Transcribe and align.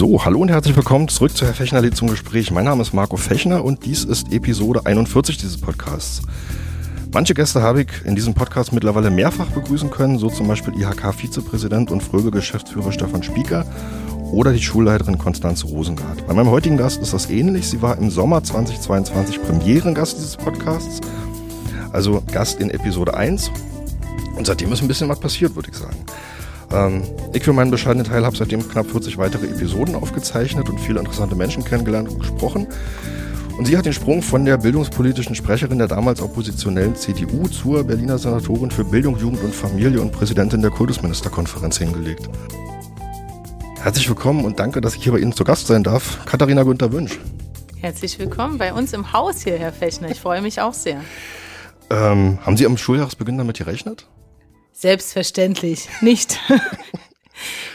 So, 0.00 0.24
hallo 0.24 0.40
und 0.40 0.48
herzlich 0.48 0.74
willkommen 0.74 1.08
zurück 1.08 1.36
zu 1.36 1.44
Herr 1.44 1.52
Fechner 1.52 1.92
zum 1.92 2.08
Gespräch. 2.08 2.50
Mein 2.50 2.64
Name 2.64 2.80
ist 2.80 2.94
Marco 2.94 3.16
Fechner 3.18 3.62
und 3.64 3.84
dies 3.84 4.04
ist 4.04 4.32
Episode 4.32 4.86
41 4.86 5.36
dieses 5.36 5.60
Podcasts. 5.60 6.22
Manche 7.12 7.34
Gäste 7.34 7.60
habe 7.60 7.82
ich 7.82 7.88
in 8.04 8.14
diesem 8.14 8.34
Podcast 8.34 8.72
mittlerweile 8.72 9.10
mehrfach 9.10 9.48
begrüßen 9.48 9.90
können, 9.90 10.18
so 10.18 10.30
zum 10.30 10.48
Beispiel 10.48 10.74
IHK-Vizepräsident 10.74 11.90
und 11.90 12.02
Fröbe-Geschäftsführer 12.02 12.92
Stefan 12.92 13.22
Spieker 13.22 13.66
oder 14.32 14.52
die 14.52 14.62
Schulleiterin 14.62 15.18
Konstanze 15.18 15.66
Rosengart. 15.66 16.26
Bei 16.26 16.34
meinem 16.34 16.50
heutigen 16.50 16.76
Gast 16.76 17.02
ist 17.02 17.12
das 17.12 17.28
ähnlich. 17.28 17.68
Sie 17.68 17.82
war 17.82 17.98
im 17.98 18.10
Sommer 18.10 18.42
2022 18.42 19.42
Premierengast 19.42 20.16
dieses 20.16 20.36
Podcasts, 20.36 21.00
also 21.92 22.22
Gast 22.32 22.60
in 22.60 22.70
Episode 22.70 23.14
1. 23.14 23.50
Und 24.36 24.46
seitdem 24.46 24.72
ist 24.72 24.82
ein 24.82 24.88
bisschen 24.88 25.08
was 25.08 25.20
passiert, 25.20 25.54
würde 25.54 25.70
ich 25.70 25.76
sagen. 25.76 25.96
Ähm, 26.72 27.02
ich 27.32 27.42
für 27.42 27.52
meinen 27.52 27.70
bescheidenen 27.70 28.06
Teil 28.06 28.24
habe 28.24 28.36
seitdem 28.36 28.66
knapp 28.68 28.90
40 28.90 29.18
weitere 29.18 29.46
Episoden 29.46 29.94
aufgezeichnet 29.94 30.68
und 30.68 30.80
viele 30.80 31.00
interessante 31.00 31.34
Menschen 31.34 31.64
kennengelernt 31.64 32.08
und 32.08 32.20
gesprochen. 32.20 32.66
Und 33.58 33.66
sie 33.66 33.76
hat 33.76 33.84
den 33.84 33.92
Sprung 33.92 34.22
von 34.22 34.44
der 34.44 34.56
bildungspolitischen 34.56 35.34
Sprecherin 35.34 35.78
der 35.78 35.88
damals 35.88 36.22
oppositionellen 36.22 36.96
CDU 36.96 37.46
zur 37.48 37.84
Berliner 37.84 38.16
Senatorin 38.16 38.70
für 38.70 38.84
Bildung, 38.84 39.18
Jugend 39.18 39.42
und 39.42 39.54
Familie 39.54 40.00
und 40.00 40.12
Präsidentin 40.12 40.62
der 40.62 40.70
Kultusministerkonferenz 40.70 41.76
hingelegt. 41.76 42.28
Herzlich 43.82 44.08
willkommen 44.08 44.44
und 44.44 44.58
danke, 44.58 44.80
dass 44.80 44.94
ich 44.94 45.02
hier 45.02 45.12
bei 45.12 45.18
Ihnen 45.18 45.32
zu 45.32 45.44
Gast 45.44 45.66
sein 45.66 45.82
darf. 45.82 46.24
Katharina 46.24 46.62
Günther 46.62 46.92
Wünsch. 46.92 47.18
Herzlich 47.80 48.18
willkommen 48.18 48.58
bei 48.58 48.72
uns 48.72 48.92
im 48.92 49.12
Haus 49.12 49.42
hier, 49.42 49.58
Herr 49.58 49.72
Fechner. 49.72 50.10
Ich 50.10 50.20
freue 50.20 50.42
mich 50.42 50.60
auch 50.60 50.74
sehr. 50.74 51.00
Ähm, 51.90 52.38
haben 52.44 52.56
Sie 52.56 52.66
am 52.66 52.76
Schuljahresbeginn 52.76 53.38
damit 53.38 53.58
gerechnet? 53.58 54.06
Selbstverständlich 54.72 55.88
nicht. 56.00 56.38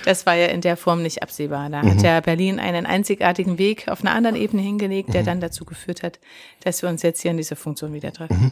Das 0.05 0.27
war 0.27 0.35
ja 0.35 0.45
in 0.47 0.61
der 0.61 0.77
Form 0.77 1.01
nicht 1.01 1.23
absehbar. 1.23 1.69
Da 1.69 1.81
mhm. 1.81 1.91
hat 1.91 2.03
ja 2.03 2.19
Berlin 2.19 2.59
einen 2.59 2.85
einzigartigen 2.85 3.57
Weg 3.57 3.87
auf 3.87 4.01
einer 4.01 4.13
anderen 4.13 4.35
Ebene 4.35 4.61
hingelegt, 4.61 5.13
der 5.13 5.21
mhm. 5.21 5.25
dann 5.25 5.39
dazu 5.41 5.65
geführt 5.65 6.03
hat, 6.03 6.19
dass 6.63 6.83
wir 6.83 6.89
uns 6.89 7.01
jetzt 7.01 7.21
hier 7.21 7.31
in 7.31 7.37
dieser 7.37 7.55
Funktion 7.55 7.93
wieder 7.93 8.13
treffen. 8.13 8.37
Mhm. 8.37 8.51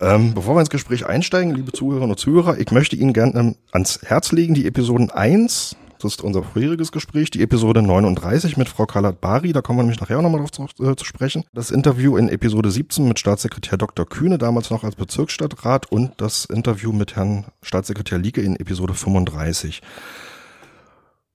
Ähm, 0.00 0.34
bevor 0.34 0.56
wir 0.56 0.60
ins 0.60 0.70
Gespräch 0.70 1.06
einsteigen, 1.06 1.54
liebe 1.54 1.72
Zuhörerinnen 1.72 2.10
und 2.10 2.18
Zuhörer, 2.18 2.58
ich 2.58 2.70
möchte 2.70 2.96
Ihnen 2.96 3.12
gerne 3.12 3.38
ähm, 3.38 3.56
ans 3.70 4.00
Herz 4.02 4.32
legen, 4.32 4.54
die 4.54 4.66
Episoden 4.66 5.10
1 5.10 5.76
das 6.02 6.12
ist 6.14 6.22
unser 6.22 6.42
vorheriges 6.42 6.92
Gespräch, 6.92 7.30
die 7.30 7.42
Episode 7.42 7.82
39 7.82 8.56
mit 8.56 8.68
Frau 8.68 8.86
Kalat 8.86 9.20
Bari. 9.20 9.52
Da 9.52 9.60
kommen 9.60 9.78
wir 9.78 9.82
nämlich 9.82 10.00
nachher 10.00 10.18
auch 10.18 10.22
nochmal 10.22 10.40
drauf 10.40 10.50
zu, 10.50 10.64
äh, 10.82 10.96
zu, 10.96 11.04
sprechen. 11.04 11.44
Das 11.52 11.70
Interview 11.70 12.16
in 12.16 12.28
Episode 12.28 12.70
17 12.70 13.06
mit 13.06 13.18
Staatssekretär 13.18 13.76
Dr. 13.76 14.06
Kühne, 14.06 14.38
damals 14.38 14.70
noch 14.70 14.82
als 14.82 14.96
Bezirksstadtrat 14.96 15.92
und 15.92 16.12
das 16.16 16.46
Interview 16.46 16.92
mit 16.92 17.16
Herrn 17.16 17.44
Staatssekretär 17.62 18.18
Lieke 18.18 18.40
in 18.40 18.56
Episode 18.56 18.94
35. 18.94 19.82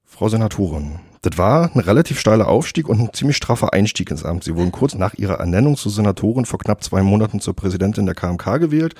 Frau 0.03 0.29
Senatorin, 0.29 0.99
das 1.21 1.37
war 1.37 1.69
ein 1.75 1.79
relativ 1.79 2.19
steiler 2.19 2.47
Aufstieg 2.47 2.89
und 2.89 2.99
ein 2.99 3.13
ziemlich 3.13 3.37
straffer 3.37 3.73
Einstieg 3.73 4.09
ins 4.09 4.23
Amt. 4.23 4.43
Sie 4.45 4.55
wurden 4.55 4.71
kurz 4.71 4.95
nach 4.95 5.13
ihrer 5.13 5.39
Ernennung 5.39 5.77
zur 5.77 5.91
Senatorin 5.91 6.45
vor 6.45 6.59
knapp 6.59 6.83
zwei 6.83 7.03
Monaten 7.03 7.39
zur 7.39 7.55
Präsidentin 7.55 8.05
der 8.05 8.15
KMK 8.15 8.59
gewählt 8.59 8.95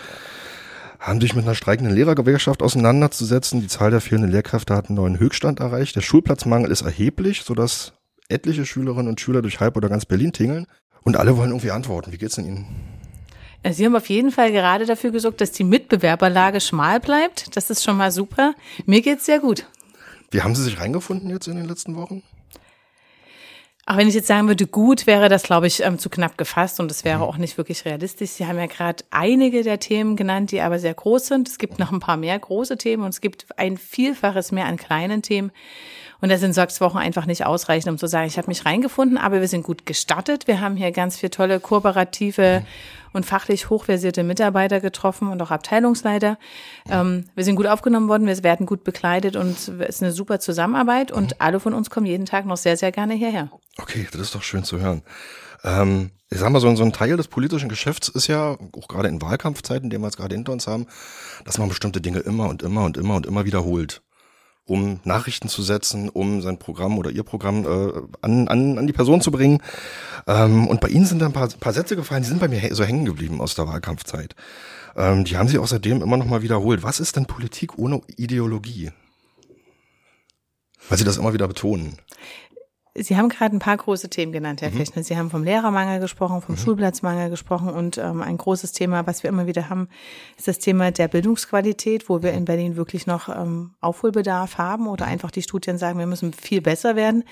haben 1.06 1.22
sich 1.22 1.36
mit 1.36 1.45
einer 1.45 1.53
streikenden 1.53 1.95
Lehrergewerkschaft 1.95 2.64
auseinanderzusetzen. 2.64 3.61
Die 3.61 3.67
Zahl 3.67 3.92
der 3.92 4.02
fehlenden 4.02 4.31
Lehrkräfte 4.31 4.75
hat 4.75 4.88
einen 4.88 4.95
neuen 4.95 5.20
Höchststand 5.20 5.59
erreicht. 5.59 5.95
Der 5.95 6.02
Schulplatzmangel 6.02 6.72
ist 6.72 6.81
erheblich, 6.81 7.44
sodass 7.44 7.94
etliche 8.28 8.66
Schülerinnen 8.66 9.09
und 9.09 9.22
Schüler 9.22 9.44
durch 9.44 9.59
halb 9.59 9.78
oder 9.78 9.88
ganz 9.88 10.08
Berlin 10.08 10.33
tingeln. 10.33 10.66
Und 11.03 11.16
alle 11.16 11.38
wollen 11.38 11.52
irgendwie 11.52 11.70
antworten. 11.70 12.11
Wie 12.11 12.17
geht's 12.17 12.36
denn 12.36 12.48
Ihnen? 12.48 12.66
Sie 13.72 13.86
haben 13.86 13.95
auf 13.95 14.09
jeden 14.09 14.31
Fall 14.31 14.52
gerade 14.52 14.88
dafür 14.88 15.11
gesorgt, 15.11 15.42
dass 15.42 15.52
die 15.52 15.64
Mitbewerberlage 15.64 16.59
schmal 16.59 17.00
bleibt. 17.00 17.56
Das 17.56 17.70
ist 17.70 17.83
schon 17.83 17.98
mal 17.98 18.11
super. 18.11 18.56
Mir 18.88 19.02
geht's 19.02 19.28
sehr 19.28 19.39
gut. 19.39 19.67
Wie 20.32 20.42
haben 20.42 20.55
Sie 20.55 20.64
sich 20.64 20.80
reingefunden 20.80 21.30
jetzt 21.30 21.48
in 21.48 21.55
den 21.55 21.67
letzten 21.67 21.95
Wochen? 21.95 22.23
Auch 23.88 23.98
wenn 23.98 24.08
ich 24.08 24.16
jetzt 24.16 24.28
sagen 24.28 24.48
würde, 24.48 24.66
gut, 24.66 25.06
wäre 25.06 25.30
das, 25.30 25.44
glaube 25.44 25.68
ich, 25.68 25.84
ähm, 25.84 26.00
zu 26.00 26.10
knapp 26.10 26.40
gefasst 26.40 26.80
und 26.80 26.90
es 26.90 27.04
wäre 27.04 27.18
mhm. 27.18 27.23
auch 27.23 27.38
nicht 27.38 27.58
wirklich 27.58 27.86
realistisch. 27.86 28.32
Sie 28.32 28.48
haben 28.48 28.58
ja 28.58 28.66
gerade 28.66 29.04
einige 29.12 29.62
der 29.62 29.80
Themen 29.80 30.16
genannt, 30.16 30.52
die 30.52 30.62
aber 30.62 30.80
sehr 30.80 30.96
groß 30.96 31.28
sind. 31.28 31.48
Es 31.48 31.60
gibt 31.60 31.78
noch 31.78 31.92
ein 31.92 32.00
paar 32.00 32.18
mehr 32.18 32.38
große 32.38 32.78
Themen 32.78 33.04
und 33.04 33.10
es 33.10 33.22
gibt 33.22 33.46
ein 33.60 33.78
Vielfaches 33.78 34.52
mehr 34.52 34.66
an 34.66 34.78
kleinen 34.78 35.22
Themen. 35.22 35.52
Und 36.21 36.30
da 36.30 36.37
sind 36.37 36.53
sechs 36.53 36.81
Wochen 36.81 36.98
einfach 36.98 37.26
nicht 37.26 37.45
ausreichend, 37.45 37.92
um 37.92 37.98
zu 37.98 38.08
sagen, 38.08 38.27
ich 38.27 38.37
habe 38.37 38.48
mich 38.48 38.65
reingefunden, 38.65 39.17
aber 39.17 39.42
wir 39.42 39.48
sind 39.48 39.64
gut 39.64 39.86
gestartet. 39.86 40.48
Wir 40.48 40.61
haben 40.61 40.76
hier 40.76 40.92
ganz 40.92 41.17
viele 41.17 41.30
tolle 41.30 41.59
kooperative 41.59 42.65
und 43.15 43.26
fachlich 43.26 43.70
hochversierte 43.70 44.23
Mitarbeiter 44.23 44.81
getroffen 44.81 45.30
und 45.30 45.42
auch 45.42 45.52
Abteilungsleiter. 45.52 46.37
Ähm, 46.89 47.25
wir 47.33 47.43
sind 47.43 47.55
gut 47.55 47.67
aufgenommen 47.67 48.09
worden, 48.09 48.27
wir 48.27 48.43
werden 48.43 48.65
gut 48.65 48.83
bekleidet 48.83 49.36
und 49.36 49.52
es 49.52 49.70
ist 49.70 50.04
eine 50.04 50.11
super 50.11 50.39
Zusammenarbeit 50.39 51.11
und 51.11 51.31
mhm. 51.31 51.37
alle 51.39 51.59
von 51.59 51.73
uns 51.73 51.89
kommen 51.89 52.05
jeden 52.05 52.25
Tag 52.25 52.45
noch 52.45 52.58
sehr, 52.58 52.77
sehr 52.77 52.92
gerne 52.92 53.14
hierher. 53.14 53.49
Okay, 53.77 54.08
das 54.11 54.21
ist 54.21 54.36
doch 54.36 54.43
schön 54.43 54.64
zu 54.64 54.80
hören. 54.80 55.02
Ähm, 55.64 56.11
ich 56.30 56.39
sag 56.39 56.49
mal, 56.49 56.59
so, 56.59 56.75
so 56.75 56.83
ein 56.83 56.92
Teil 56.92 57.15
des 57.17 57.27
politischen 57.27 57.70
Geschäfts 57.70 58.09
ist 58.09 58.27
ja, 58.27 58.58
auch 58.73 58.87
gerade 58.87 59.08
in 59.08 59.21
Wahlkampfzeiten, 59.21 59.89
die 59.89 59.98
wir 59.98 60.05
jetzt 60.05 60.17
gerade 60.17 60.36
hinter 60.36 60.52
uns 60.52 60.67
haben, 60.67 60.87
dass 61.45 61.58
man 61.58 61.70
bestimmte 61.70 62.02
Dinge 62.02 62.20
immer 62.20 62.49
und 62.49 62.64
immer 62.64 62.83
und 62.83 62.98
immer 62.98 63.15
und 63.15 63.25
immer 63.25 63.45
wiederholt 63.45 64.02
um 64.65 64.99
Nachrichten 65.03 65.48
zu 65.48 65.61
setzen, 65.61 66.09
um 66.09 66.42
sein 66.42 66.58
Programm 66.58 66.98
oder 66.98 67.11
ihr 67.11 67.23
Programm 67.23 67.65
äh, 67.65 68.02
an, 68.21 68.48
an, 68.48 68.77
an 68.77 68.87
die 68.87 68.93
Person 68.93 69.21
zu 69.21 69.31
bringen. 69.31 69.61
Ähm, 70.27 70.67
und 70.67 70.81
bei 70.81 70.87
Ihnen 70.89 71.05
sind 71.05 71.20
da 71.20 71.27
ein 71.27 71.33
paar, 71.33 71.48
paar 71.48 71.73
Sätze 71.73 71.95
gefallen, 71.95 72.23
die 72.23 72.30
sind 72.30 72.39
bei 72.39 72.48
mir 72.48 72.73
so 72.73 72.83
hängen 72.83 73.05
geblieben 73.05 73.42
aus 73.42 73.55
der 73.55 73.67
Wahlkampfzeit. 73.67 74.36
Ähm, 74.95 75.25
die 75.25 75.37
haben 75.37 75.48
Sie 75.48 75.59
auch 75.59 75.67
seitdem 75.67 76.02
immer 76.02 76.17
noch 76.17 76.25
mal 76.25 76.42
wiederholt. 76.42 76.83
Was 76.83 76.99
ist 76.99 77.15
denn 77.15 77.25
Politik 77.25 77.77
ohne 77.77 78.02
Ideologie? 78.17 78.92
Weil 80.89 80.98
Sie 80.98 81.04
das 81.04 81.17
immer 81.17 81.33
wieder 81.33 81.48
betonen. 81.48 81.98
Sie 82.98 83.17
haben 83.17 83.28
gerade 83.28 83.54
ein 83.54 83.60
paar 83.60 83.76
große 83.76 84.10
Themen 84.10 84.32
genannt, 84.32 84.61
Herr 84.61 84.72
mhm. 84.72 84.78
Fechner. 84.78 85.04
Sie 85.04 85.17
haben 85.17 85.30
vom 85.30 85.44
Lehrermangel 85.44 86.00
gesprochen, 86.00 86.42
vom 86.42 86.56
mhm. 86.56 86.60
Schulplatzmangel 86.60 87.30
gesprochen 87.30 87.70
und 87.70 87.98
ähm, 87.98 88.22
ein 88.22 88.38
großes 88.38 88.72
Thema, 88.72 89.06
was 89.06 89.22
wir 89.22 89.30
immer 89.30 89.48
wieder 89.48 89.70
haben, 89.70 89.89
ist 90.38 90.48
das 90.48 90.60
Thema 90.60 90.92
der 90.92 91.10
Bildungsqualität, 91.10 92.08
wo 92.08 92.23
wir 92.23 92.32
in 92.32 92.45
Berlin 92.45 92.78
wirklich 92.78 93.05
noch 93.05 93.28
ähm, 93.28 93.76
Aufholbedarf 93.82 94.58
haben 94.58 94.88
oder 94.88 95.05
einfach 95.05 95.32
die 95.32 95.42
Studien 95.42 95.78
sagen, 95.78 96.00
wir 96.00 96.05
müssen 96.05 96.32
viel 96.32 96.61
besser 96.61 96.95
werden. 96.95 97.26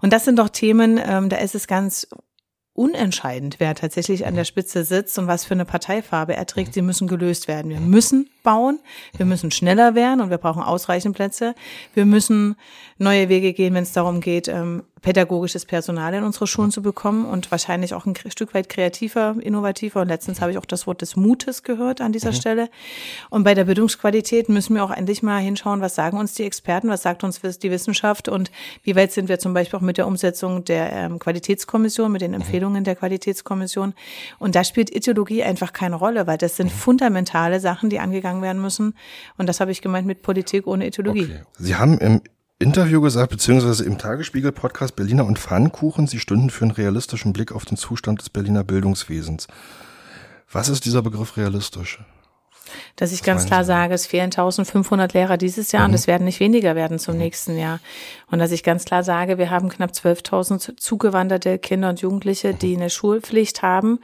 Und 0.00 0.12
das 0.12 0.24
sind 0.24 0.38
doch 0.38 0.48
Themen, 0.48 1.00
ähm, 1.04 1.28
da 1.28 1.38
ist 1.38 1.56
es 1.56 1.66
ganz 1.66 2.06
unentscheidend, 2.72 3.56
wer 3.58 3.74
tatsächlich 3.74 4.26
an 4.26 4.36
der 4.36 4.44
Spitze 4.44 4.84
sitzt 4.84 5.18
und 5.18 5.26
was 5.26 5.44
für 5.44 5.54
eine 5.54 5.64
Parteifarbe 5.64 6.34
er 6.34 6.46
trägt. 6.46 6.72
Sie 6.72 6.82
müssen 6.82 7.08
gelöst 7.08 7.48
werden. 7.48 7.70
Wir 7.70 7.80
müssen 7.80 8.30
bauen, 8.42 8.78
wir 9.16 9.26
müssen 9.26 9.50
schneller 9.50 9.94
werden 9.94 10.20
und 10.20 10.30
wir 10.30 10.38
brauchen 10.38 10.62
ausreichend 10.62 11.16
Plätze. 11.16 11.54
Wir 11.94 12.06
müssen 12.06 12.56
neue 12.96 13.28
Wege 13.28 13.52
gehen, 13.52 13.74
wenn 13.74 13.82
es 13.82 13.92
darum 13.92 14.20
geht, 14.20 14.48
ähm, 14.48 14.84
pädagogisches 15.02 15.64
Personal 15.64 16.14
in 16.14 16.24
unsere 16.24 16.46
Schulen 16.46 16.70
zu 16.70 16.82
bekommen 16.82 17.24
und 17.24 17.50
wahrscheinlich 17.50 17.94
auch 17.94 18.06
ein 18.06 18.14
Stück 18.28 18.54
weit 18.54 18.68
kreativer, 18.68 19.34
innovativer. 19.40 20.02
Und 20.02 20.08
letztens 20.08 20.40
habe 20.40 20.52
ich 20.52 20.58
auch 20.58 20.66
das 20.66 20.86
Wort 20.86 21.00
des 21.00 21.16
Mutes 21.16 21.62
gehört 21.62 22.00
an 22.00 22.12
dieser 22.12 22.30
mhm. 22.30 22.34
Stelle. 22.34 22.70
Und 23.30 23.44
bei 23.44 23.54
der 23.54 23.64
Bildungsqualität 23.64 24.48
müssen 24.48 24.74
wir 24.74 24.84
auch 24.84 24.90
endlich 24.90 25.22
mal 25.22 25.38
hinschauen, 25.38 25.80
was 25.80 25.94
sagen 25.94 26.18
uns 26.18 26.34
die 26.34 26.44
Experten, 26.44 26.88
was 26.88 27.02
sagt 27.02 27.24
uns 27.24 27.40
die 27.40 27.70
Wissenschaft 27.70 28.28
und 28.28 28.50
wie 28.82 28.94
weit 28.94 29.12
sind 29.12 29.28
wir 29.28 29.38
zum 29.38 29.54
Beispiel 29.54 29.78
auch 29.78 29.82
mit 29.82 29.96
der 29.96 30.06
Umsetzung 30.06 30.64
der 30.64 30.92
ähm, 30.92 31.18
Qualitätskommission, 31.18 32.12
mit 32.12 32.20
den 32.20 32.32
mhm. 32.32 32.38
Empfehlungen 32.38 32.84
der 32.84 32.96
Qualitätskommission. 32.96 33.94
Und 34.38 34.54
da 34.54 34.64
spielt 34.64 34.94
Ideologie 34.94 35.42
einfach 35.42 35.72
keine 35.72 35.96
Rolle, 35.96 36.26
weil 36.26 36.38
das 36.38 36.56
sind 36.56 36.66
mhm. 36.66 36.78
fundamentale 36.78 37.60
Sachen, 37.60 37.90
die 37.90 38.00
angegangen 38.00 38.42
werden 38.42 38.60
müssen. 38.60 38.94
Und 39.38 39.48
das 39.48 39.60
habe 39.60 39.72
ich 39.72 39.80
gemeint 39.80 40.06
mit 40.06 40.22
Politik 40.22 40.66
ohne 40.66 40.86
Ideologie. 40.86 41.24
Okay. 41.24 41.42
Sie 41.58 41.76
haben 41.76 41.98
im 41.98 42.20
Interview 42.62 43.00
gesagt, 43.00 43.30
beziehungsweise 43.30 43.84
im 43.84 43.96
Tagesspiegel-Podcast 43.96 44.94
Berliner 44.94 45.24
und 45.24 45.38
Pfannkuchen, 45.38 46.06
Sie 46.06 46.18
stünden 46.18 46.50
für 46.50 46.66
einen 46.66 46.72
realistischen 46.72 47.32
Blick 47.32 47.52
auf 47.52 47.64
den 47.64 47.78
Zustand 47.78 48.20
des 48.20 48.28
Berliner 48.28 48.64
Bildungswesens. 48.64 49.46
Was 50.52 50.68
ist 50.68 50.84
dieser 50.84 51.00
Begriff 51.00 51.38
realistisch? 51.38 52.00
dass 52.96 53.12
ich 53.12 53.22
ganz 53.22 53.46
klar 53.46 53.64
sage, 53.64 53.94
es 53.94 54.06
fehlen 54.06 54.26
1500 54.26 55.12
Lehrer 55.12 55.36
dieses 55.36 55.72
Jahr 55.72 55.82
mhm. 55.82 55.90
und 55.90 55.94
es 55.94 56.06
werden 56.06 56.24
nicht 56.24 56.40
weniger 56.40 56.76
werden 56.76 56.98
zum 56.98 57.14
mhm. 57.14 57.20
nächsten 57.20 57.58
Jahr. 57.58 57.80
Und 58.30 58.38
dass 58.38 58.52
ich 58.52 58.62
ganz 58.62 58.84
klar 58.84 59.02
sage, 59.02 59.38
wir 59.38 59.50
haben 59.50 59.68
knapp 59.68 59.90
12.000 59.90 60.76
zugewanderte 60.76 61.58
Kinder 61.58 61.88
und 61.88 62.00
Jugendliche, 62.00 62.54
die 62.54 62.76
eine 62.76 62.90
Schulpflicht 62.90 63.62
haben 63.62 63.98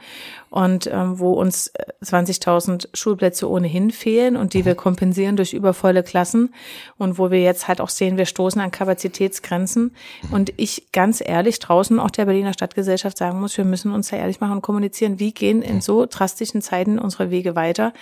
und 0.57 0.89
ähm, 0.91 1.19
wo 1.19 1.33
uns 1.33 1.71
20.000 2.03 2.85
äh, 2.85 2.87
Schulplätze 2.95 3.47
ohnehin 3.47 3.91
fehlen 3.91 4.35
und 4.35 4.55
die 4.55 4.65
wir 4.65 4.73
mhm. 4.73 4.77
kompensieren 4.77 5.35
durch 5.37 5.53
übervolle 5.53 6.01
Klassen 6.01 6.51
und 6.97 7.19
wo 7.19 7.29
wir 7.29 7.39
jetzt 7.39 7.67
halt 7.67 7.79
auch 7.79 7.89
sehen, 7.89 8.17
wir 8.17 8.25
stoßen 8.25 8.59
an 8.59 8.71
Kapazitätsgrenzen 8.71 9.95
mhm. 10.23 10.33
und 10.33 10.53
ich 10.57 10.91
ganz 10.91 11.21
ehrlich 11.23 11.59
draußen 11.59 11.99
auch 11.99 12.09
der 12.09 12.25
Berliner 12.25 12.53
Stadtgesellschaft 12.53 13.19
sagen 13.19 13.39
muss, 13.39 13.55
wir 13.55 13.65
müssen 13.65 13.91
uns 13.91 14.09
da 14.09 14.17
ehrlich 14.17 14.39
machen 14.39 14.53
und 14.53 14.61
kommunizieren, 14.63 15.19
wie 15.19 15.31
gehen 15.31 15.61
in 15.61 15.79
so 15.79 16.07
drastischen 16.07 16.63
Zeiten 16.63 16.97
unsere 16.97 17.29
Wege 17.29 17.55
weiter 17.55 17.93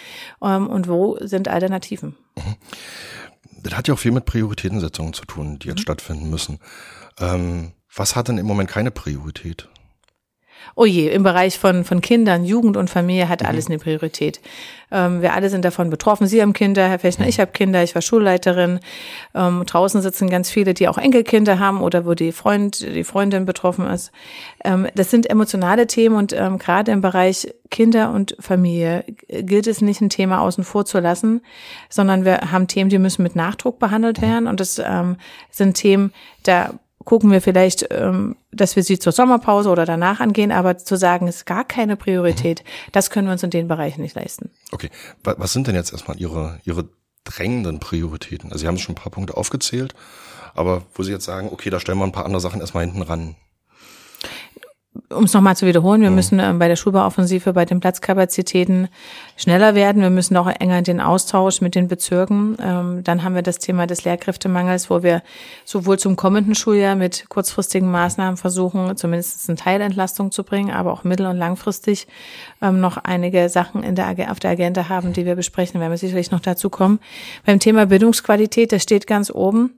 ähm, 0.42 0.68
und 0.68 0.88
wo 0.88 1.18
sind 1.20 1.50
Alternativen. 1.50 2.16
Das 3.64 3.76
hat 3.76 3.90
ja 3.90 3.96
auch 3.96 4.00
viel 4.00 4.14
mit 4.14 4.24
Prioritätensetzungen 4.24 5.12
zu 5.12 5.26
tun, 5.26 5.60
die 5.60 5.68
jetzt 5.68 5.80
mhm. 5.80 5.82
stattfinden 5.82 6.30
müssen. 6.30 6.60
Ähm, 7.20 7.74
was 7.94 8.16
hat 8.16 8.30
denn 8.30 8.38
im 8.38 8.46
Moment 8.46 8.70
keine 8.70 8.92
Priorität? 8.92 9.68
Oh 10.76 10.86
je, 10.86 11.10
im 11.10 11.24
Bereich 11.24 11.60
von, 11.60 11.84
von 11.84 12.02
Kindern, 12.02 12.44
Jugend 12.44 12.78
und 12.78 12.90
Familie 12.90 13.30
hat 13.30 13.46
alles 13.46 13.68
eine 13.68 13.78
Priorität. 13.78 14.42
Ähm, 14.92 15.22
wir 15.22 15.34
alle 15.34 15.50
sind 15.50 15.66
davon 15.66 15.90
betroffen. 15.90 16.28
Sie 16.28 16.42
haben 16.42 16.54
Kinder, 16.54 16.88
Herr 16.88 17.00
Fechner, 17.00 17.28
ich 17.28 17.40
habe 17.40 17.52
Kinder, 17.52 17.84
ich 17.84 17.96
war 17.96 18.02
Schulleiterin. 18.02 18.80
Ähm, 19.34 19.64
draußen 19.66 20.02
sitzen 20.02 20.30
ganz 20.30 20.50
viele, 20.50 20.74
die 20.74 20.88
auch 20.88 20.98
Enkelkinder 20.98 21.60
haben 21.60 21.82
oder 21.82 22.06
wo 22.06 22.14
die 22.14 22.32
Freund, 22.32 22.82
die 22.82 23.04
Freundin 23.04 23.46
betroffen 23.46 23.88
ist. 23.88 24.12
Ähm, 24.64 24.88
das 24.96 25.12
sind 25.12 25.30
emotionale 25.30 25.88
Themen 25.88 26.16
und 26.16 26.34
ähm, 26.34 26.58
gerade 26.60 26.92
im 26.92 27.02
Bereich 27.02 27.54
Kinder 27.72 28.12
und 28.12 28.36
Familie 28.40 29.04
gilt 29.28 29.68
es 29.68 29.82
nicht, 29.82 30.02
ein 30.02 30.10
Thema 30.10 30.42
außen 30.42 30.64
vor 30.64 30.86
zu 30.86 31.00
lassen, 31.00 31.42
sondern 31.90 32.24
wir 32.24 32.52
haben 32.52 32.68
Themen, 32.68 32.90
die 32.90 33.00
müssen 33.00 33.24
mit 33.24 33.36
Nachdruck 33.36 33.80
behandelt 33.80 34.22
werden 34.22 34.48
und 34.48 34.60
das 34.60 34.80
ähm, 34.80 35.18
sind 35.50 35.76
Themen, 35.76 36.14
da 36.44 36.76
gucken 37.06 37.32
wir 37.32 37.42
vielleicht, 37.42 37.88
ähm, 37.92 38.36
dass 38.52 38.76
wir 38.76 38.84
sie 38.84 39.00
zur 39.00 39.12
Sommerpause 39.12 39.70
oder 39.70 39.86
danach 39.86 40.20
angehen, 40.20 40.52
aber 40.52 40.78
zu 40.78 40.98
sagen, 40.98 41.28
es 41.28 41.38
ist 41.38 41.46
gar 41.46 41.64
keine 41.64 41.96
Priorität, 41.96 42.64
das 42.92 43.10
können 43.10 43.28
wir 43.28 43.32
uns 43.32 43.44
in 43.44 43.52
den 43.52 43.68
Bereichen 43.68 44.02
nicht 44.02 44.16
leisten. 44.16 44.50
Okay, 44.72 44.90
was 45.24 45.54
sind 45.54 45.68
denn 45.68 45.76
jetzt 45.76 45.94
erstmal 45.94 46.20
Ihre, 46.20 46.60
Ihre 46.66 46.90
drängenden 47.24 47.80
Prioritäten? 47.80 48.52
Also 48.52 48.64
Sie 48.64 48.68
haben 48.68 48.78
schon 48.78 48.94
ein 48.94 49.02
paar 49.02 49.12
Punkte 49.12 49.38
aufgezählt, 49.38 49.94
aber 50.54 50.84
wo 50.94 51.04
Sie 51.04 51.12
jetzt 51.12 51.26
sagen, 51.26 51.50
okay, 51.52 51.70
da 51.70 51.80
stellen 51.80 52.00
wir 52.00 52.06
ein 52.06 52.12
paar 52.12 52.26
andere 52.26 52.42
Sachen 52.42 52.60
erstmal 52.60 52.86
hinten 52.86 53.02
ran 53.02 53.36
um 55.10 55.26
es 55.26 55.34
nochmal 55.34 55.56
zu 55.56 55.66
wiederholen, 55.66 56.02
wir 56.02 56.10
mhm. 56.10 56.16
müssen 56.16 56.40
äh, 56.40 56.54
bei 56.58 56.68
der 56.68 56.76
Schulbauoffensive 56.76 57.54
bei 57.54 57.66
den 57.66 57.80
Platzkapazitäten 57.80 58.88
schneller 59.38 59.76
werden. 59.76 60.02
Wir 60.02 60.10
müssen 60.10 60.36
auch 60.38 60.48
enger 60.48 60.80
in 60.80 60.84
den 60.84 61.02
Austausch 61.02 61.62
mit 61.62 61.76
den 61.76 61.88
Bezirken. 61.88 62.58
Ähm, 62.62 63.04
dann 63.04 63.24
haben 63.24 63.36
wir 63.36 63.42
das 63.42 63.60
Thema 63.60 63.88
des 63.88 64.04
Lehrkräftemangels, 64.04 64.90
wo 64.90 65.04
wir 65.04 65.22
sowohl 65.64 66.00
zum 66.00 66.16
kommenden 66.16 66.56
Schuljahr 66.56 66.96
mit 66.96 67.26
kurzfristigen 67.30 67.90
Maßnahmen 67.92 68.38
versuchen, 68.38 68.96
zumindest 68.98 69.50
eine 69.50 69.58
Teilentlastung 69.58 70.32
zu 70.32 70.44
bringen, 70.44 70.72
aber 70.72 70.92
auch 70.92 71.04
mittel- 71.04 71.28
und 71.28 71.38
langfristig 71.38 72.08
ähm, 72.62 72.80
noch 72.80 72.98
einige 72.98 73.50
Sachen 73.50 73.84
in 73.84 73.96
der, 73.96 74.32
auf 74.32 74.40
der 74.40 74.52
Agenda 74.52 74.90
haben, 74.90 75.14
die 75.14 75.26
wir 75.26 75.36
besprechen. 75.36 75.80
Werden 75.80 75.92
wir 75.92 75.98
sicherlich 75.98 76.32
noch 76.32 76.40
dazu 76.40 76.70
kommen. 76.70 77.00
Beim 77.46 77.60
Thema 77.60 77.86
Bildungsqualität, 77.86 78.72
das 78.72 78.84
steht 78.84 79.08
ganz 79.08 79.32
oben. 79.32 79.72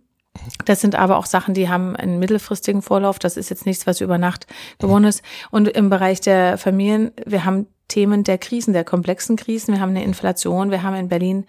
Das 0.65 0.81
sind 0.81 0.95
aber 0.95 1.17
auch 1.17 1.25
Sachen, 1.25 1.53
die 1.53 1.69
haben 1.69 1.95
einen 1.95 2.19
mittelfristigen 2.19 2.81
Vorlauf. 2.81 3.19
Das 3.19 3.37
ist 3.37 3.49
jetzt 3.49 3.65
nichts, 3.65 3.87
was 3.87 4.01
über 4.01 4.17
Nacht 4.17 4.47
gewonnen 4.79 5.05
ist. 5.05 5.23
Und 5.51 5.67
im 5.67 5.89
Bereich 5.89 6.21
der 6.21 6.57
Familien, 6.57 7.11
wir 7.25 7.45
haben 7.45 7.67
Themen 7.87 8.23
der 8.23 8.37
Krisen, 8.37 8.73
der 8.73 8.83
komplexen 8.83 9.35
Krisen. 9.35 9.73
Wir 9.73 9.81
haben 9.81 9.91
eine 9.91 10.03
Inflation. 10.03 10.71
Wir 10.71 10.83
haben 10.83 10.95
in 10.95 11.07
Berlin 11.07 11.45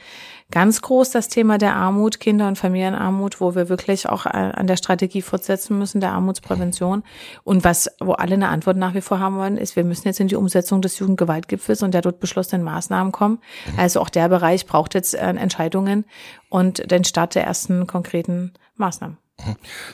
ganz 0.51 0.81
groß 0.83 1.11
das 1.11 1.29
Thema 1.29 1.59
der 1.59 1.75
Armut, 1.75 2.21
Kinder- 2.21 2.49
und 2.49 2.57
Familienarmut, 2.57 3.41
wo 3.41 3.55
wir 3.55 3.69
wirklich 3.69 4.09
auch 4.09 4.25
an 4.25 4.67
der 4.67 4.77
Strategie 4.77 5.23
fortsetzen 5.23 5.79
müssen, 5.79 6.01
der 6.01 6.13
Armutsprävention. 6.13 7.03
Und 7.45 7.65
was, 7.65 7.91
wo 8.01 8.13
alle 8.13 8.35
eine 8.35 8.49
Antwort 8.49 8.77
nach 8.77 8.95
wie 8.95 9.01
vor 9.01 9.19
haben 9.21 9.37
wollen, 9.37 9.57
ist, 9.57 9.77
wir 9.77 9.85
müssen 9.85 10.07
jetzt 10.07 10.21
in 10.21 10.29
die 10.29 10.37
Umsetzung 10.37 10.81
des 10.81 10.99
Jugendgewaltgipfels 10.99 11.83
und 11.83 11.93
der 11.93 12.03
dort 12.03 12.21
beschlossenen 12.21 12.65
Maßnahmen 12.65 13.13
kommen. 13.13 13.39
Also 13.77 14.01
auch 14.01 14.09
der 14.09 14.29
Bereich 14.29 14.67
braucht 14.67 14.95
jetzt 14.95 15.15
äh, 15.15 15.29
Entscheidungen 15.29 16.05
und 16.49 16.91
den 16.91 17.05
Start 17.05 17.35
der 17.35 17.45
ersten 17.45 17.87
konkreten 17.87 18.55
Maßnahmen. 18.77 19.19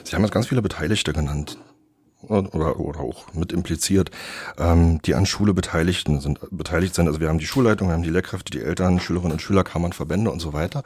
Sie 0.03 0.15
haben 0.15 0.23
jetzt 0.23 0.33
ganz 0.33 0.47
viele 0.47 0.61
Beteiligte 0.61 1.13
genannt 1.13 1.57
oder, 2.29 2.79
oder 2.79 2.99
auch 2.99 3.33
mit 3.33 3.51
impliziert, 3.51 4.11
ähm, 4.57 5.01
die 5.03 5.15
an 5.15 5.25
Schule 5.25 5.53
Beteiligten 5.53 6.19
sind, 6.19 6.39
beteiligt 6.51 6.95
sind. 6.95 7.07
Also 7.07 7.19
wir 7.19 7.29
haben 7.29 7.39
die 7.39 7.47
Schulleitung, 7.47 7.87
wir 7.89 7.93
haben 7.93 8.03
die 8.03 8.09
Lehrkräfte, 8.09 8.51
die 8.51 8.61
Eltern, 8.61 8.99
Schülerinnen 8.99 9.33
und 9.33 9.41
Schüler, 9.41 9.63
Kammern, 9.63 9.93
Verbände 9.93 10.31
und 10.31 10.39
so 10.39 10.53
weiter. 10.53 10.83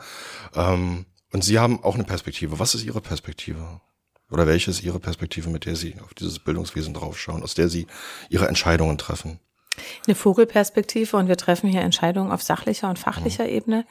Ähm, 0.55 1.05
und 1.31 1.43
Sie 1.43 1.59
haben 1.59 1.83
auch 1.83 1.95
eine 1.95 2.03
Perspektive. 2.03 2.59
Was 2.59 2.75
ist 2.75 2.83
Ihre 2.83 3.01
Perspektive? 3.01 3.81
Oder 4.31 4.47
welche 4.47 4.71
ist 4.71 4.83
Ihre 4.83 4.99
Perspektive, 4.99 5.49
mit 5.49 5.65
der 5.65 5.75
Sie 5.75 5.95
auf 6.03 6.13
dieses 6.13 6.39
Bildungswesen 6.39 6.93
draufschauen, 6.93 7.43
aus 7.43 7.55
der 7.55 7.69
Sie 7.69 7.87
Ihre 8.29 8.47
Entscheidungen 8.47 8.97
treffen? 8.97 9.39
Eine 10.07 10.15
Vogelperspektive 10.15 11.17
und 11.17 11.27
wir 11.27 11.37
treffen 11.37 11.69
hier 11.69 11.81
Entscheidungen 11.81 12.31
auf 12.31 12.41
sachlicher 12.41 12.89
und 12.89 12.99
fachlicher 12.99 13.43
mhm. 13.43 13.49
Ebene 13.49 13.85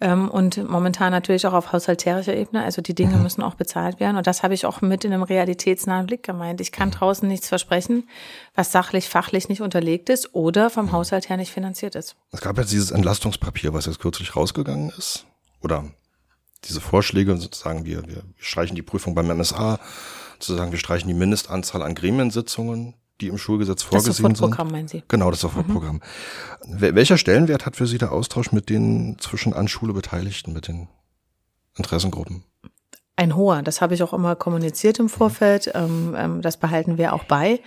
ähm, 0.00 0.28
und 0.28 0.68
momentan 0.68 1.12
natürlich 1.12 1.46
auch 1.46 1.52
auf 1.52 1.72
haushalterischer 1.72 2.34
Ebene. 2.34 2.64
Also 2.64 2.82
die 2.82 2.94
Dinge 2.94 3.16
mhm. 3.16 3.22
müssen 3.22 3.42
auch 3.42 3.54
bezahlt 3.54 4.00
werden 4.00 4.16
und 4.16 4.26
das 4.26 4.42
habe 4.42 4.54
ich 4.54 4.66
auch 4.66 4.80
mit 4.80 5.04
in 5.04 5.12
einem 5.12 5.22
realitätsnahen 5.22 6.06
Blick 6.06 6.22
gemeint. 6.22 6.60
Ich 6.60 6.72
kann 6.72 6.88
mhm. 6.88 6.92
draußen 6.92 7.28
nichts 7.28 7.48
versprechen, 7.48 8.08
was 8.54 8.72
sachlich, 8.72 9.08
fachlich 9.08 9.48
nicht 9.48 9.62
unterlegt 9.62 10.08
ist 10.08 10.34
oder 10.34 10.70
vom 10.70 10.86
mhm. 10.86 10.92
Haushalt 10.92 11.28
her 11.28 11.36
nicht 11.36 11.52
finanziert 11.52 11.94
ist. 11.94 12.16
Es 12.32 12.40
gab 12.40 12.58
jetzt 12.58 12.72
dieses 12.72 12.90
Entlastungspapier, 12.90 13.72
was 13.74 13.86
jetzt 13.86 14.00
kürzlich 14.00 14.34
rausgegangen 14.36 14.90
ist 14.96 15.26
oder 15.60 15.84
diese 16.64 16.80
Vorschläge 16.80 17.36
sozusagen, 17.36 17.84
wir, 17.84 18.06
wir 18.06 18.22
streichen 18.38 18.76
die 18.76 18.82
Prüfung 18.82 19.14
beim 19.14 19.26
MSA, 19.36 19.80
sozusagen 20.38 20.72
wir 20.72 20.78
streichen 20.78 21.08
die 21.08 21.14
Mindestanzahl 21.14 21.82
an 21.82 21.94
Gremiensitzungen, 21.94 22.94
die 23.22 23.28
im 23.28 23.38
Schulgesetz 23.38 23.82
vorgesehen 23.82 24.12
sind. 24.12 24.24
Das 24.24 24.38
Sofortprogramm 24.38 24.72
meinen 24.72 24.88
Sie? 24.88 25.02
Genau, 25.08 25.30
das 25.30 25.40
Sofortprogramm. 25.40 26.00
Mhm. 26.66 26.80
Welcher 26.80 27.16
Stellenwert 27.16 27.64
hat 27.64 27.76
für 27.76 27.86
Sie 27.86 27.98
der 27.98 28.12
Austausch 28.12 28.52
mit 28.52 28.68
den 28.68 29.16
zwischen 29.18 29.54
an 29.54 29.68
Schule 29.68 29.92
Beteiligten, 29.92 30.52
mit 30.52 30.68
den 30.68 30.88
Interessengruppen? 31.76 32.44
Ein 33.14 33.36
hoher, 33.36 33.62
das 33.62 33.80
habe 33.80 33.94
ich 33.94 34.02
auch 34.02 34.12
immer 34.12 34.34
kommuniziert 34.36 34.98
im 34.98 35.08
Vorfeld. 35.08 35.70
Ähm, 35.74 36.14
ähm, 36.16 36.42
das 36.42 36.56
behalten 36.56 36.98
wir 36.98 37.12
auch 37.12 37.24
bei. 37.24 37.60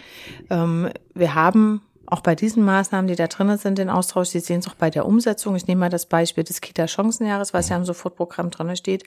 Ähm, 0.50 0.90
wir 1.14 1.36
haben 1.36 1.82
auch 2.08 2.22
bei 2.22 2.36
diesen 2.36 2.64
Maßnahmen, 2.64 3.08
die 3.08 3.16
da 3.16 3.28
drinnen 3.28 3.58
sind, 3.58 3.78
den 3.78 3.90
Austausch. 3.90 4.30
Sie 4.30 4.40
sehen 4.40 4.60
es 4.60 4.68
auch 4.68 4.76
bei 4.76 4.90
der 4.90 5.06
Umsetzung. 5.06 5.56
Ich 5.56 5.68
nehme 5.68 5.80
mal 5.80 5.90
das 5.90 6.06
Beispiel 6.06 6.44
des 6.44 6.62
Kita-Chancenjahres, 6.62 7.54
was 7.54 7.70
ja 7.70 7.78
im 7.78 7.86
Sofortprogramm 7.86 8.50
drinne 8.52 8.76
steht. 8.76 9.04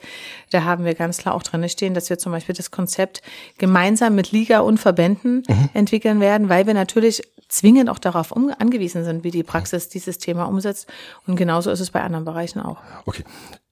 Da 0.50 0.64
haben 0.64 0.84
wir 0.84 0.94
ganz 0.94 1.18
klar 1.18 1.34
auch 1.34 1.42
drinne 1.42 1.68
stehen, 1.68 1.94
dass 1.94 2.10
wir 2.10 2.18
zum 2.18 2.32
Beispiel 2.32 2.54
das 2.54 2.70
Konzept 2.70 3.22
gemeinsam 3.58 4.14
mit 4.14 4.32
Liga 4.32 4.60
und 4.60 4.78
Verbänden 4.78 5.42
mhm. 5.48 5.70
entwickeln 5.74 6.20
werden, 6.20 6.48
weil 6.48 6.66
wir 6.66 6.74
natürlich 6.74 7.22
zwingend 7.48 7.88
auch 7.88 7.98
darauf 7.98 8.36
angewiesen 8.36 9.04
sind, 9.04 9.24
wie 9.24 9.30
die 9.30 9.42
Praxis 9.42 9.88
dieses 9.88 10.18
Thema 10.18 10.44
umsetzt. 10.44 10.86
Und 11.26 11.36
genauso 11.36 11.70
ist 11.70 11.80
es 11.80 11.90
bei 11.90 12.02
anderen 12.02 12.24
Bereichen 12.24 12.60
auch. 12.60 12.78
Okay. 13.06 13.24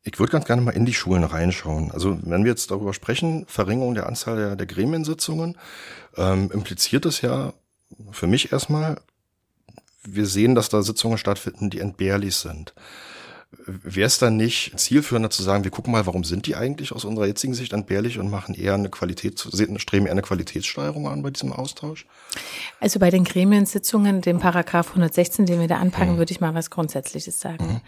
Ich 0.08 0.20
würde 0.20 0.30
ganz 0.30 0.44
gerne 0.44 0.62
mal 0.62 0.70
in 0.70 0.86
die 0.86 0.94
Schulen 0.94 1.24
reinschauen. 1.24 1.90
Also 1.90 2.16
wenn 2.22 2.44
wir 2.44 2.50
jetzt 2.52 2.70
darüber 2.70 2.94
sprechen, 2.94 3.44
Verringerung 3.48 3.94
der 3.94 4.06
Anzahl 4.06 4.36
der, 4.36 4.54
der 4.54 4.66
Gremiensitzungen, 4.66 5.58
ähm, 6.16 6.48
impliziert 6.54 7.06
es 7.06 7.22
ja 7.22 7.52
für 8.12 8.28
mich 8.28 8.52
erstmal 8.52 9.00
wir 10.08 10.26
sehen, 10.26 10.54
dass 10.54 10.68
da 10.68 10.82
Sitzungen 10.82 11.18
stattfinden, 11.18 11.70
die 11.70 11.80
entbehrlich 11.80 12.36
sind. 12.36 12.74
Wäre 13.64 14.06
es 14.06 14.18
dann 14.18 14.36
nicht 14.36 14.78
zielführender 14.78 15.30
zu 15.30 15.42
sagen, 15.42 15.64
wir 15.64 15.70
gucken 15.70 15.92
mal, 15.92 16.04
warum 16.04 16.24
sind 16.24 16.46
die 16.46 16.56
eigentlich 16.56 16.92
aus 16.92 17.04
unserer 17.04 17.26
jetzigen 17.26 17.54
Sicht 17.54 17.72
entbehrlich 17.72 18.18
und 18.18 18.30
machen 18.30 18.54
eher 18.54 18.74
eine 18.74 18.90
Qualität, 18.90 19.40
streben 19.76 20.06
eher 20.06 20.12
eine 20.12 20.22
Qualitätssteigerung 20.22 21.08
an 21.08 21.22
bei 21.22 21.30
diesem 21.30 21.52
Austausch? 21.52 22.06
Also 22.80 22.98
bei 22.98 23.10
den 23.10 23.24
Gremiensitzungen, 23.24 24.20
dem 24.20 24.40
Paragraph 24.40 24.88
116, 24.88 25.46
den 25.46 25.60
wir 25.60 25.68
da 25.68 25.76
anpacken, 25.78 26.14
mhm. 26.14 26.18
würde 26.18 26.32
ich 26.32 26.40
mal 26.40 26.54
was 26.54 26.70
Grundsätzliches 26.70 27.40
sagen. 27.40 27.66
Mhm. 27.66 27.80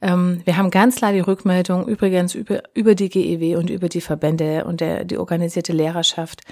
Ähm, 0.00 0.40
wir 0.44 0.56
haben 0.56 0.70
ganz 0.70 0.96
klar 0.96 1.12
die 1.12 1.20
Rückmeldung 1.20 1.86
übrigens 1.86 2.34
über, 2.34 2.62
über 2.74 2.94
die 2.94 3.08
GEW 3.08 3.56
und 3.56 3.68
über 3.68 3.88
die 3.88 4.00
Verbände 4.00 4.64
und 4.64 4.80
der, 4.80 5.04
die 5.04 5.18
organisierte 5.18 5.72
Lehrerschaft, 5.72 6.42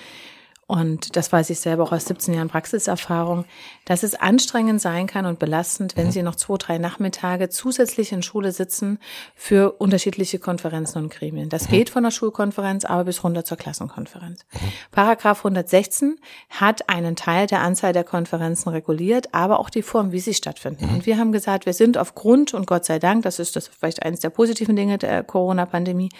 und 0.68 1.16
das 1.16 1.32
weiß 1.32 1.48
ich 1.48 1.60
selber 1.60 1.82
auch 1.82 1.92
aus 1.92 2.04
17 2.04 2.34
Jahren 2.34 2.48
Praxiserfahrung, 2.48 3.46
dass 3.86 4.02
es 4.02 4.14
anstrengend 4.14 4.82
sein 4.82 5.06
kann 5.06 5.24
und 5.24 5.38
belastend, 5.38 5.96
wenn 5.96 6.08
mhm. 6.08 6.10
Sie 6.10 6.22
noch 6.22 6.36
zwei, 6.36 6.58
drei 6.58 6.76
Nachmittage 6.76 7.48
zusätzlich 7.48 8.12
in 8.12 8.22
Schule 8.22 8.52
sitzen 8.52 8.98
für 9.34 9.72
unterschiedliche 9.72 10.38
Konferenzen 10.38 10.98
und 10.98 11.10
Gremien. 11.10 11.48
Das 11.48 11.68
mhm. 11.68 11.72
geht 11.72 11.88
von 11.88 12.02
der 12.02 12.10
Schulkonferenz 12.10 12.84
aber 12.84 13.04
bis 13.04 13.24
runter 13.24 13.46
zur 13.46 13.56
Klassenkonferenz. 13.56 14.44
Mhm. 14.52 14.58
Paragraph 14.92 15.38
116 15.38 16.18
hat 16.50 16.90
einen 16.90 17.16
Teil 17.16 17.46
der 17.46 17.62
Anzahl 17.62 17.94
der 17.94 18.04
Konferenzen 18.04 18.68
reguliert, 18.68 19.32
aber 19.32 19.60
auch 19.60 19.70
die 19.70 19.80
Form, 19.80 20.12
wie 20.12 20.20
sie 20.20 20.34
stattfinden. 20.34 20.84
Mhm. 20.84 20.94
Und 20.96 21.06
wir 21.06 21.16
haben 21.16 21.32
gesagt, 21.32 21.64
wir 21.64 21.72
sind 21.72 21.96
aufgrund 21.96 22.52
und 22.52 22.66
Gott 22.66 22.84
sei 22.84 22.98
Dank, 22.98 23.22
das 23.22 23.38
ist 23.38 23.56
das 23.56 23.68
vielleicht 23.68 24.02
eines 24.02 24.20
der 24.20 24.28
positiven 24.28 24.76
Dinge 24.76 24.98
der 24.98 25.22
Corona-Pandemie, 25.22 26.10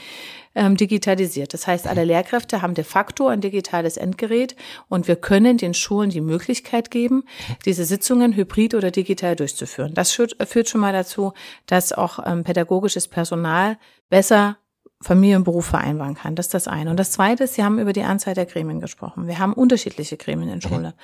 ähm, 0.55 0.77
digitalisiert. 0.77 1.55
Das 1.55 1.67
heißt, 1.67 1.87
alle 1.87 2.05
Lehrkräfte 2.05 2.63
haben 2.63 2.75
de 2.75 2.85
facto 2.85 3.29
ein 3.29 3.41
digitales 3.41 3.97
Endgerät 3.97 4.57
und 4.89 5.09
wir 5.09 5.17
können 5.17 5.59
den 5.59 5.75
Schulen 5.75 6.11
die 6.11 6.21
Möglichkeit 6.21 6.91
geben, 6.91 7.25
diese 7.65 7.85
Sitzungen 7.85 8.35
hybrid 8.35 8.75
oder 8.75 8.91
digital 8.91 9.37
durchzuführen. 9.37 9.95
Das 9.95 10.13
führt, 10.13 10.69
schon 10.69 10.81
mal 10.81 10.93
dazu, 10.93 11.33
dass 11.67 11.93
auch 11.93 12.19
ähm, 12.27 12.45
pädagogisches 12.45 13.09
Personal 13.09 13.79
besser 14.09 14.59
Familie 15.01 15.37
und 15.37 15.45
Beruf 15.45 15.67
vereinbaren 15.67 16.17
kann. 16.17 16.35
Das 16.35 16.47
ist 16.47 16.55
das 16.55 16.67
eine. 16.67 16.91
Und 16.91 16.97
das 16.99 17.13
zweite 17.13 17.45
ist, 17.45 17.55
Sie 17.55 17.63
haben 17.63 17.79
über 17.79 17.93
die 17.93 18.03
Anzahl 18.03 18.35
der 18.35 18.47
Gremien 18.47 18.81
gesprochen. 18.81 19.29
Wir 19.29 19.39
haben 19.39 19.53
unterschiedliche 19.53 20.17
Gremien 20.17 20.49
in 20.49 20.57
mhm. 20.57 20.61
Schule. 20.61 20.95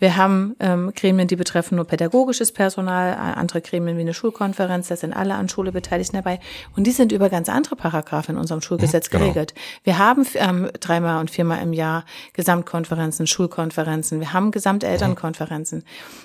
Wir 0.00 0.16
haben 0.16 0.56
ähm, 0.58 0.92
Gremien, 0.96 1.28
die 1.28 1.36
betreffen 1.36 1.76
nur 1.76 1.84
pädagogisches 1.84 2.50
Personal, 2.50 3.14
andere 3.14 3.60
Gremien 3.60 3.96
wie 3.98 4.00
eine 4.00 4.14
Schulkonferenz, 4.14 4.88
da 4.88 4.96
sind 4.96 5.12
alle 5.12 5.34
an 5.34 5.48
Schule 5.48 5.70
beteiligt 5.70 6.12
dabei. 6.12 6.40
Und 6.76 6.88
die 6.88 6.90
sind 6.90 7.12
über 7.12 7.30
ganz 7.30 7.48
andere 7.48 7.76
Paragraphen 7.76 8.34
in 8.34 8.40
unserem 8.40 8.62
Schulgesetz 8.62 9.06
mhm, 9.06 9.12
genau. 9.12 9.24
geregelt. 9.26 9.54
Wir 9.84 9.98
haben 9.98 10.26
ähm, 10.34 10.68
dreimal 10.80 11.20
und 11.20 11.30
viermal 11.30 11.62
im 11.62 11.72
Jahr 11.72 12.04
Gesamtkonferenzen, 12.32 13.28
Schulkonferenzen, 13.28 14.18
wir 14.18 14.32
haben 14.32 14.50
Gesamtelternkonferenzen. 14.50 15.84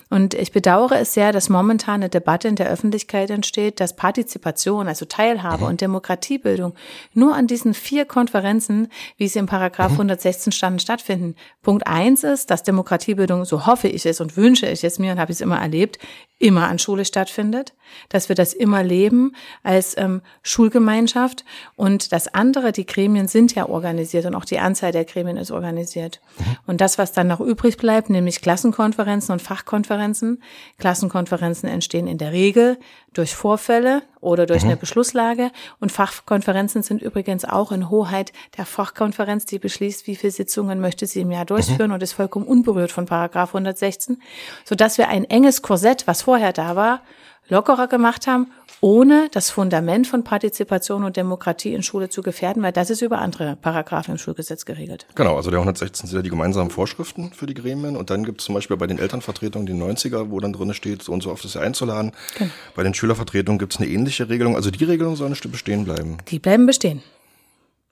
Und 0.10 0.34
ich 0.34 0.52
bedauere 0.52 1.00
es 1.00 1.14
sehr, 1.14 1.32
dass 1.32 1.50
momentan 1.50 1.96
eine 1.96 2.10
Debatte 2.10 2.48
in 2.48 2.56
der 2.56 2.70
Öffentlichkeit 2.70 3.30
entsteht, 3.30 3.80
dass 3.80 3.96
Partizipation, 3.96 4.88
also 4.88 5.06
Teilhabe 5.06 5.66
mhm. 5.66 5.70
und 5.70 5.82
Demokratiebildung 5.82 6.74
nur 7.14 7.36
an 7.36 7.48
diesen 7.48 7.74
vier 7.74 8.06
Konferenzen, 8.06 8.88
wie 9.18 9.28
sie 9.28 9.40
im 9.40 9.46
Paragraph 9.46 9.92
116 9.92 10.52
standen, 10.52 10.80
stattfinden. 10.80 11.36
Punkt 11.62 11.88
eins 11.88 12.24
ist, 12.24 12.50
dass 12.52 12.64
Demokratiebildung, 12.64 13.46
so 13.46 13.66
hoffe 13.66 13.88
ich 13.88 14.06
es 14.06 14.22
und 14.22 14.38
wünsche 14.38 14.68
ich 14.68 14.84
es 14.84 15.00
mir 15.00 15.12
und 15.14 15.20
habe 15.20 15.32
ich 15.32 15.38
es 15.38 15.42
immer 15.42 15.60
erlebt, 15.60 16.00
immer 16.42 16.68
an 16.68 16.80
Schule 16.80 17.06
stattfindet, 17.06 17.74
dass 18.10 18.30
wir 18.30 18.36
das 18.36 18.54
immer 18.54 18.84
leben 18.84 19.36
als 19.64 19.98
ähm, 19.98 20.22
Schulgemeinschaft 20.44 21.46
und 21.76 22.12
das 22.12 22.34
andere, 22.34 22.72
die 22.72 22.86
Gremien 22.86 23.28
sind 23.28 23.54
ja 23.54 23.68
organisiert 23.68 24.26
und 24.26 24.36
auch 24.36 24.46
die 24.46 24.60
Anzahl 24.60 24.92
der 24.92 25.06
Gremien 25.06 25.38
ist 25.38 25.52
organisiert. 25.52 26.22
Mhm. 26.38 26.44
Und 26.68 26.82
das, 26.82 26.98
was 26.98 27.12
dann 27.12 27.28
noch 27.28 27.40
übrig 27.40 27.78
bleibt, 27.78 28.10
nämlich 28.10 28.42
Klassenkonferenzen 28.42 29.34
und 29.34 29.42
Fachkonferenzen. 29.42 30.42
Klassenkonferenzen 30.78 31.70
entstehen 31.70 32.08
in 32.08 32.18
der 32.18 32.32
Regel 32.32 32.78
durch 33.14 33.36
Vorfälle 33.36 34.04
oder 34.22 34.46
durch 34.46 34.64
mhm. 34.64 34.70
eine 34.70 34.78
Beschlusslage 34.78 35.52
und 35.80 35.92
Fachkonferenzen 35.92 36.82
sind 36.82 37.02
übrigens 37.02 37.44
auch 37.44 37.72
in 37.72 37.90
Hoheit 37.90 38.32
der 38.58 38.66
Fachkonferenz, 38.66 39.46
die 39.46 39.60
beschließt, 39.60 40.08
wie 40.08 40.16
viele 40.16 40.32
Sitzungen 40.32 40.80
möchte 40.80 41.08
sie 41.08 41.22
im 41.22 41.32
Jahr 41.32 41.46
durchführen 41.46 41.90
mhm. 41.90 41.96
und 41.96 42.04
ist 42.04 42.14
vollkommen 42.14 42.46
unberührt 42.46 42.92
von 42.92 43.06
Paragraph 43.06 43.50
116, 43.50 44.22
sodass 44.64 44.98
wir 44.98 45.10
ein 45.10 45.26
enges 45.26 45.62
Korsett, 45.62 46.08
was 46.08 46.22
vorher 46.32 46.54
da 46.54 46.78
war, 46.78 47.02
lockerer 47.50 47.88
gemacht 47.88 48.26
haben, 48.26 48.48
ohne 48.80 49.28
das 49.34 49.50
Fundament 49.50 50.08
von 50.08 50.24
Partizipation 50.24 51.04
und 51.04 51.18
Demokratie 51.18 51.74
in 51.74 51.84
Schule 51.84 52.08
zu 52.08 52.22
gefährden, 52.22 52.64
weil 52.64 52.72
das 52.72 52.90
ist 52.90 53.02
über 53.02 53.20
andere 53.20 53.58
Paragraphen 53.58 54.14
im 54.14 54.18
Schulgesetz 54.18 54.64
geregelt. 54.64 55.08
Genau, 55.16 55.36
also 55.36 55.52
der 55.52 55.60
116 55.60 56.08
sind 56.08 56.16
ja 56.16 56.24
die 56.24 56.30
gemeinsamen 56.30 56.70
Vorschriften 56.70 57.34
für 57.34 57.48
die 57.48 57.54
Gremien 57.54 57.98
und 57.98 58.10
dann 58.10 58.24
gibt 58.24 58.40
es 58.40 58.46
zum 58.46 58.56
Beispiel 58.56 58.78
bei 58.78 58.88
den 58.88 58.98
Elternvertretungen 58.98 59.66
die 59.66 59.74
90er, 59.74 60.32
wo 60.32 60.40
dann 60.40 60.54
drin 60.54 60.74
steht, 60.74 61.04
so 61.04 61.12
und 61.12 61.22
so 61.22 61.32
oft 61.32 61.44
ist 61.44 61.58
einzuladen. 61.58 62.14
Genau. 62.38 62.50
Bei 62.78 62.84
den 62.84 62.94
Schülervertretungen 62.94 63.60
gibt 63.60 63.74
es 63.74 63.82
eine 63.82 63.90
ähnliche 63.90 64.30
Regelung. 64.30 64.56
Also 64.56 64.72
die 64.72 64.86
Regelung 64.86 65.18
soll 65.18 65.28
nicht 65.32 65.52
bestehen 65.52 65.84
bleiben. 65.84 66.16
Die 66.30 66.40
bleiben 66.40 66.66
bestehen. 66.66 67.04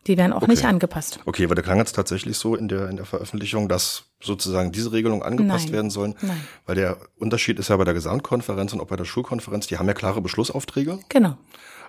Die 0.08 0.17
werden 0.17 0.31
auch 0.31 0.43
okay. 0.43 0.51
nicht 0.51 0.63
angepasst. 0.63 1.19
Okay, 1.25 1.43
aber 1.43 1.55
der 1.55 1.65
klang 1.65 1.79
jetzt 1.79 1.91
tatsächlich 1.91 2.38
so 2.38 2.55
in 2.55 2.69
der, 2.69 2.88
in 2.88 2.96
der 2.96 3.05
Veröffentlichung, 3.05 3.67
dass 3.67 4.05
sozusagen 4.21 4.71
diese 4.71 4.91
Regelungen 4.91 5.23
angepasst 5.23 5.65
Nein. 5.65 5.73
werden 5.73 5.89
sollen. 5.89 6.15
Nein. 6.21 6.41
Weil 6.65 6.75
der 6.75 6.97
Unterschied 7.17 7.59
ist 7.59 7.69
ja 7.69 7.77
bei 7.77 7.85
der 7.85 7.93
Gesamtkonferenz 7.93 8.73
und 8.73 8.81
auch 8.81 8.88
bei 8.88 8.95
der 8.95 9.05
Schulkonferenz, 9.05 9.67
die 9.67 9.77
haben 9.77 9.88
ja 9.88 9.93
klare 9.93 10.21
Beschlussaufträge. 10.21 10.99
Genau. 11.09 11.38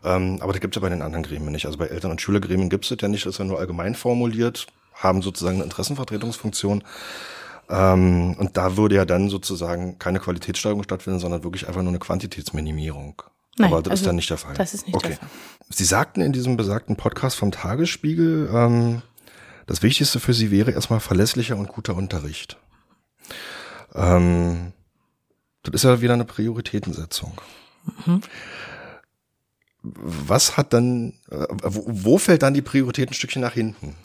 Ähm, 0.05 0.39
aber 0.41 0.53
da 0.53 0.59
gibt 0.59 0.75
es 0.75 0.81
ja 0.81 0.87
bei 0.87 0.89
den 0.89 1.03
anderen 1.03 1.25
Gremien 1.25 1.53
nicht. 1.53 1.67
Also 1.67 1.79
bei 1.79 1.87
Eltern- 1.87 2.11
und 2.11 2.21
Schülergremien 2.21 2.71
gibt 2.71 2.85
es 2.85 2.91
das 2.91 2.99
ja 3.03 3.09
nicht, 3.09 3.27
das 3.27 3.35
ist 3.35 3.39
ja 3.39 3.45
nur 3.45 3.59
allgemein 3.59 3.95
formuliert, 3.95 4.67
haben 4.95 5.23
sozusagen 5.23 5.57
eine 5.57 5.65
Interessenvertretungsfunktion. 5.65 6.85
Ähm, 7.69 8.35
und 8.39 8.57
da 8.57 8.77
würde 8.77 8.97
ja 8.97 9.05
dann 9.05 9.29
sozusagen 9.29 9.99
keine 9.99 10.21
Qualitätssteigerung 10.21 10.83
stattfinden, 10.83 11.21
sondern 11.21 11.45
wirklich 11.45 11.69
einfach 11.69 11.83
nur 11.83 11.91
eine 11.91 11.99
Quantitätsminimierung. 11.99 13.23
Nein, 13.59 13.73
Aber 13.73 13.83
das 13.83 13.91
also 13.91 14.03
ist 14.03 14.07
dann 14.07 14.17
nicht 14.17 14.31
der 14.31 14.39
Fall. 14.39 14.55
Das 14.55 14.75
ist 14.75 14.87
nicht 14.87 14.97
okay. 14.97 15.09
der 15.09 15.17
Fall. 15.19 15.29
Sie 15.69 15.85
sagten 15.85 16.21
in 16.21 16.33
diesem 16.33 16.57
besagten 16.57 16.97
Podcast 16.97 17.37
vom 17.37 17.53
Tagesspiegel, 17.53 18.51
ähm, 18.53 19.03
das 19.67 19.83
Wichtigste 19.83 20.21
für 20.21 20.35
Sie 20.35 20.51
wäre 20.51 20.73
erstmal 20.73 21.01
verlässlicher 21.01 21.57
und 21.57 21.69
guter 21.69 21.97
Unterricht. 21.97 22.59
Ähm, 23.95 24.73
das 25.63 25.75
ist 25.75 25.85
ja 25.85 26.01
wieder 26.01 26.15
eine 26.15 26.25
Prioritätensetzung. 26.25 27.41
Mhm. 28.07 28.21
Was 29.83 30.57
hat 30.57 30.73
dann, 30.73 31.15
äh, 31.31 31.47
wo, 31.63 31.85
wo 31.87 32.19
fällt 32.19 32.43
dann 32.43 32.55
die 32.55 32.63
Priorität 32.63 33.11
ein 33.11 33.15
Stückchen 33.15 33.43
nach 33.43 33.55
hinten? 33.55 33.97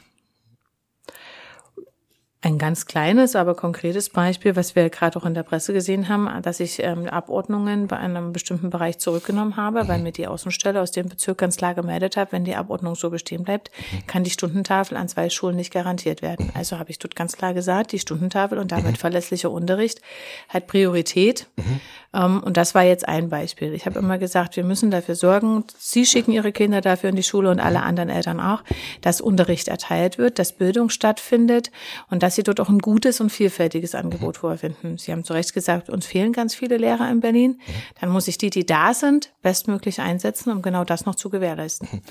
Ein 2.46 2.60
ganz 2.60 2.86
kleines, 2.86 3.36
aber 3.36 3.56
konkretes 3.56 4.12
Beispiel, 4.12 4.56
was 4.56 4.76
wir 4.76 4.92
gerade 4.92 5.18
auch 5.18 5.26
in 5.26 5.34
der 5.34 5.42
Presse 5.42 5.74
gesehen 5.74 6.10
haben, 6.10 6.30
dass 6.44 6.60
ich 6.60 6.78
ähm, 6.80 7.08
Abordnungen 7.08 7.88
bei 7.88 7.98
einem 7.98 8.34
bestimmten 8.34 8.70
Bereich 8.70 9.00
zurückgenommen 9.00 9.58
habe, 9.58 9.88
weil 9.88 9.98
mir 9.98 10.12
die 10.12 10.28
Außenstelle 10.28 10.80
aus 10.80 10.92
dem 10.92 11.10
Bezirk 11.10 11.40
ganz 11.40 11.58
klar 11.58 11.74
gemeldet 11.74 12.18
hat, 12.18 12.32
wenn 12.32 12.46
die 12.46 12.54
Abordnung 12.54 12.94
so 12.94 13.10
bestehen 13.10 13.44
bleibt, 13.44 13.72
kann 14.06 14.24
die 14.24 14.30
Stundentafel 14.30 14.96
an 14.96 15.08
zwei 15.08 15.32
Schulen 15.32 15.56
nicht 15.56 15.74
garantiert 15.74 16.22
werden. 16.22 16.52
Also 16.54 16.78
habe 16.78 16.92
ich 16.92 17.00
dort 17.00 17.16
ganz 17.16 17.36
klar 17.36 17.56
gesagt, 17.56 17.94
die 17.94 17.98
Stundentafel 18.00 18.60
und 18.60 18.72
damit 18.72 19.00
verlässlicher 19.00 19.50
Unterricht 19.50 20.00
hat 20.48 20.68
Priorität. 20.68 21.48
Mhm. 21.56 21.82
Um, 22.16 22.42
und 22.44 22.56
das 22.56 22.74
war 22.74 22.84
jetzt 22.84 23.06
ein 23.10 23.28
Beispiel. 23.28 23.74
Ich 23.74 23.86
habe 23.86 24.00
immer 24.00 24.18
gesagt, 24.18 24.56
wir 24.56 24.64
müssen 24.64 24.90
dafür 24.90 25.16
sorgen, 25.16 25.66
Sie 25.78 26.06
schicken 26.06 26.32
Ihre 26.32 26.54
Kinder 26.54 26.80
dafür 26.80 27.10
in 27.10 27.18
die 27.18 27.24
Schule 27.24 27.50
und 27.50 27.60
alle 27.60 27.84
anderen 27.84 28.08
Eltern 28.08 28.40
auch, 28.40 28.64
dass 29.02 29.20
Unterricht 29.20 29.68
erteilt 29.68 30.18
wird, 30.18 30.40
dass 30.40 30.54
Bildung 30.54 30.90
stattfindet 30.90 31.72
und 32.10 32.24
dass 32.24 32.35
Sie 32.36 32.44
dort 32.44 32.60
auch 32.60 32.70
ein 32.70 32.80
gutes 32.80 33.22
und 33.22 33.30
vielfältiges 33.30 33.96
Angebot 33.96 34.38
vorfinden. 34.38 34.98
Sie 34.98 35.12
haben 35.12 35.24
zu 35.24 35.34
Recht 35.34 35.54
gesagt, 35.54 35.90
uns 35.90 36.06
fehlen 36.06 36.34
ganz 36.34 36.56
viele 36.56 36.78
Lehrer 36.78 37.10
in 37.10 37.20
Berlin. 37.20 37.60
Dann 38.00 38.10
muss 38.10 38.28
ich 38.28 38.38
die, 38.38 38.50
die 38.50 38.66
da 38.66 38.94
sind, 38.94 39.34
bestmöglich 39.42 40.02
einsetzen, 40.02 40.52
um 40.52 40.62
genau 40.62 40.84
das 40.84 41.06
noch 41.06 41.16
zu 41.16 41.30
gewährleisten. 41.30 42.02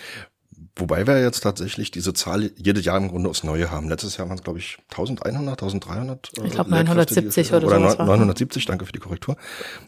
Wobei 0.76 1.07
wir 1.07 1.21
jetzt 1.23 1.40
tatsächlich 1.40 1.93
diese 1.93 2.14
Zahl 2.14 2.50
jedes 2.57 2.85
Jahr 2.85 2.97
im 2.97 3.09
Grunde 3.09 3.31
aufs 3.31 3.45
Neue 3.45 3.71
haben. 3.71 3.88
Letztes 3.88 4.16
Jahr 4.16 4.28
waren 4.28 4.38
es, 4.38 4.43
glaube 4.43 4.59
ich, 4.59 4.78
1100, 4.90 5.62
1300. 5.62 6.33
Ich 6.45 6.50
glaube 6.50 6.71
970 6.71 7.52
oder, 7.52 7.66
oder 7.69 7.90
so. 7.90 7.97
Oder 7.97 8.04
970, 8.07 8.66
danke 8.66 8.85
für 8.85 8.93
die 8.93 8.99
Korrektur. 8.99 9.37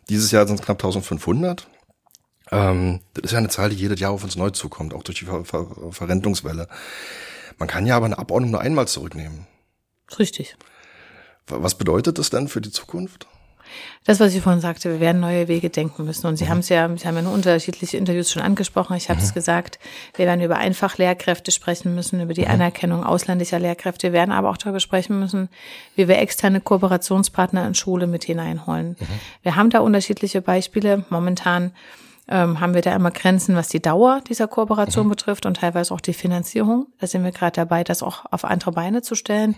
Dieses 0.09 0.31
Jahr 0.31 0.47
sind 0.47 0.61
es 0.61 0.64
knapp 0.64 0.76
1500. 0.76 1.66
Ähm, 2.52 3.00
das 3.14 3.25
ist 3.25 3.33
ja 3.33 3.38
eine 3.38 3.49
Zahl, 3.49 3.71
die 3.71 3.76
jedes 3.76 3.99
Jahr 3.99 4.12
auf 4.12 4.23
uns 4.23 4.37
neu 4.37 4.50
zukommt, 4.50 4.95
auch 4.95 5.02
durch 5.02 5.19
die 5.19 5.25
Ver 5.25 5.45
Ver 5.45 5.66
Verrentungswelle. 5.90 6.69
Man 7.59 7.69
kann 7.69 7.87
ja 7.87 7.97
aber 7.97 8.07
eine 8.07 8.19
Abordnung 8.19 8.52
nur 8.52 8.61
einmal 8.61 8.87
zurücknehmen. 8.87 9.47
Richtig. 10.19 10.57
Was 11.49 11.77
bedeutet 11.77 12.19
das 12.19 12.31
denn 12.31 12.49
für 12.49 12.61
die 12.61 12.71
Zukunft? 12.71 13.27
Das, 14.05 14.21
was 14.21 14.35
ich 14.35 14.43
vorhin 14.43 14.61
sagte, 14.61 14.91
wir 14.91 15.01
werden 15.01 15.21
neue 15.21 15.49
Wege 15.49 15.71
denken 15.71 16.05
müssen. 16.05 16.27
Und 16.27 16.37
Sie 16.37 16.45
mhm. 16.45 16.49
haben 16.51 16.59
es 16.61 16.69
ja, 16.69 16.89
Sie 16.97 17.07
haben 17.07 17.17
ja 17.17 17.23
nur 17.23 17.33
unterschiedliche 17.33 17.97
Interviews 17.97 18.31
schon 18.31 18.43
angesprochen. 18.43 18.97
Ich 18.97 19.11
habe 19.11 19.21
es 19.21 19.31
mhm. 19.31 19.35
gesagt, 19.35 19.79
wir 20.15 20.27
werden 20.27 20.41
über 20.41 20.57
Einfachlehrkräfte 20.57 21.51
sprechen 21.51 21.95
müssen, 21.95 22.21
über 22.21 22.35
die 22.35 22.43
mhm. 22.43 22.53
Anerkennung 22.53 23.05
ausländischer 23.05 23.59
Lehrkräfte. 23.59 24.09
Wir 24.09 24.13
werden 24.13 24.33
aber 24.33 24.51
auch 24.51 24.57
darüber 24.57 24.81
sprechen 24.81 25.19
müssen, 25.19 25.49
wie 25.97 26.09
wir 26.09 26.19
externe 26.19 26.61
Kooperationspartner 26.61 27.67
in 27.67 27.75
Schule 27.75 28.07
mit 28.07 28.25
hineinholen. 28.25 28.97
Mhm. 28.99 29.07
Wir 29.43 29.57
haben 29.57 29.71
da 29.71 29.81
unterschiedliche 29.81 30.41
Beispiele. 30.41 31.05
Momentan 31.11 31.73
ähm, 32.28 32.61
haben 32.61 32.75
wir 32.75 32.83
da 32.83 32.95
immer 32.95 33.11
Grenzen, 33.11 33.54
was 33.54 33.68
die 33.68 33.80
Dauer 33.80 34.21
dieser 34.28 34.49
Kooperation 34.49 35.06
mhm. 35.06 35.11
betrifft 35.11 35.47
und 35.47 35.59
teilweise 35.59 35.95
auch 35.95 36.00
die 36.00 36.12
Finanzierung. 36.12 36.87
Da 36.99 37.06
sind 37.06 37.23
wir 37.23 37.30
gerade 37.30 37.52
dabei, 37.52 37.85
das 37.85 38.02
auch 38.02 38.25
auf 38.30 38.45
andere 38.45 38.73
Beine 38.73 39.02
zu 39.02 39.14
stellen, 39.14 39.54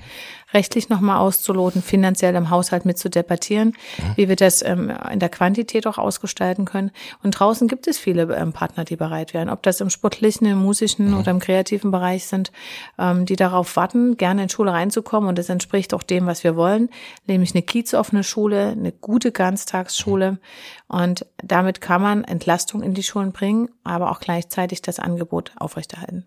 rechtlich 0.53 0.91
nochmal 0.91 1.19
auszuloten, 1.19 1.83
finanziell 1.83 2.35
im 2.35 2.51
Haushalt 2.51 2.85
mit 2.85 2.99
zu 2.99 3.09
debattieren, 3.09 3.69
mhm. 3.69 4.03
wie 4.17 4.29
wir 4.29 4.37
das 4.37 4.63
ähm, 4.63 4.93
in 5.11 5.19
der 5.19 5.31
Quantität 5.31 5.87
auch 5.87 5.97
ausgestalten 5.97 6.67
können. 6.67 6.91
Und 7.23 7.33
draußen 7.33 7.69
gibt 7.69 7.87
es 7.87 7.99
viele 7.99 8.23
ähm, 8.37 8.53
Partner, 8.53 8.85
die 8.85 8.97
bereit 8.97 9.33
wären, 9.33 9.49
ob 9.49 9.63
das 9.63 9.81
im 9.81 9.89
sportlichen, 9.89 10.47
im 10.47 10.59
musischen 10.59 11.11
mhm. 11.11 11.19
oder 11.19 11.31
im 11.31 11.39
kreativen 11.39 11.91
Bereich 11.91 12.27
sind, 12.27 12.53
ähm, 12.99 13.25
die 13.25 13.37
darauf 13.37 13.77
warten, 13.77 14.19
gerne 14.19 14.43
in 14.43 14.49
Schule 14.51 14.73
reinzukommen. 14.73 15.29
Und 15.29 15.39
das 15.39 15.49
entspricht 15.49 15.95
auch 15.95 16.03
dem, 16.03 16.27
was 16.27 16.45
wir 16.45 16.55
wollen, 16.55 16.91
nämlich 17.27 17.55
eine 17.55 17.63
kiezoffene 17.63 18.25
Schule, 18.25 18.69
eine 18.69 18.93
gute 18.93 19.33
Ganztagsschule. 19.33 20.39
Und 20.87 21.27
damit 21.43 21.81
kann 21.81 22.03
man 22.03 22.25
entlasten 22.25 22.58
Entlastung 22.59 22.83
in 22.83 22.93
die 22.93 23.05
Schulen 23.05 23.31
bringen, 23.31 23.69
aber 23.85 24.11
auch 24.11 24.19
gleichzeitig 24.19 24.83
das 24.83 24.99
Angebot 24.99 25.53
aufrechterhalten. 25.59 26.27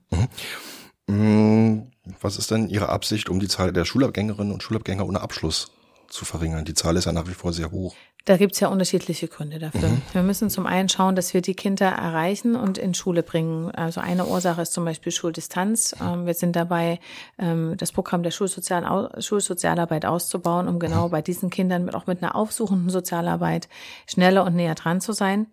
Mhm. 1.07 1.91
Was 2.21 2.37
ist 2.37 2.51
denn 2.51 2.69
Ihre 2.69 2.87
Absicht, 2.87 3.27
um 3.27 3.41
die 3.41 3.49
Zahl 3.49 3.73
der 3.73 3.83
Schulabgängerinnen 3.83 4.53
und 4.53 4.63
Schulabgänger 4.63 5.05
ohne 5.05 5.19
Abschluss 5.19 5.71
zu 6.07 6.23
verringern? 6.23 6.63
Die 6.63 6.73
Zahl 6.73 6.95
ist 6.95 7.03
ja 7.03 7.11
nach 7.11 7.27
wie 7.27 7.33
vor 7.33 7.51
sehr 7.51 7.69
hoch. 7.71 7.95
Da 8.23 8.37
gibt's 8.37 8.61
ja 8.61 8.69
unterschiedliche 8.69 9.27
Gründe 9.27 9.59
dafür. 9.59 9.89
Mhm. 9.89 10.01
Wir 10.13 10.23
müssen 10.23 10.49
zum 10.49 10.65
einen 10.65 10.87
schauen, 10.87 11.17
dass 11.17 11.33
wir 11.33 11.41
die 11.41 11.53
Kinder 11.53 11.87
erreichen 11.87 12.55
und 12.55 12.77
in 12.77 12.93
Schule 12.93 13.23
bringen. 13.23 13.69
Also 13.71 13.99
eine 13.99 14.25
Ursache 14.25 14.61
ist 14.61 14.71
zum 14.71 14.85
Beispiel 14.85 15.11
Schuldistanz. 15.11 15.93
Ähm, 16.01 16.25
wir 16.25 16.33
sind 16.33 16.55
dabei, 16.55 17.01
ähm, 17.39 17.75
das 17.75 17.91
Programm 17.91 18.23
der 18.23 18.31
Schulsozialarbeit 18.31 20.05
auszubauen, 20.05 20.69
um 20.69 20.79
genau 20.79 21.07
mhm. 21.07 21.11
bei 21.11 21.21
diesen 21.21 21.49
Kindern 21.49 21.89
auch 21.89 22.07
mit 22.07 22.23
einer 22.23 22.35
aufsuchenden 22.35 22.89
Sozialarbeit 22.89 23.67
schneller 24.07 24.45
und 24.45 24.55
näher 24.55 24.75
dran 24.75 25.01
zu 25.01 25.11
sein. 25.11 25.47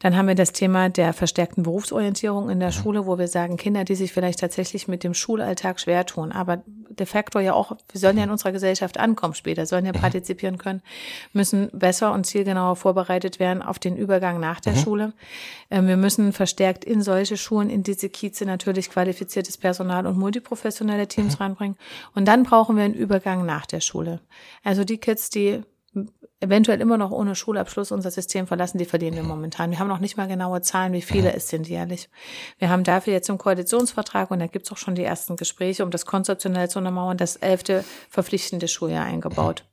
Dann 0.00 0.16
haben 0.16 0.28
wir 0.28 0.34
das 0.34 0.52
Thema 0.52 0.88
der 0.88 1.12
verstärkten 1.12 1.62
Berufsorientierung 1.62 2.50
in 2.50 2.60
der 2.60 2.70
Schule, 2.70 3.06
wo 3.06 3.18
wir 3.18 3.28
sagen, 3.28 3.56
Kinder, 3.56 3.84
die 3.84 3.94
sich 3.94 4.12
vielleicht 4.12 4.40
tatsächlich 4.40 4.88
mit 4.88 5.04
dem 5.04 5.14
Schulalltag 5.14 5.80
schwer 5.80 6.06
tun, 6.06 6.32
aber 6.32 6.62
de 6.66 7.06
facto 7.06 7.38
ja 7.38 7.52
auch, 7.54 7.76
wir 7.90 8.00
sollen 8.00 8.18
ja 8.18 8.24
in 8.24 8.30
unserer 8.30 8.52
Gesellschaft 8.52 8.98
ankommen 8.98 9.34
später, 9.34 9.66
sollen 9.66 9.86
ja 9.86 9.92
partizipieren 9.92 10.58
können, 10.58 10.82
müssen 11.32 11.70
besser 11.72 12.12
und 12.12 12.24
zielgenauer 12.24 12.76
vorbereitet 12.76 13.38
werden 13.38 13.62
auf 13.62 13.78
den 13.78 13.96
Übergang 13.96 14.40
nach 14.40 14.60
der 14.60 14.74
mhm. 14.74 14.78
Schule. 14.78 15.12
Ähm, 15.70 15.86
wir 15.86 15.96
müssen 15.96 16.32
verstärkt 16.32 16.84
in 16.84 17.02
solche 17.02 17.36
Schulen, 17.36 17.70
in 17.70 17.82
diese 17.82 18.08
Kieze 18.08 18.44
natürlich 18.44 18.90
qualifiziertes 18.90 19.56
Personal 19.56 20.06
und 20.06 20.18
multiprofessionelle 20.18 21.08
Teams 21.08 21.38
mhm. 21.38 21.42
reinbringen. 21.42 21.76
Und 22.14 22.26
dann 22.26 22.42
brauchen 22.42 22.76
wir 22.76 22.84
einen 22.84 22.94
Übergang 22.94 23.46
nach 23.46 23.66
der 23.66 23.80
Schule. 23.80 24.20
Also 24.64 24.84
die 24.84 24.98
Kids, 24.98 25.30
die 25.30 25.62
eventuell 26.40 26.80
immer 26.80 26.96
noch 26.96 27.10
ohne 27.10 27.34
Schulabschluss 27.34 27.90
unser 27.90 28.10
System 28.10 28.46
verlassen, 28.46 28.78
die 28.78 28.84
verdienen 28.84 29.16
wir 29.16 29.22
momentan. 29.22 29.70
Wir 29.70 29.78
haben 29.78 29.88
noch 29.88 29.98
nicht 29.98 30.16
mal 30.16 30.28
genaue 30.28 30.60
Zahlen, 30.60 30.92
wie 30.92 31.02
viele 31.02 31.32
es 31.32 31.48
sind 31.48 31.68
jährlich. 31.68 32.08
Wir 32.58 32.68
haben 32.68 32.84
dafür 32.84 33.12
jetzt 33.12 33.28
im 33.28 33.38
Koalitionsvertrag, 33.38 34.30
und 34.30 34.38
da 34.38 34.46
gibt's 34.46 34.70
auch 34.70 34.76
schon 34.76 34.94
die 34.94 35.04
ersten 35.04 35.36
Gespräche, 35.36 35.84
um 35.84 35.90
das 35.90 36.06
konzeptionell 36.06 36.70
zu 36.70 36.78
untermauern, 36.78 37.16
das 37.16 37.36
elfte 37.36 37.84
verpflichtende 38.08 38.68
Schuljahr 38.68 39.04
eingebaut. 39.04 39.64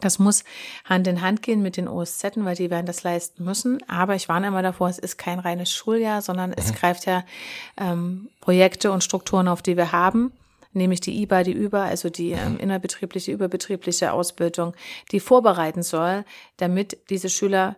Das 0.00 0.18
muss 0.18 0.42
Hand 0.84 1.06
in 1.06 1.22
Hand 1.22 1.42
gehen 1.42 1.62
mit 1.62 1.76
den 1.76 1.86
OSZ, 1.86 2.32
weil 2.36 2.56
die 2.56 2.70
werden 2.70 2.86
das 2.86 3.04
leisten 3.04 3.44
müssen. 3.44 3.78
Aber 3.88 4.16
ich 4.16 4.28
warne 4.28 4.48
immer 4.48 4.62
davor, 4.62 4.88
es 4.88 4.98
ist 4.98 5.18
kein 5.18 5.38
reines 5.38 5.70
Schuljahr, 5.70 6.20
sondern 6.20 6.52
es 6.52 6.72
mhm. 6.72 6.74
greift 6.74 7.06
ja 7.06 7.24
ähm, 7.76 8.28
Projekte 8.40 8.90
und 8.90 9.04
Strukturen, 9.04 9.46
auf 9.46 9.62
die 9.62 9.76
wir 9.76 9.92
haben 9.92 10.32
nämlich 10.74 11.00
die 11.00 11.22
IBA, 11.22 11.42
die 11.42 11.52
über, 11.52 11.82
also 11.82 12.10
die 12.10 12.32
ähm, 12.32 12.58
innerbetriebliche, 12.58 13.32
überbetriebliche 13.32 14.12
Ausbildung, 14.12 14.74
die 15.12 15.20
vorbereiten 15.20 15.82
soll, 15.82 16.24
damit 16.56 16.98
diese 17.10 17.28
Schüler 17.28 17.76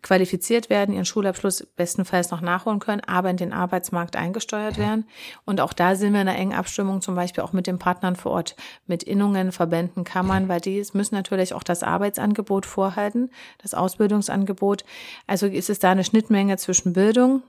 qualifiziert 0.00 0.70
werden, 0.70 0.94
ihren 0.94 1.04
Schulabschluss 1.04 1.66
bestenfalls 1.76 2.30
noch 2.30 2.40
nachholen 2.40 2.78
können, 2.78 3.02
aber 3.06 3.30
in 3.30 3.36
den 3.36 3.52
Arbeitsmarkt 3.52 4.16
eingesteuert 4.16 4.78
werden. 4.78 5.06
Und 5.44 5.60
auch 5.60 5.72
da 5.72 5.94
sind 5.96 6.14
wir 6.14 6.22
in 6.22 6.28
einer 6.28 6.38
engen 6.38 6.54
Abstimmung, 6.54 7.02
zum 7.02 7.14
Beispiel 7.14 7.44
auch 7.44 7.52
mit 7.52 7.66
den 7.66 7.78
Partnern 7.78 8.16
vor 8.16 8.32
Ort, 8.32 8.56
mit 8.86 9.02
Innungen, 9.02 9.52
Verbänden, 9.52 10.04
Kammern, 10.04 10.48
weil 10.48 10.60
die 10.60 10.82
müssen 10.94 11.14
natürlich 11.14 11.52
auch 11.52 11.62
das 11.62 11.82
Arbeitsangebot 11.82 12.64
vorhalten, 12.64 13.30
das 13.58 13.74
Ausbildungsangebot. 13.74 14.84
Also 15.26 15.46
ist 15.46 15.68
es 15.70 15.78
da 15.78 15.90
eine 15.90 16.04
Schnittmenge 16.04 16.56
zwischen 16.56 16.92
Bildung, 16.92 17.42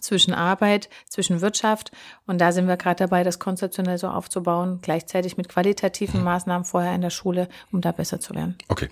zwischen 0.00 0.32
Arbeit, 0.32 0.88
zwischen 1.08 1.40
Wirtschaft. 1.40 1.92
Und 2.26 2.40
da 2.40 2.52
sind 2.52 2.66
wir 2.66 2.76
gerade 2.76 2.96
dabei, 2.96 3.22
das 3.22 3.38
konzeptionell 3.38 3.98
so 3.98 4.08
aufzubauen, 4.08 4.78
gleichzeitig 4.82 5.36
mit 5.36 5.48
qualitativen 5.48 6.22
Maßnahmen 6.24 6.64
vorher 6.64 6.94
in 6.94 7.02
der 7.02 7.10
Schule, 7.10 7.48
um 7.70 7.80
da 7.80 7.92
besser 7.92 8.20
zu 8.20 8.34
werden. 8.34 8.56
Okay. 8.68 8.88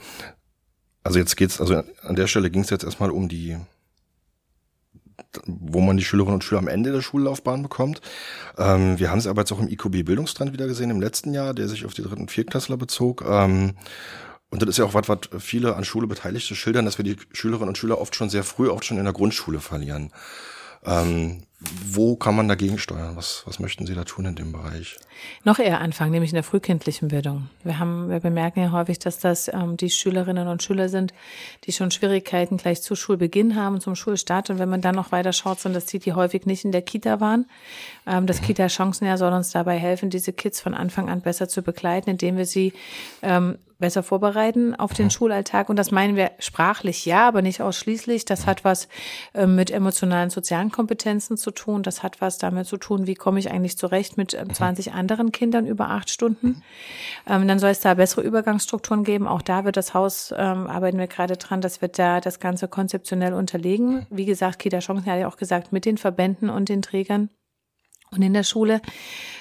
Also 1.02 1.18
jetzt 1.18 1.36
geht's, 1.36 1.60
also 1.60 1.82
an 2.02 2.14
der 2.14 2.26
Stelle 2.26 2.50
ging 2.50 2.62
es 2.62 2.70
jetzt 2.70 2.84
erstmal 2.84 3.10
um 3.10 3.28
die, 3.28 3.56
wo 5.46 5.80
man 5.80 5.96
die 5.96 6.04
Schülerinnen 6.04 6.34
und 6.34 6.44
Schüler 6.44 6.60
am 6.60 6.68
Ende 6.68 6.92
der 6.92 7.02
Schullaufbahn 7.02 7.62
bekommt. 7.62 8.00
Ähm, 8.56 8.98
wir 8.98 9.10
haben 9.10 9.18
es 9.18 9.26
aber 9.26 9.42
jetzt 9.42 9.52
auch 9.52 9.58
im 9.58 9.68
IQB 9.68 10.04
Bildungstrend 10.04 10.52
wieder 10.52 10.66
gesehen 10.66 10.90
im 10.90 11.00
letzten 11.00 11.34
Jahr, 11.34 11.54
der 11.54 11.68
sich 11.68 11.84
auf 11.84 11.94
die 11.94 12.02
dritten 12.02 12.22
und 12.22 12.30
viertklässler 12.30 12.76
bezog. 12.76 13.24
Ähm, 13.26 13.74
und 14.50 14.60
das 14.60 14.68
ist 14.68 14.78
ja 14.78 14.84
auch 14.84 14.94
was, 14.94 15.08
was 15.08 15.18
viele 15.42 15.74
an 15.76 15.84
Schule 15.84 16.06
Beteiligte 16.06 16.54
schildern, 16.54 16.84
dass 16.84 16.98
wir 16.98 17.04
die 17.04 17.16
Schülerinnen 17.32 17.68
und 17.68 17.78
Schüler 17.78 17.98
oft 17.98 18.14
schon 18.14 18.28
sehr 18.28 18.44
früh, 18.44 18.68
oft 18.68 18.84
schon 18.84 18.98
in 18.98 19.04
der 19.04 19.14
Grundschule 19.14 19.60
verlieren. 19.60 20.12
Ähm, 20.84 21.42
wo 21.86 22.16
kann 22.16 22.34
man 22.34 22.48
dagegen 22.48 22.78
steuern? 22.78 23.14
Was, 23.14 23.42
was 23.46 23.60
möchten 23.60 23.86
Sie 23.86 23.94
da 23.94 24.04
tun 24.04 24.24
in 24.24 24.34
dem 24.34 24.50
Bereich? 24.50 24.96
Noch 25.44 25.58
eher 25.58 25.80
anfangen, 25.80 26.10
nämlich 26.10 26.30
in 26.30 26.34
der 26.34 26.42
frühkindlichen 26.42 27.08
Bildung. 27.08 27.48
Wir 27.62 27.78
haben, 27.78 28.08
wir 28.10 28.18
bemerken 28.18 28.60
ja 28.60 28.72
häufig, 28.72 28.98
dass 28.98 29.18
das 29.18 29.48
ähm, 29.48 29.76
die 29.76 29.90
Schülerinnen 29.90 30.48
und 30.48 30.62
Schüler 30.62 30.88
sind, 30.88 31.12
die 31.64 31.72
schon 31.72 31.90
Schwierigkeiten 31.90 32.56
gleich 32.56 32.82
zu 32.82 32.96
Schulbeginn 32.96 33.54
haben, 33.54 33.80
zum 33.80 33.94
Schulstart. 33.94 34.50
Und 34.50 34.58
wenn 34.58 34.68
man 34.68 34.80
dann 34.80 34.96
noch 34.96 35.12
weiter 35.12 35.32
schaut, 35.32 35.60
sind 35.60 35.74
das 35.74 35.86
die, 35.86 36.00
die 36.00 36.14
häufig 36.14 36.46
nicht 36.46 36.64
in 36.64 36.72
der 36.72 36.82
Kita 36.82 37.20
waren. 37.20 37.46
Ähm, 38.06 38.26
das 38.26 38.40
mhm. 38.40 38.46
Kita-Chancenjahr 38.46 39.18
soll 39.18 39.32
uns 39.32 39.50
dabei 39.50 39.78
helfen, 39.78 40.10
diese 40.10 40.32
Kids 40.32 40.60
von 40.60 40.74
Anfang 40.74 41.08
an 41.08 41.20
besser 41.20 41.48
zu 41.48 41.62
begleiten, 41.62 42.10
indem 42.10 42.36
wir 42.36 42.46
sie 42.46 42.72
ähm, 43.22 43.58
besser 43.82 44.02
vorbereiten 44.02 44.74
auf 44.74 44.94
den 44.94 45.06
mhm. 45.06 45.10
Schulalltag. 45.10 45.68
Und 45.68 45.76
das 45.76 45.90
meinen 45.90 46.16
wir 46.16 46.30
sprachlich 46.38 47.04
ja, 47.04 47.28
aber 47.28 47.42
nicht 47.42 47.60
ausschließlich. 47.60 48.24
Das 48.24 48.46
hat 48.46 48.64
was 48.64 48.88
äh, 49.34 49.46
mit 49.46 49.70
emotionalen, 49.70 50.30
sozialen 50.30 50.70
Kompetenzen 50.70 51.36
zu 51.36 51.50
tun. 51.50 51.82
Das 51.82 52.02
hat 52.02 52.22
was 52.22 52.38
damit 52.38 52.66
zu 52.66 52.78
tun, 52.78 53.06
wie 53.06 53.14
komme 53.14 53.38
ich 53.38 53.50
eigentlich 53.50 53.76
zurecht 53.76 54.16
mit 54.16 54.32
äh, 54.32 54.46
20 54.50 54.94
anderen 54.94 55.32
Kindern 55.32 55.66
über 55.66 55.90
acht 55.90 56.08
Stunden. 56.08 56.62
Ähm, 57.28 57.46
dann 57.46 57.58
soll 57.58 57.70
es 57.70 57.80
da 57.80 57.92
bessere 57.94 58.22
Übergangsstrukturen 58.22 59.04
geben. 59.04 59.26
Auch 59.26 59.42
da 59.42 59.64
wird 59.66 59.76
das 59.76 59.92
Haus, 59.92 60.32
ähm, 60.34 60.66
arbeiten 60.68 60.98
wir 60.98 61.08
gerade 61.08 61.36
dran, 61.36 61.60
dass 61.60 61.82
wir 61.82 61.88
da 61.88 62.20
das 62.20 62.40
Ganze 62.40 62.68
konzeptionell 62.68 63.34
unterlegen. 63.34 64.06
Wie 64.08 64.24
gesagt, 64.24 64.60
Kita 64.60 64.78
Chancen 64.78 65.04
hat 65.04 65.18
ja 65.18 65.28
auch 65.28 65.36
gesagt, 65.36 65.72
mit 65.72 65.84
den 65.84 65.98
Verbänden 65.98 66.48
und 66.48 66.68
den 66.68 66.80
Trägern. 66.80 67.28
Und 68.12 68.22
in 68.22 68.34
der 68.34 68.44
Schule, 68.44 68.80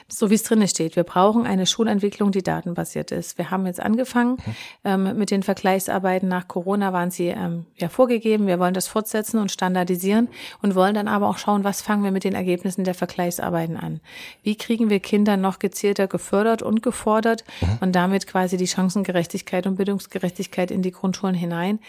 so 0.08 0.30
wie 0.30 0.36
es 0.36 0.44
drinne 0.44 0.68
steht, 0.68 0.96
wir 0.96 1.04
brauchen 1.04 1.46
eine 1.46 1.66
Schulentwicklung, 1.66 2.32
die 2.32 2.44
datenbasiert 2.44 3.12
ist. 3.12 3.38
Wir 3.38 3.52
haben 3.52 3.66
jetzt 3.66 3.82
angefangen 3.82 4.38
ähm, 4.84 5.18
mit 5.18 5.32
den 5.32 5.44
Vergleichsarbeiten. 5.44 6.28
Nach 6.28 6.48
Corona 6.48 6.94
waren 6.94 7.12
sie 7.12 7.28
ähm, 7.28 7.66
ja 7.76 7.90
vorgegeben. 7.90 8.48
Wir 8.48 8.60
wollen 8.60 8.74
das 8.74 8.88
fortsetzen 8.88 9.40
und 9.40 9.52
standardisieren 9.52 10.30
und 10.62 10.76
wollen 10.76 10.96
dann 10.96 11.08
aber 11.08 11.30
auch 11.30 11.38
schauen, 11.38 11.64
was 11.64 11.82
fangen 11.82 12.04
wir 12.04 12.12
mit 12.12 12.24
den 12.24 12.36
Ergebnissen 12.36 12.84
der 12.84 12.94
Vergleichsarbeiten 12.94 13.78
an? 13.78 14.00
Wie 14.44 14.56
kriegen 14.56 14.90
wir 14.90 15.00
Kinder 15.00 15.38
noch 15.38 15.60
gezielter 15.60 16.08
gefördert 16.08 16.62
und 16.62 16.82
gefordert 16.82 17.44
mhm. 17.62 17.78
und 17.82 17.92
damit 17.94 18.28
quasi 18.28 18.58
die 18.58 18.68
Chancengerechtigkeit 18.68 19.68
und 19.68 19.76
Bildungsgerechtigkeit 19.76 20.72
in 20.72 20.82
die 20.82 20.92
Grundschulen 20.92 21.36
hinein? 21.36 21.80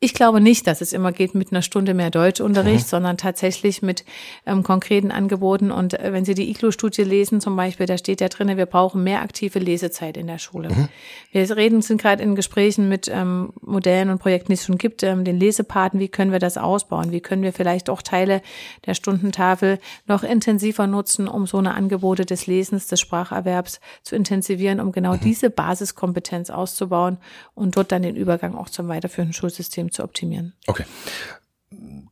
Ich 0.00 0.14
glaube 0.14 0.40
nicht, 0.40 0.68
dass 0.68 0.80
es 0.80 0.92
immer 0.92 1.10
geht 1.10 1.34
mit 1.34 1.50
einer 1.50 1.60
Stunde 1.60 1.92
mehr 1.92 2.12
Deutschunterricht, 2.12 2.84
mhm. 2.84 2.88
sondern 2.88 3.16
tatsächlich 3.16 3.82
mit 3.82 4.04
ähm, 4.46 4.62
konkreten 4.62 5.10
Angeboten. 5.10 5.72
Und 5.72 5.98
äh, 5.98 6.12
wenn 6.12 6.24
Sie 6.24 6.34
die 6.34 6.48
IGLO-Studie 6.50 7.02
lesen 7.02 7.40
zum 7.40 7.56
Beispiel, 7.56 7.86
da 7.86 7.98
steht 7.98 8.20
ja 8.20 8.28
drin, 8.28 8.56
wir 8.56 8.66
brauchen 8.66 9.02
mehr 9.02 9.22
aktive 9.22 9.58
Lesezeit 9.58 10.16
in 10.16 10.28
der 10.28 10.38
Schule. 10.38 10.68
Mhm. 10.68 10.88
Wir 11.32 11.56
reden, 11.56 11.82
sind 11.82 12.00
gerade 12.00 12.22
in 12.22 12.36
Gesprächen 12.36 12.88
mit 12.88 13.10
ähm, 13.12 13.52
Modellen 13.60 14.10
und 14.10 14.20
Projekten, 14.20 14.52
die 14.52 14.54
es 14.54 14.66
schon 14.66 14.78
gibt, 14.78 15.02
ähm, 15.02 15.24
den 15.24 15.36
Lesepaten. 15.36 15.98
Wie 15.98 16.08
können 16.08 16.30
wir 16.30 16.38
das 16.38 16.58
ausbauen? 16.58 17.10
Wie 17.10 17.20
können 17.20 17.42
wir 17.42 17.52
vielleicht 17.52 17.90
auch 17.90 18.00
Teile 18.00 18.40
der 18.86 18.94
Stundentafel 18.94 19.80
noch 20.06 20.22
intensiver 20.22 20.86
nutzen, 20.86 21.26
um 21.26 21.48
so 21.48 21.58
eine 21.58 21.74
Angebote 21.74 22.24
des 22.24 22.46
Lesens, 22.46 22.86
des 22.86 23.00
Spracherwerbs 23.00 23.80
zu 24.04 24.14
intensivieren, 24.14 24.78
um 24.78 24.92
genau 24.92 25.14
mhm. 25.14 25.20
diese 25.24 25.50
Basiskompetenz 25.50 26.50
auszubauen 26.50 27.18
und 27.56 27.76
dort 27.76 27.90
dann 27.90 28.02
den 28.02 28.14
Übergang 28.14 28.54
auch 28.54 28.68
zum 28.68 28.86
weiterführenden 28.86 29.32
Schulsystem 29.32 29.87
zu 29.90 30.02
optimieren. 30.02 30.54
Okay. 30.66 30.84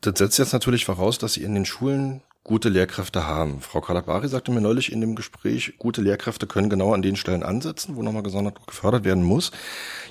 Das 0.01 0.19
setzt 0.19 0.39
jetzt 0.39 0.53
natürlich 0.53 0.85
voraus, 0.85 1.19
dass 1.19 1.35
Sie 1.35 1.43
in 1.43 1.55
den 1.55 1.65
Schulen 1.65 2.23
gute 2.47 2.69
Lehrkräfte 2.69 3.27
haben. 3.27 3.61
Frau 3.61 3.81
Kalabari 3.81 4.29
sagte 4.29 4.53
mir 4.53 4.61
neulich 4.61 4.93
in 4.93 5.01
dem 5.01 5.17
Gespräch, 5.17 5.75
gute 5.79 6.01
Lehrkräfte 6.01 6.47
können 6.47 6.71
genau 6.71 6.95
an 6.95 7.03
den 7.03 7.17
Stellen 7.17 7.43
ansetzen, 7.43 7.97
wo 7.97 8.03
nochmal 8.03 8.23
gesondert 8.23 8.65
gefördert 8.69 9.05
werden 9.05 9.25
muss. 9.25 9.51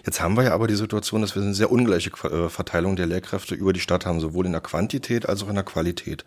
Jetzt 0.05 0.19
haben 0.19 0.35
wir 0.35 0.43
ja 0.43 0.53
aber 0.53 0.67
die 0.67 0.75
Situation, 0.75 1.21
dass 1.21 1.33
wir 1.35 1.41
eine 1.41 1.53
sehr 1.53 1.71
ungleiche 1.71 2.09
äh, 2.25 2.49
Verteilung 2.49 2.97
der 2.97 3.05
Lehrkräfte 3.05 3.55
über 3.55 3.71
die 3.71 3.79
Stadt 3.79 4.05
haben, 4.05 4.19
sowohl 4.19 4.45
in 4.47 4.51
der 4.51 4.59
Quantität 4.59 5.29
als 5.29 5.43
auch 5.43 5.47
in 5.47 5.55
der 5.55 5.63
Qualität. 5.63 6.25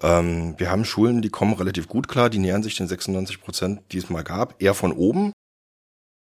Ähm, 0.00 0.54
wir 0.58 0.70
haben 0.70 0.84
Schulen, 0.84 1.22
die 1.22 1.30
kommen 1.30 1.54
relativ 1.54 1.88
gut 1.88 2.06
klar, 2.06 2.30
die 2.30 2.38
nähern 2.38 2.62
sich 2.62 2.76
den 2.76 2.86
96 2.86 3.40
Prozent, 3.40 3.80
die 3.90 3.98
es 3.98 4.10
mal 4.10 4.22
gab, 4.22 4.62
eher 4.62 4.74
von 4.74 4.92
oben. 4.92 5.32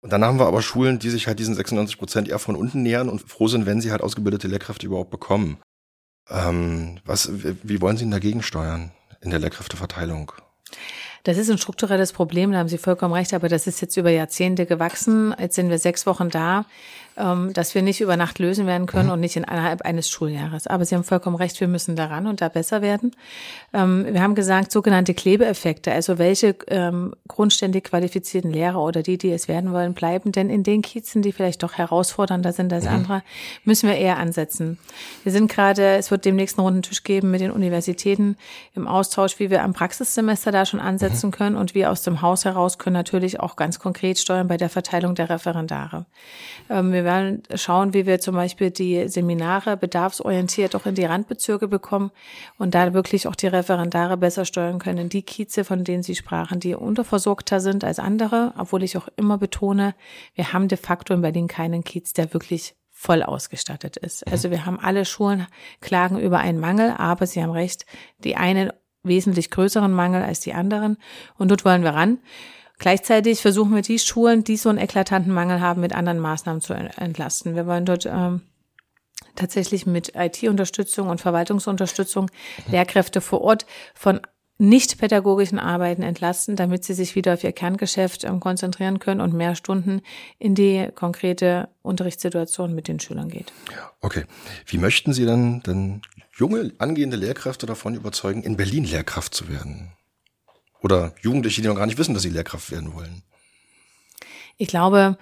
Und 0.02 0.12
dann 0.12 0.24
haben 0.24 0.38
wir 0.38 0.46
aber 0.46 0.62
Schulen, 0.62 0.98
die 0.98 1.10
sich 1.10 1.26
halt 1.26 1.38
diesen 1.38 1.54
96 1.54 1.98
Prozent 1.98 2.28
eher 2.28 2.38
von 2.38 2.56
unten 2.56 2.82
nähern 2.82 3.08
und 3.08 3.20
froh 3.20 3.48
sind, 3.48 3.66
wenn 3.66 3.80
sie 3.80 3.90
halt 3.90 4.02
ausgebildete 4.02 4.48
Lehrkräfte 4.48 4.86
überhaupt 4.86 5.10
bekommen. 5.10 5.58
Ähm, 6.30 6.98
was, 7.04 7.30
wie 7.32 7.80
wollen 7.80 7.96
Sie 7.96 8.04
denn 8.04 8.12
dagegen 8.12 8.42
steuern 8.42 8.92
in 9.20 9.30
der 9.30 9.40
Lehrkräfteverteilung? 9.40 10.32
Das 11.24 11.36
ist 11.36 11.50
ein 11.50 11.58
strukturelles 11.58 12.12
Problem, 12.14 12.52
da 12.52 12.58
haben 12.58 12.68
Sie 12.68 12.78
vollkommen 12.78 13.12
recht, 13.12 13.34
aber 13.34 13.48
das 13.48 13.66
ist 13.66 13.80
jetzt 13.82 13.96
über 13.98 14.10
Jahrzehnte 14.10 14.64
gewachsen. 14.64 15.34
Jetzt 15.38 15.56
sind 15.56 15.68
wir 15.68 15.78
sechs 15.78 16.06
Wochen 16.06 16.30
da 16.30 16.64
ähm, 17.16 17.52
dass 17.52 17.74
wir 17.74 17.82
nicht 17.82 18.00
über 18.00 18.16
Nacht 18.16 18.38
lösen 18.38 18.66
werden 18.66 18.86
können 18.86 19.06
mhm. 19.06 19.14
und 19.14 19.20
nicht 19.20 19.36
innerhalb 19.36 19.82
eines 19.82 20.08
Schuljahres. 20.08 20.66
Aber 20.66 20.84
Sie 20.84 20.94
haben 20.94 21.04
vollkommen 21.04 21.36
recht, 21.36 21.60
wir 21.60 21.68
müssen 21.68 21.96
daran 21.96 22.26
und 22.26 22.40
da 22.40 22.48
besser 22.48 22.82
werden. 22.82 23.12
Ähm, 23.72 24.06
wir 24.08 24.22
haben 24.22 24.34
gesagt, 24.34 24.72
sogenannte 24.72 25.14
Klebeeffekte, 25.14 25.92
also 25.92 26.18
welche 26.18 26.56
ähm, 26.68 27.14
grundständig 27.28 27.84
qualifizierten 27.84 28.50
Lehrer 28.50 28.80
oder 28.80 29.02
die, 29.02 29.18
die 29.18 29.30
es 29.30 29.48
werden 29.48 29.72
wollen, 29.72 29.94
bleiben 29.94 30.32
denn 30.32 30.50
in 30.50 30.62
den 30.62 30.82
Kiezen, 30.82 31.22
die 31.22 31.32
vielleicht 31.32 31.62
doch 31.62 31.74
herausfordernder 31.74 32.52
sind 32.52 32.72
als 32.72 32.84
mhm. 32.84 32.90
andere, 32.90 33.22
müssen 33.64 33.88
wir 33.88 33.96
eher 33.96 34.18
ansetzen. 34.18 34.78
Wir 35.22 35.32
sind 35.32 35.50
gerade, 35.50 35.96
es 35.96 36.10
wird 36.10 36.24
demnächst 36.24 36.58
einen 36.58 36.66
runden 36.66 36.82
Tisch 36.82 37.02
geben 37.02 37.30
mit 37.30 37.40
den 37.40 37.50
Universitäten 37.50 38.36
im 38.74 38.86
Austausch, 38.86 39.38
wie 39.38 39.50
wir 39.50 39.62
am 39.62 39.72
Praxissemester 39.72 40.52
da 40.52 40.64
schon 40.66 40.80
ansetzen 40.80 41.26
mhm. 41.26 41.32
können 41.32 41.56
und 41.56 41.74
wir 41.74 41.90
aus 41.90 42.02
dem 42.02 42.22
Haus 42.22 42.44
heraus 42.44 42.78
können 42.78 42.94
natürlich 42.94 43.40
auch 43.40 43.56
ganz 43.56 43.78
konkret 43.78 44.18
steuern 44.18 44.48
bei 44.48 44.56
der 44.56 44.68
Verteilung 44.68 45.14
der 45.14 45.30
Referendare. 45.30 46.06
Ähm, 46.68 46.92
wir 47.00 47.04
werden 47.04 47.42
schauen, 47.54 47.94
wie 47.94 48.04
wir 48.04 48.20
zum 48.20 48.34
Beispiel 48.34 48.70
die 48.70 49.08
Seminare 49.08 49.78
bedarfsorientiert 49.78 50.76
auch 50.76 50.84
in 50.84 50.94
die 50.94 51.04
Randbezirke 51.04 51.66
bekommen 51.66 52.10
und 52.58 52.74
da 52.74 52.92
wirklich 52.92 53.26
auch 53.26 53.34
die 53.34 53.46
Referendare 53.46 54.18
besser 54.18 54.44
steuern 54.44 54.78
können. 54.78 55.08
Die 55.08 55.22
Kieze, 55.22 55.64
von 55.64 55.82
denen 55.82 56.02
Sie 56.02 56.14
sprachen, 56.14 56.60
die 56.60 56.74
unterversorgter 56.74 57.60
sind 57.60 57.84
als 57.84 57.98
andere, 57.98 58.52
obwohl 58.58 58.82
ich 58.82 58.98
auch 58.98 59.08
immer 59.16 59.38
betone, 59.38 59.94
wir 60.34 60.52
haben 60.52 60.68
de 60.68 60.76
facto 60.76 61.14
in 61.14 61.22
Berlin 61.22 61.48
keinen 61.48 61.84
Kiez, 61.84 62.12
der 62.12 62.34
wirklich 62.34 62.74
voll 62.90 63.22
ausgestattet 63.22 63.96
ist. 63.96 64.26
Also 64.30 64.50
wir 64.50 64.66
haben 64.66 64.78
alle 64.78 65.06
Schulen 65.06 65.46
klagen 65.80 66.18
über 66.18 66.38
einen 66.40 66.60
Mangel, 66.60 66.94
aber 66.98 67.26
Sie 67.26 67.42
haben 67.42 67.52
recht, 67.52 67.86
die 68.18 68.36
einen 68.36 68.72
wesentlich 69.02 69.50
größeren 69.50 69.90
Mangel 69.90 70.22
als 70.22 70.40
die 70.40 70.52
anderen 70.52 70.98
und 71.38 71.50
dort 71.50 71.64
wollen 71.64 71.82
wir 71.82 71.94
ran. 71.94 72.18
Gleichzeitig 72.80 73.42
versuchen 73.42 73.74
wir 73.74 73.82
die 73.82 73.98
Schulen, 73.98 74.42
die 74.42 74.56
so 74.56 74.70
einen 74.70 74.78
eklatanten 74.78 75.32
Mangel 75.32 75.60
haben, 75.60 75.82
mit 75.82 75.94
anderen 75.94 76.18
Maßnahmen 76.18 76.62
zu 76.62 76.72
entlasten. 76.72 77.54
Wir 77.54 77.66
wollen 77.66 77.84
dort 77.84 78.06
ähm, 78.06 78.40
tatsächlich 79.36 79.84
mit 79.84 80.14
IT-Unterstützung 80.16 81.08
und 81.10 81.20
Verwaltungsunterstützung 81.20 82.30
Lehrkräfte 82.70 83.20
vor 83.20 83.42
Ort 83.42 83.66
von 83.94 84.20
nicht 84.56 84.98
pädagogischen 84.98 85.58
Arbeiten 85.58 86.02
entlasten, 86.02 86.56
damit 86.56 86.84
sie 86.84 86.94
sich 86.94 87.14
wieder 87.14 87.34
auf 87.34 87.44
ihr 87.44 87.52
Kerngeschäft 87.52 88.24
ähm, 88.24 88.40
konzentrieren 88.40 88.98
können 88.98 89.20
und 89.20 89.34
mehr 89.34 89.56
Stunden 89.56 90.00
in 90.38 90.54
die 90.54 90.88
konkrete 90.94 91.68
Unterrichtssituation 91.82 92.74
mit 92.74 92.88
den 92.88 92.98
Schülern 92.98 93.28
geht. 93.28 93.52
Okay. 94.00 94.24
Wie 94.64 94.78
möchten 94.78 95.12
Sie 95.12 95.26
dann, 95.26 95.62
dann 95.62 96.00
junge, 96.34 96.72
angehende 96.78 97.18
Lehrkräfte 97.18 97.66
davon 97.66 97.94
überzeugen, 97.94 98.42
in 98.42 98.56
Berlin 98.56 98.84
Lehrkraft 98.84 99.34
zu 99.34 99.50
werden? 99.50 99.92
Oder 100.82 101.12
Jugendliche, 101.20 101.62
die 101.62 101.68
noch 101.68 101.76
gar 101.76 101.86
nicht 101.86 101.98
wissen, 101.98 102.14
dass 102.14 102.22
sie 102.22 102.30
Lehrkraft 102.30 102.70
werden 102.70 102.94
wollen. 102.94 103.22
Ich 104.56 104.68
glaube, 104.68 105.18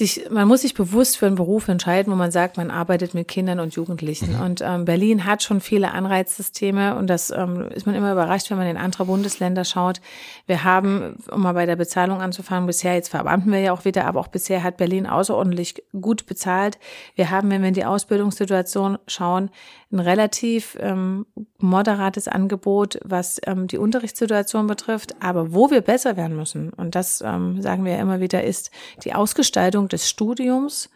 sich, 0.00 0.30
man 0.30 0.48
muss 0.48 0.62
sich 0.62 0.72
bewusst 0.72 1.18
für 1.18 1.26
einen 1.26 1.34
Beruf 1.34 1.68
entscheiden, 1.68 2.10
wo 2.10 2.16
man 2.16 2.30
sagt, 2.30 2.56
man 2.56 2.70
arbeitet 2.70 3.12
mit 3.12 3.28
Kindern 3.28 3.60
und 3.60 3.74
Jugendlichen. 3.74 4.36
Mhm. 4.36 4.40
Und 4.40 4.60
ähm, 4.62 4.86
Berlin 4.86 5.26
hat 5.26 5.42
schon 5.42 5.60
viele 5.60 5.92
Anreizsysteme 5.92 6.96
und 6.96 7.06
das 7.06 7.30
ähm, 7.30 7.68
ist 7.74 7.84
man 7.84 7.94
immer 7.94 8.10
überrascht, 8.10 8.50
wenn 8.50 8.56
man 8.56 8.66
in 8.66 8.78
andere 8.78 9.04
Bundesländer 9.04 9.64
schaut. 9.64 10.00
Wir 10.46 10.64
haben, 10.64 11.16
um 11.30 11.42
mal 11.42 11.52
bei 11.52 11.66
der 11.66 11.76
Bezahlung 11.76 12.22
anzufangen, 12.22 12.66
bisher, 12.66 12.94
jetzt 12.94 13.10
verbeamten 13.10 13.52
wir 13.52 13.60
ja 13.60 13.72
auch 13.72 13.84
wieder, 13.84 14.06
aber 14.06 14.20
auch 14.20 14.28
bisher 14.28 14.62
hat 14.62 14.78
Berlin 14.78 15.06
außerordentlich 15.06 15.84
gut 16.00 16.24
bezahlt. 16.24 16.78
Wir 17.14 17.30
haben, 17.30 17.50
wenn 17.50 17.60
wir 17.60 17.68
in 17.68 17.74
die 17.74 17.84
Ausbildungssituation 17.84 18.98
schauen, 19.06 19.50
ein 19.92 19.98
relativ 19.98 20.78
ähm, 20.80 21.26
moderates 21.58 22.28
Angebot, 22.28 22.98
was 23.04 23.40
ähm, 23.46 23.66
die 23.66 23.76
Unterrichtssituation 23.76 24.66
betrifft. 24.66 25.16
Aber 25.20 25.52
wo 25.52 25.70
wir 25.70 25.80
besser 25.80 26.16
werden 26.16 26.36
müssen, 26.36 26.70
und 26.70 26.94
das 26.94 27.20
ähm, 27.20 27.60
sagen 27.60 27.84
wir 27.84 27.92
ja 27.92 27.98
immer 27.98 28.20
wieder, 28.20 28.44
ist 28.44 28.70
die 29.04 29.14
Ausgestaltung 29.14 29.88
des 29.92 30.08
Studiums 30.08 30.90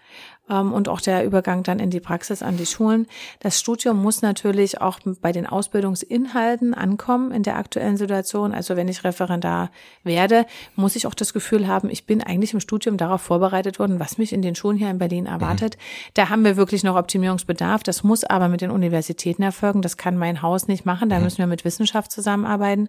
ähm, 0.49 0.73
und 0.73 0.89
auch 0.89 1.01
der 1.01 1.25
Übergang 1.25 1.63
dann 1.63 1.79
in 1.79 1.91
die 1.91 2.01
Praxis 2.01 2.43
an 2.43 2.57
die 2.57 2.67
Schulen. 2.67 3.07
Das 3.41 3.59
Studium 3.59 4.03
muss 4.03 4.23
natürlich 4.23 4.81
auch 4.81 4.99
bei 5.21 5.33
den 5.33 5.47
Ausbildungsinhalten 5.47 6.75
ankommen 6.75 7.33
in 7.33 7.43
der 7.43 7.57
aktuellen 7.57 7.97
Situation. 7.97 8.55
Also 8.55 8.77
wenn 8.77 8.89
ich 8.89 9.05
Referendar 9.05 9.71
werde, 10.03 10.47
muss 10.77 10.97
ich 10.97 11.07
auch 11.07 11.15
das 11.15 11.33
Gefühl 11.33 11.67
haben, 11.67 11.89
ich 11.91 12.07
bin 12.07 12.23
eigentlich 12.23 12.53
im 12.53 12.61
Studium 12.61 12.97
darauf 12.97 13.23
vorbereitet 13.23 13.79
worden, 13.79 14.01
was 14.01 14.19
mich 14.19 14.33
in 14.33 14.43
den 14.43 14.55
Schulen 14.55 14.77
hier 14.77 14.91
in 14.91 14.99
Berlin 14.99 15.27
erwartet. 15.27 15.77
Mhm. 15.77 16.11
Da 16.15 16.29
haben 16.29 16.45
wir 16.45 16.57
wirklich 16.57 16.85
noch 16.85 16.97
Optimierungsbedarf. 16.97 17.83
Das 17.83 18.05
muss 18.05 18.25
aber 18.25 18.49
mit 18.49 18.61
den 18.61 18.71
Universitäten 18.71 19.43
erfolgen. 19.43 19.83
Das 19.83 19.97
kann 19.97 20.17
mein 20.17 20.43
Haus 20.43 20.69
nicht 20.69 20.85
machen. 20.85 21.09
Da 21.09 21.19
mhm. 21.19 21.25
müssen 21.25 21.39
wir 21.39 21.47
mit 21.47 21.65
Wissenschaft 21.65 22.13
zusammenarbeiten. 22.13 22.89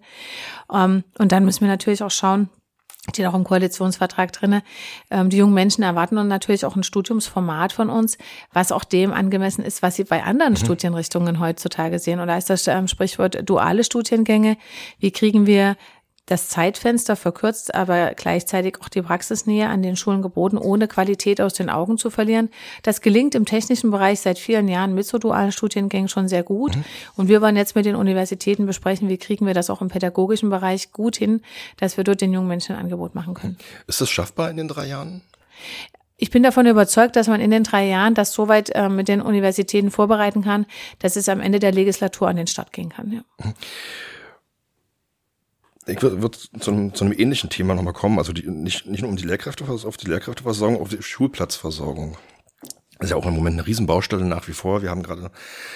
Ähm, 0.72 1.04
und 1.18 1.32
dann 1.32 1.46
müssen 1.46 1.62
wir 1.62 1.70
natürlich 1.70 2.04
auch 2.04 2.12
schauen, 2.12 2.50
steht 3.10 3.26
auch 3.28 3.34
im 3.34 3.44
Koalitionsvertrag 3.44 4.32
drinne. 4.32 4.63
Ähm, 5.12 5.30
die 5.30 5.38
jungen 5.38 5.54
Menschen 5.54 5.84
erwarten 5.84 6.15
dann 6.15 6.28
natürlich 6.28 6.65
auch 6.65 6.76
ein 6.76 6.84
Studiumsformat 6.84 7.74
von 7.74 7.89
uns, 7.89 8.18
was 8.54 8.72
auch 8.72 8.84
dem 8.84 9.13
angemessen 9.13 9.63
ist, 9.63 9.82
was 9.82 9.96
sie 9.96 10.04
bei 10.04 10.24
anderen 10.24 10.54
mhm. 10.54 10.58
Studienrichtungen 10.58 11.39
heutzutage 11.39 12.00
sehen. 12.00 12.20
Oder 12.20 12.38
ist 12.38 12.50
das 12.50 12.68
ähm, 12.68 12.88
Sprichwort 12.88 13.48
duale 13.48 13.84
Studiengänge? 13.84 14.58
Wie 15.00 15.12
kriegen 15.12 15.46
wir 15.46 15.78
das 16.26 16.50
Zeitfenster 16.50 17.16
verkürzt, 17.16 17.76
aber 17.76 18.14
gleichzeitig 18.16 18.82
auch 18.82 18.90
die 18.90 19.04
Praxisnähe 19.04 19.70
an 19.70 19.84
den 19.84 19.96
Schulen 19.96 20.24
geboten, 20.24 20.58
ohne 20.58 20.88
Qualität 20.88 21.40
aus 21.40 21.54
den 21.54 21.70
Augen 21.70 21.98
zu 21.98 22.10
verlieren. 22.10 22.50
Das 22.82 23.02
gelingt 23.02 23.36
im 23.36 23.46
technischen 23.46 23.92
Bereich 23.92 24.22
seit 24.22 24.40
vielen 24.40 24.68
Jahren 24.68 24.96
mit 24.96 25.06
so 25.06 25.20
dualen 25.20 25.52
Studiengängen 25.52 26.10
schon 26.10 26.28
sehr 26.28 26.42
gut. 26.42 26.76
Mhm. 26.76 26.84
Und 27.16 27.28
wir 27.28 27.42
wollen 27.42 27.56
jetzt 27.56 27.76
mit 27.76 27.86
den 27.86 27.96
Universitäten 27.96 28.66
besprechen, 28.66 29.08
wie 29.08 29.18
kriegen 29.18 29.46
wir 29.46 29.54
das 29.54 29.70
auch 29.70 29.82
im 29.82 29.90
pädagogischen 29.90 30.50
Bereich 30.50 30.92
gut 30.92 31.16
hin, 31.16 31.42
dass 31.78 31.98
wir 31.98 32.04
dort 32.04 32.22
den 32.22 32.34
jungen 32.34 32.48
Menschen 32.48 32.76
ein 32.76 32.82
Angebot 32.82 33.14
machen 33.14 33.36
können. 33.36 33.58
Ist 33.86 34.02
das 34.02 34.10
schaffbar 34.10 34.50
in 34.50 34.58
den 34.58 34.68
drei 34.68 34.88
Jahren? 34.88 35.22
Ich 36.18 36.32
bin 36.32 36.44
davon 36.44 36.66
überzeugt, 36.66 37.18
dass 37.18 37.28
man 37.28 37.42
in 37.42 37.52
den 37.52 37.64
drei 37.64 37.86
Jahren 37.86 38.16
das 38.16 38.32
soweit 38.32 38.70
äh, 38.74 38.90
mit 38.90 39.10
den 39.10 39.22
Universitäten 39.22 39.92
vorbereiten 39.92 40.44
kann, 40.44 40.66
dass 41.00 41.18
es 41.18 41.30
am 41.30 41.42
Ende 41.42 41.60
der 41.60 41.74
Legislatur 41.74 42.30
an 42.30 42.38
den 42.38 42.48
Start 42.48 42.72
gehen 42.72 42.90
kann. 42.90 43.12
Ja. 43.12 43.22
Mhm 43.46 43.54
ich 45.88 46.02
würde 46.02 46.21
würd 46.21 46.50
zu, 46.60 46.71
einem, 46.71 46.93
zu 46.93 47.06
einem 47.06 47.13
ähnlichen 47.17 47.50
Thema 47.50 47.76
nochmal 47.76 47.93
kommen, 47.93 48.17
also 48.17 48.34
die, 48.34 48.48
nicht, 48.48 48.88
nicht 48.88 49.02
nur 49.02 49.10
um 49.10 49.17
die 49.17 49.26
Lehrkräfteversorgung, 49.26 49.88
auf 49.88 49.98
die 49.98 50.08
Lehrkräfteversorgung, 50.08 50.82
auf 50.82 50.89
die 50.89 51.02
Schulplatzversorgung. 51.02 52.17
Das 52.98 53.08
ist 53.08 53.12
ja 53.12 53.17
auch 53.17 53.26
im 53.26 53.36
Moment 53.36 53.56
eine 53.56 53.67
Riesenbaustelle 53.67 54.24
nach 54.24 54.48
wie 54.48 54.54
vor. 54.54 54.82
Wir 54.82 54.89
haben 54.89 55.04
gerade 55.04 55.30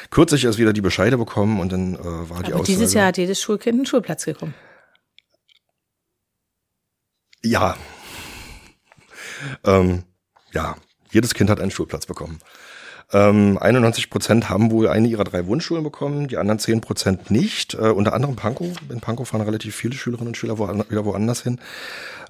kürzlich 0.09 0.45
erst 0.45 0.57
wieder 0.57 0.73
die 0.73 0.81
Bescheide 0.81 1.17
bekommen 1.17 1.59
und 1.59 1.71
dann 1.71 1.95
äh, 1.95 2.03
war 2.03 2.37
Aber 2.37 2.43
die 2.43 2.53
Aussage. 2.53 2.63
Dieses 2.63 2.93
Jahr 2.93 3.07
hat 3.07 3.17
jedes 3.17 3.41
Schulkind 3.41 3.75
einen 3.75 3.85
Schulplatz 3.85 4.25
bekommen. 4.25 4.53
Ja. 7.43 7.77
Ähm, 9.63 10.03
ja, 10.53 10.75
jedes 11.11 11.33
Kind 11.33 11.49
hat 11.49 11.59
einen 11.59 11.71
Schulplatz 11.71 12.05
bekommen. 12.05 12.39
Ähm, 13.11 13.57
91 13.59 14.09
Prozent 14.09 14.49
haben 14.49 14.71
wohl 14.71 14.87
eine 14.87 15.07
ihrer 15.07 15.23
drei 15.23 15.47
Wunschschulen 15.47 15.83
bekommen, 15.83 16.27
die 16.27 16.37
anderen 16.37 16.59
10 16.59 16.81
Prozent 16.81 17.31
nicht. 17.31 17.73
Äh, 17.73 17.89
unter 17.89 18.13
anderem 18.13 18.35
Pankow. 18.35 18.75
In 18.89 19.01
Pankow 19.01 19.27
fahren 19.27 19.41
relativ 19.41 19.75
viele 19.75 19.95
Schülerinnen 19.95 20.29
und 20.29 20.37
Schüler 20.37 20.59
wo, 20.59 20.67
wieder 20.67 21.05
woanders 21.05 21.41
hin. 21.41 21.59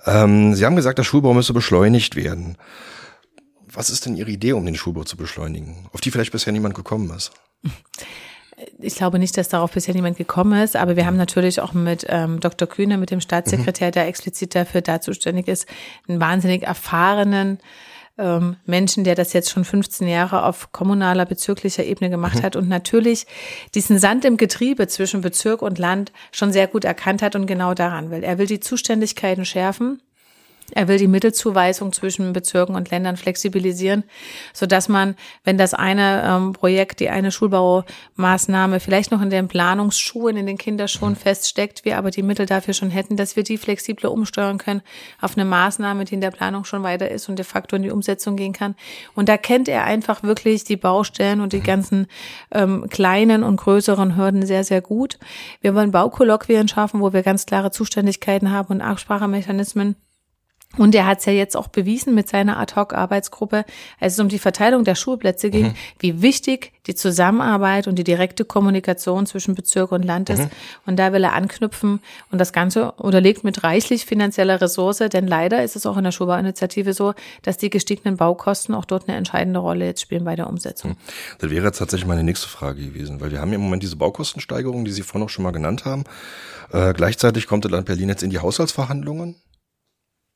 Ähm, 0.06 0.56
Sie 0.56 0.66
haben 0.66 0.76
gesagt, 0.76 0.98
der 0.98 1.04
Schulbau 1.04 1.34
müsse 1.34 1.54
beschleunigt 1.54 2.16
werden. 2.16 2.58
Was 3.72 3.90
ist 3.90 4.06
denn 4.06 4.16
Ihre 4.16 4.32
Idee, 4.32 4.54
um 4.54 4.66
den 4.66 4.76
Schulbau 4.76 5.04
zu 5.04 5.18
beschleunigen, 5.18 5.88
auf 5.92 6.02
die 6.02 6.12
vielleicht 6.12 6.32
bisher 6.32 6.54
niemand 6.54 6.76
gekommen 6.76 7.10
ist? 7.16 7.32
ich 8.80 8.96
glaube 8.96 9.20
nicht, 9.20 9.38
dass 9.38 9.50
darauf 9.50 9.72
bisher 9.72 9.94
niemand 9.94 10.18
gekommen 10.18 10.62
ist, 10.62 10.76
aber 10.76 10.96
wir 10.96 11.06
haben 11.06 11.18
natürlich 11.18 11.62
auch 11.62 11.74
mit 11.74 12.06
ähm, 12.10 12.40
Dr. 12.40 12.68
Kühne, 12.68 12.98
mit 12.98 13.12
dem 13.12 13.22
Staatssekretär, 13.22 13.92
der 13.92 14.08
explizit 14.08 14.56
dafür 14.56 14.82
da 14.82 15.02
zuständig 15.02 15.48
ist, 15.48 15.68
einen 16.08 16.20
wahnsinnig 16.20 16.64
erfahrenen 16.64 17.60
ähm, 18.20 18.58
Menschen, 18.66 19.04
der 19.04 19.16
das 19.16 19.34
jetzt 19.34 19.50
schon 19.50 19.64
15 19.64 20.08
Jahre 20.08 20.44
auf 20.44 20.72
kommunaler, 20.72 21.26
bezirklicher 21.26 21.84
Ebene 21.84 22.10
gemacht 22.10 22.40
mhm. 22.40 22.44
hat 22.44 22.56
und 22.56 22.68
natürlich 22.68 23.26
diesen 23.74 23.98
Sand 23.98 24.26
im 24.26 24.38
Getriebe 24.38 24.88
zwischen 24.88 25.22
Bezirk 25.22 25.62
und 25.62 25.80
Land 25.80 26.12
schon 26.32 26.52
sehr 26.52 26.68
gut 26.68 26.84
erkannt 26.84 27.22
hat 27.22 27.36
und 27.36 27.48
genau 27.48 27.74
daran 27.74 28.12
will. 28.12 28.24
Er 28.24 28.38
will 28.38 28.48
die 28.48 28.60
Zuständigkeiten 28.60 29.46
schärfen 29.46 30.02
er 30.76 30.88
will 30.88 30.98
die 30.98 31.08
Mittelzuweisung 31.08 31.94
zwischen 31.94 32.34
Bezirken 32.34 32.76
und 32.76 32.90
Ländern 32.92 33.18
flexibilisieren, 33.18 34.04
so 34.54 34.66
dass 34.66 34.90
man, 34.90 35.16
wenn 35.44 35.58
das 35.58 35.74
eine 35.74 36.24
ähm, 36.26 36.54
Projekt, 36.54 37.00
die 37.00 37.10
eine 37.10 37.32
Schulbaumaßnahme 37.32 38.80
vielleicht 38.80 39.12
noch 39.12 39.22
in 39.22 39.30
den 39.30 39.48
Planungsschulen, 39.48 40.38
in 40.38 40.46
den 40.46 40.58
Kinderschulen 40.58 41.14
mhm. 41.14 41.20
feststeckt, 41.20 41.86
wir 41.86 41.98
aber 41.98 42.12
die 42.12 42.24
Mittel 42.24 42.46
dafür 42.46 42.74
schon 42.74 42.90
hätten, 42.90 43.18
dass 43.18 43.36
wir 43.36 43.44
die 43.44 43.58
flexibler 43.58 44.12
umsteuern 44.12 44.58
können 44.58 44.82
auf 45.22 45.38
eine 45.38 45.46
Maßnahme, 45.46 46.06
die 46.06 46.16
in 46.16 46.22
der 46.22 46.32
Planung 46.32 46.66
schon 46.66 46.84
weiter 46.84 47.10
ist 47.10 47.30
und 47.30 47.38
de 47.38 47.46
facto 47.46 47.76
in 47.76 47.84
die 47.84 47.92
Umsetzung 47.92 48.36
gehen 48.36 48.54
kann. 48.54 48.76
Und 49.16 49.30
da 49.30 49.38
kennt 49.38 49.68
er 49.68 49.84
einfach 49.84 50.24
wirklich 50.24 50.64
die 50.64 50.78
Baustellen 50.78 51.42
und 51.42 51.54
die 51.54 51.62
ganzen 51.62 52.08
ähm, 52.52 52.88
kleinen 52.90 53.44
und 53.44 53.58
größeren 53.58 54.16
Hürden 54.16 54.46
sehr, 54.46 54.64
sehr 54.64 54.82
gut. 54.82 55.20
Wir 55.62 55.76
wollen 55.76 55.92
Baukolloquien 55.92 56.68
schaffen, 56.68 57.02
wo 57.02 57.14
wir 57.14 57.24
ganz 57.24 57.46
klare 57.46 57.72
Zuständigkeiten 57.72 58.52
haben 58.52 58.74
und 58.74 58.82
Absprachemechanismen 58.82 59.96
und 60.78 60.94
er 60.94 61.08
hat 61.08 61.20
es 61.20 61.26
ja 61.26 61.34
jetzt 61.34 61.58
auch 61.58 61.68
bewiesen 61.68 62.14
mit 62.14 62.30
seiner 62.30 62.58
Ad-Hoc-Arbeitsgruppe, 62.58 63.66
als 64.00 64.14
es 64.14 64.20
um 64.20 64.30
die 64.30 64.38
Verteilung 64.38 64.84
der 64.84 64.94
Schulplätze 64.94 65.50
ging, 65.50 65.70
mhm. 65.70 65.74
wie 65.98 66.22
wichtig 66.22 66.74
die 66.86 66.94
Zusammenarbeit 66.94 67.88
und 67.88 67.96
die 67.96 68.04
direkte 68.04 68.46
Kommunikation 68.46 69.26
zwischen 69.26 69.56
Bezirk 69.56 69.92
und 69.92 70.04
Land 70.04 70.30
ist. 70.30 70.44
Mhm. 70.44 70.50
Und 70.86 70.98
da 70.98 71.12
will 71.12 71.24
er 71.24 71.34
anknüpfen 71.34 72.02
und 72.32 72.38
das 72.38 72.54
Ganze 72.54 72.92
unterlegt 72.94 73.44
mit 73.44 73.64
reichlich 73.64 74.06
finanzieller 74.06 74.62
Ressource, 74.62 75.00
denn 75.12 75.28
leider 75.28 75.64
ist 75.64 75.76
es 75.76 75.88
auch 75.88 75.98
in 75.98 76.04
der 76.04 76.12
Schulbauinitiative 76.12 76.94
so, 76.94 77.16
dass 77.42 77.58
die 77.58 77.72
gestiegenen 77.72 78.18
Baukosten 78.18 78.76
auch 78.76 78.86
dort 78.86 79.10
eine 79.10 79.18
entscheidende 79.18 79.60
Rolle 79.60 79.86
jetzt 79.86 80.02
spielen 80.02 80.24
bei 80.24 80.36
der 80.36 80.48
Umsetzung. 80.48 80.92
Mhm. 80.92 80.98
Das 81.40 81.50
wäre 81.50 81.66
jetzt 81.66 81.80
tatsächlich 81.80 82.08
meine 82.08 82.24
nächste 82.24 82.48
Frage 82.48 82.86
gewesen, 82.86 83.20
weil 83.22 83.32
wir 83.32 83.42
haben 83.42 83.50
ja 83.50 83.56
im 83.56 83.62
Moment 83.62 83.82
diese 83.82 83.96
Baukostensteigerung, 83.96 84.86
die 84.86 84.92
Sie 84.92 85.02
vorhin 85.02 85.26
auch 85.26 85.32
schon 85.32 85.44
mal 85.44 85.52
genannt 85.52 85.86
haben. 85.86 86.04
Äh, 86.72 86.94
gleichzeitig 86.94 87.48
kommt 87.48 87.66
das 87.66 87.72
Land 87.72 87.88
Berlin 87.88 88.10
jetzt 88.10 88.22
in 88.22 88.30
die 88.30 88.38
Haushaltsverhandlungen 88.38 89.36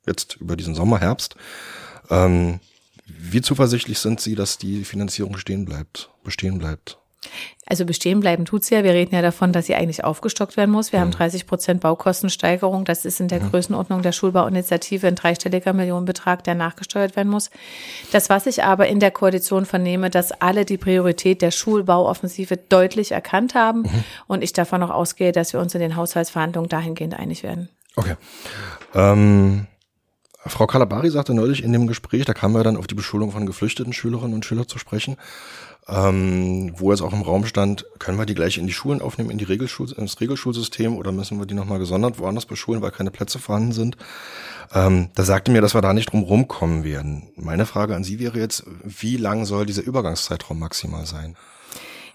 jetzt 0.05 0.37
über 0.39 0.55
diesen 0.55 0.75
Sommer, 0.75 0.99
Herbst. 0.99 1.35
Ähm, 2.09 2.59
wie 3.05 3.41
zuversichtlich 3.41 3.99
sind 3.99 4.21
Sie, 4.21 4.35
dass 4.35 4.57
die 4.57 4.83
Finanzierung 4.85 5.37
stehen 5.37 5.65
bleibt, 5.65 6.09
bestehen 6.23 6.57
bleibt? 6.57 6.97
Also 7.65 7.85
bestehen 7.85 8.19
bleiben 8.19 8.45
tut's 8.45 8.69
ja. 8.69 8.83
Wir 8.83 8.93
reden 8.93 9.15
ja 9.15 9.21
davon, 9.21 9.53
dass 9.53 9.67
sie 9.67 9.75
eigentlich 9.75 10.03
aufgestockt 10.03 10.57
werden 10.57 10.71
muss. 10.71 10.91
Wir 10.91 10.99
mhm. 10.99 11.03
haben 11.05 11.11
30 11.11 11.47
Prozent 11.47 11.81
Baukostensteigerung. 11.81 12.83
Das 12.85 13.05
ist 13.05 13.19
in 13.19 13.29
der 13.29 13.41
mhm. 13.41 13.51
Größenordnung 13.51 14.01
der 14.01 14.11
Schulbauinitiative 14.11 15.07
ein 15.07 15.15
dreistelliger 15.15 15.73
Millionenbetrag, 15.73 16.43
der 16.43 16.55
nachgesteuert 16.55 17.15
werden 17.15 17.29
muss. 17.29 17.49
Das, 18.11 18.29
was 18.29 18.45
ich 18.45 18.63
aber 18.63 18.87
in 18.87 18.99
der 18.99 19.11
Koalition 19.11 19.65
vernehme, 19.65 20.09
dass 20.09 20.31
alle 20.33 20.65
die 20.65 20.77
Priorität 20.77 21.41
der 21.41 21.51
Schulbauoffensive 21.51 22.57
deutlich 22.57 23.13
erkannt 23.13 23.55
haben 23.55 23.83
mhm. 23.83 24.03
und 24.27 24.43
ich 24.43 24.53
davon 24.53 24.83
auch 24.83 24.91
ausgehe, 24.91 25.31
dass 25.31 25.53
wir 25.53 25.59
uns 25.59 25.73
in 25.73 25.81
den 25.81 25.95
Haushaltsverhandlungen 25.95 26.69
dahingehend 26.69 27.13
einig 27.17 27.43
werden. 27.43 27.69
Okay. 27.95 28.15
Ähm 28.93 29.67
Frau 30.45 30.67
Kalabari 30.67 31.09
sagte 31.09 31.33
neulich 31.33 31.63
in 31.63 31.71
dem 31.71 31.87
Gespräch, 31.87 32.25
da 32.25 32.33
kamen 32.33 32.53
wir 32.53 32.63
dann 32.63 32.77
auf 32.77 32.87
die 32.87 32.95
Beschulung 32.95 33.31
von 33.31 33.45
geflüchteten 33.45 33.93
Schülerinnen 33.93 34.33
und 34.33 34.45
Schülern 34.45 34.67
zu 34.67 34.77
sprechen, 34.77 35.17
ähm, 35.87 36.73
wo 36.77 36.91
es 36.91 37.01
auch 37.01 37.13
im 37.13 37.21
Raum 37.21 37.45
stand, 37.45 37.85
können 37.99 38.17
wir 38.17 38.25
die 38.25 38.35
gleich 38.35 38.57
in 38.57 38.67
die 38.67 38.73
Schulen 38.73 39.01
aufnehmen, 39.01 39.29
in 39.29 39.37
die 39.37 39.43
Regelschul 39.43 39.91
ins 39.93 40.19
Regelschulsystem 40.19 40.95
oder 40.95 41.11
müssen 41.11 41.39
wir 41.39 41.45
die 41.45 41.53
nochmal 41.53 41.79
gesondert 41.79 42.19
woanders 42.19 42.45
beschulen, 42.45 42.81
weil 42.81 42.91
keine 42.91 43.11
Plätze 43.11 43.39
vorhanden 43.39 43.73
sind. 43.73 43.97
Ähm, 44.73 45.09
da 45.15 45.23
sagte 45.23 45.51
mir, 45.51 45.61
dass 45.61 45.75
wir 45.75 45.81
da 45.81 45.93
nicht 45.93 46.11
drum 46.11 46.23
rumkommen 46.23 46.83
werden. 46.83 47.29
Meine 47.35 47.65
Frage 47.65 47.95
an 47.95 48.03
Sie 48.03 48.19
wäre 48.19 48.39
jetzt, 48.39 48.63
wie 48.83 49.17
lang 49.17 49.45
soll 49.45 49.65
dieser 49.65 49.83
Übergangszeitraum 49.83 50.59
maximal 50.59 51.05
sein? 51.05 51.35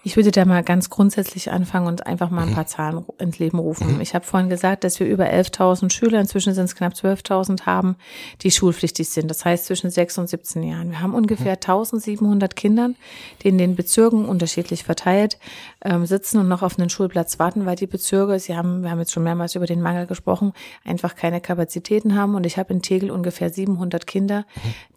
Ich 0.01 0.15
würde 0.15 0.31
da 0.31 0.45
mal 0.45 0.63
ganz 0.63 0.89
grundsätzlich 0.89 1.51
anfangen 1.51 1.87
und 1.87 2.07
einfach 2.07 2.29
mal 2.29 2.47
ein 2.47 2.53
paar 2.53 2.67
Zahlen 2.67 3.05
ins 3.17 3.37
Leben 3.37 3.59
rufen. 3.59 3.99
Ich 3.99 4.15
habe 4.15 4.23
vorhin 4.23 4.47
gesagt, 4.47 4.85
dass 4.85 4.97
wir 5.01 5.07
über 5.07 5.25
11.000 5.25 5.91
Schüler, 5.91 6.21
inzwischen 6.21 6.53
sind 6.53 6.65
es 6.65 6.75
knapp 6.75 6.93
12.000 6.93 7.65
haben, 7.65 7.97
die 8.41 8.49
schulpflichtig 8.49 9.09
sind. 9.09 9.29
Das 9.29 9.43
heißt 9.43 9.65
zwischen 9.65 9.89
6 9.89 10.19
und 10.19 10.29
17 10.29 10.63
Jahren. 10.63 10.91
Wir 10.91 11.01
haben 11.01 11.13
ungefähr 11.13 11.59
1.700 11.59 12.55
Kindern, 12.55 12.95
die 13.43 13.49
in 13.49 13.57
den 13.57 13.75
Bezirken 13.75 14.23
unterschiedlich 14.23 14.85
verteilt 14.85 15.37
ähm, 15.83 16.05
sitzen 16.05 16.39
und 16.39 16.47
noch 16.47 16.61
auf 16.61 16.79
einen 16.79 16.89
Schulplatz 16.89 17.37
warten, 17.37 17.65
weil 17.65 17.75
die 17.75 17.87
Bezirke, 17.87 18.39
sie 18.39 18.55
haben, 18.55 18.83
wir 18.83 18.91
haben 18.91 18.99
jetzt 18.99 19.11
schon 19.11 19.23
mehrmals 19.23 19.55
über 19.55 19.65
den 19.65 19.81
Mangel 19.81 20.07
gesprochen, 20.07 20.53
einfach 20.85 21.15
keine 21.15 21.41
Kapazitäten 21.41 22.15
haben. 22.15 22.35
Und 22.35 22.45
ich 22.45 22.57
habe 22.57 22.73
in 22.73 22.81
Tegel 22.81 23.11
ungefähr 23.11 23.49
700 23.49 24.07
Kinder, 24.07 24.45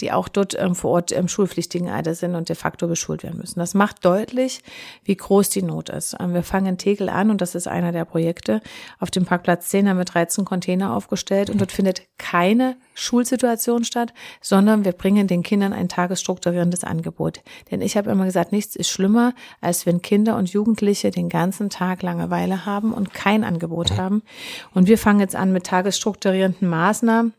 die 0.01 0.13
auch 0.13 0.29
dort 0.29 0.57
ähm, 0.57 0.77
vor 0.77 0.93
Ort 0.93 1.11
im 1.11 1.27
schulpflichtigen 1.27 1.89
Alter 1.89 2.15
sind 2.15 2.37
und 2.37 2.49
de 2.49 2.55
facto 2.55 2.87
beschult 2.87 3.25
werden 3.25 3.39
müssen. 3.39 3.59
Das 3.59 3.75
macht 3.75 4.05
deutlich, 4.05 4.63
wie 5.05 5.17
groß 5.17 5.51
die 5.51 5.63
Not 5.63 5.89
ist. 5.89 6.17
Ähm, 6.21 6.35
wir 6.35 6.43
fangen 6.43 6.67
in 6.67 6.79
Tegel 6.79 7.09
an 7.09 7.31
und 7.31 7.41
das 7.41 7.55
ist 7.55 7.67
einer 7.67 7.93
der 7.93 8.05
Projekte. 8.05 8.61
Auf 8.99 9.11
dem 9.11 9.25
Parkplatz 9.25 9.69
10 9.69 9.89
haben 9.89 9.99
wir 9.99 10.05
13 10.05 10.45
Container 10.45 10.95
aufgestellt 10.95 11.51
und 11.51 11.61
dort 11.61 11.73
findet 11.73 12.03
keine 12.19 12.77
Schulsituation 12.95 13.85
statt, 13.85 14.13
sondern 14.41 14.85
wir 14.85 14.93
bringen 14.93 15.27
den 15.27 15.43
Kindern 15.43 15.73
ein 15.73 15.89
tagesstrukturierendes 15.89 16.85
Angebot. 16.85 17.41
Denn 17.71 17.81
ich 17.81 17.97
habe 17.97 18.11
immer 18.11 18.25
gesagt, 18.25 18.53
nichts 18.53 18.77
ist 18.77 18.89
schlimmer, 18.89 19.35
als 19.61 19.87
wenn 19.87 20.03
Kinder 20.03 20.37
und 20.37 20.53
Jugendliche 20.53 21.11
den 21.11 21.29
ganzen 21.29 21.71
Tag 21.71 22.03
Langeweile 22.03 22.67
haben 22.67 22.93
und 22.93 23.13
kein 23.13 23.45
Angebot 23.45 23.97
haben. 23.97 24.23
Und 24.75 24.87
wir 24.87 24.99
fangen 24.99 25.21
jetzt 25.21 25.37
an 25.37 25.53
mit 25.53 25.65
tagesstrukturierenden 25.65 26.69
Maßnahmen, 26.69 27.35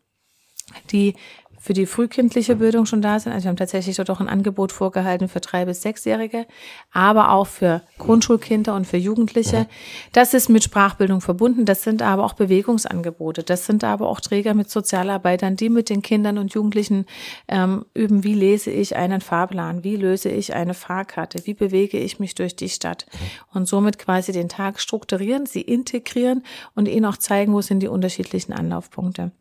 die 0.92 1.16
für 1.64 1.72
die 1.72 1.86
frühkindliche 1.86 2.58
Bildung 2.58 2.86
schon 2.86 3.02
da 3.02 3.18
sind. 3.18 3.32
Also 3.32 3.46
wir 3.46 3.50
haben 3.50 3.56
tatsächlich 3.56 3.96
dort 3.96 4.10
auch 4.10 4.20
ein 4.20 4.28
Angebot 4.28 4.74
vorgehalten 4.74 5.30
für 5.30 5.40
drei 5.40 5.64
bis 5.64 5.82
sechsjährige, 5.82 6.46
aber 6.92 7.32
auch 7.32 7.48
für 7.48 7.84
Grundschulkinder 8.00 8.76
und 8.76 8.86
für 8.86 8.98
Jugendliche. 8.98 9.68
Das 10.12 10.34
ist 10.34 10.50
mit 10.50 10.66
Sprachbildung 10.66 11.22
verbunden. 11.22 11.64
Das 11.64 11.84
sind 11.84 12.02
aber 12.02 12.26
auch 12.26 12.34
Bewegungsangebote. 12.34 13.44
Das 13.44 13.66
sind 13.66 13.86
aber 13.86 14.10
auch 14.10 14.20
Träger 14.20 14.56
mit 14.56 14.70
Sozialarbeitern, 14.70 15.56
die 15.56 15.70
mit 15.70 15.90
den 15.90 16.02
Kindern 16.02 16.38
und 16.38 16.54
Jugendlichen 16.54 17.06
ähm, 17.48 17.86
üben, 17.94 18.26
wie 18.26 18.34
lese 18.34 18.70
ich 18.70 18.98
einen 18.98 19.22
Fahrplan, 19.22 19.86
wie 19.86 19.96
löse 19.96 20.28
ich 20.28 20.54
eine 20.54 20.74
Fahrkarte, 20.74 21.46
wie 21.46 21.54
bewege 21.54 21.98
ich 21.98 22.20
mich 22.20 22.36
durch 22.36 22.58
die 22.58 22.68
Stadt 22.68 23.06
und 23.54 23.70
somit 23.70 23.98
quasi 24.00 24.34
den 24.34 24.50
Tag 24.50 24.82
strukturieren, 24.82 25.46
sie 25.46 25.62
integrieren 25.62 26.44
und 26.76 26.90
ihnen 26.90 27.06
auch 27.06 27.16
zeigen, 27.16 27.54
wo 27.54 27.62
sind 27.62 27.80
die 27.80 27.88
unterschiedlichen 27.88 28.52
Anlaufpunkte. 28.52 29.32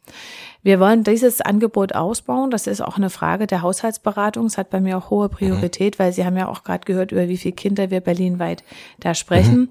Wir 0.62 0.78
wollen 0.78 1.02
dieses 1.02 1.40
Angebot 1.40 1.94
ausbauen. 1.94 2.50
Das 2.50 2.68
ist 2.68 2.80
auch 2.80 2.96
eine 2.96 3.10
Frage 3.10 3.46
der 3.48 3.62
Haushaltsberatung. 3.62 4.46
Es 4.46 4.58
hat 4.58 4.70
bei 4.70 4.80
mir 4.80 4.96
auch 4.96 5.10
hohe 5.10 5.28
Priorität, 5.28 5.98
mhm. 5.98 6.02
weil 6.02 6.12
Sie 6.12 6.24
haben 6.24 6.36
ja 6.36 6.48
auch 6.48 6.62
gerade 6.62 6.84
gehört, 6.84 7.10
über 7.10 7.28
wie 7.28 7.36
viele 7.36 7.54
Kinder 7.54 7.90
wir 7.90 8.00
berlinweit 8.00 8.62
da 9.00 9.14
sprechen. 9.14 9.58
Mhm. 9.58 9.68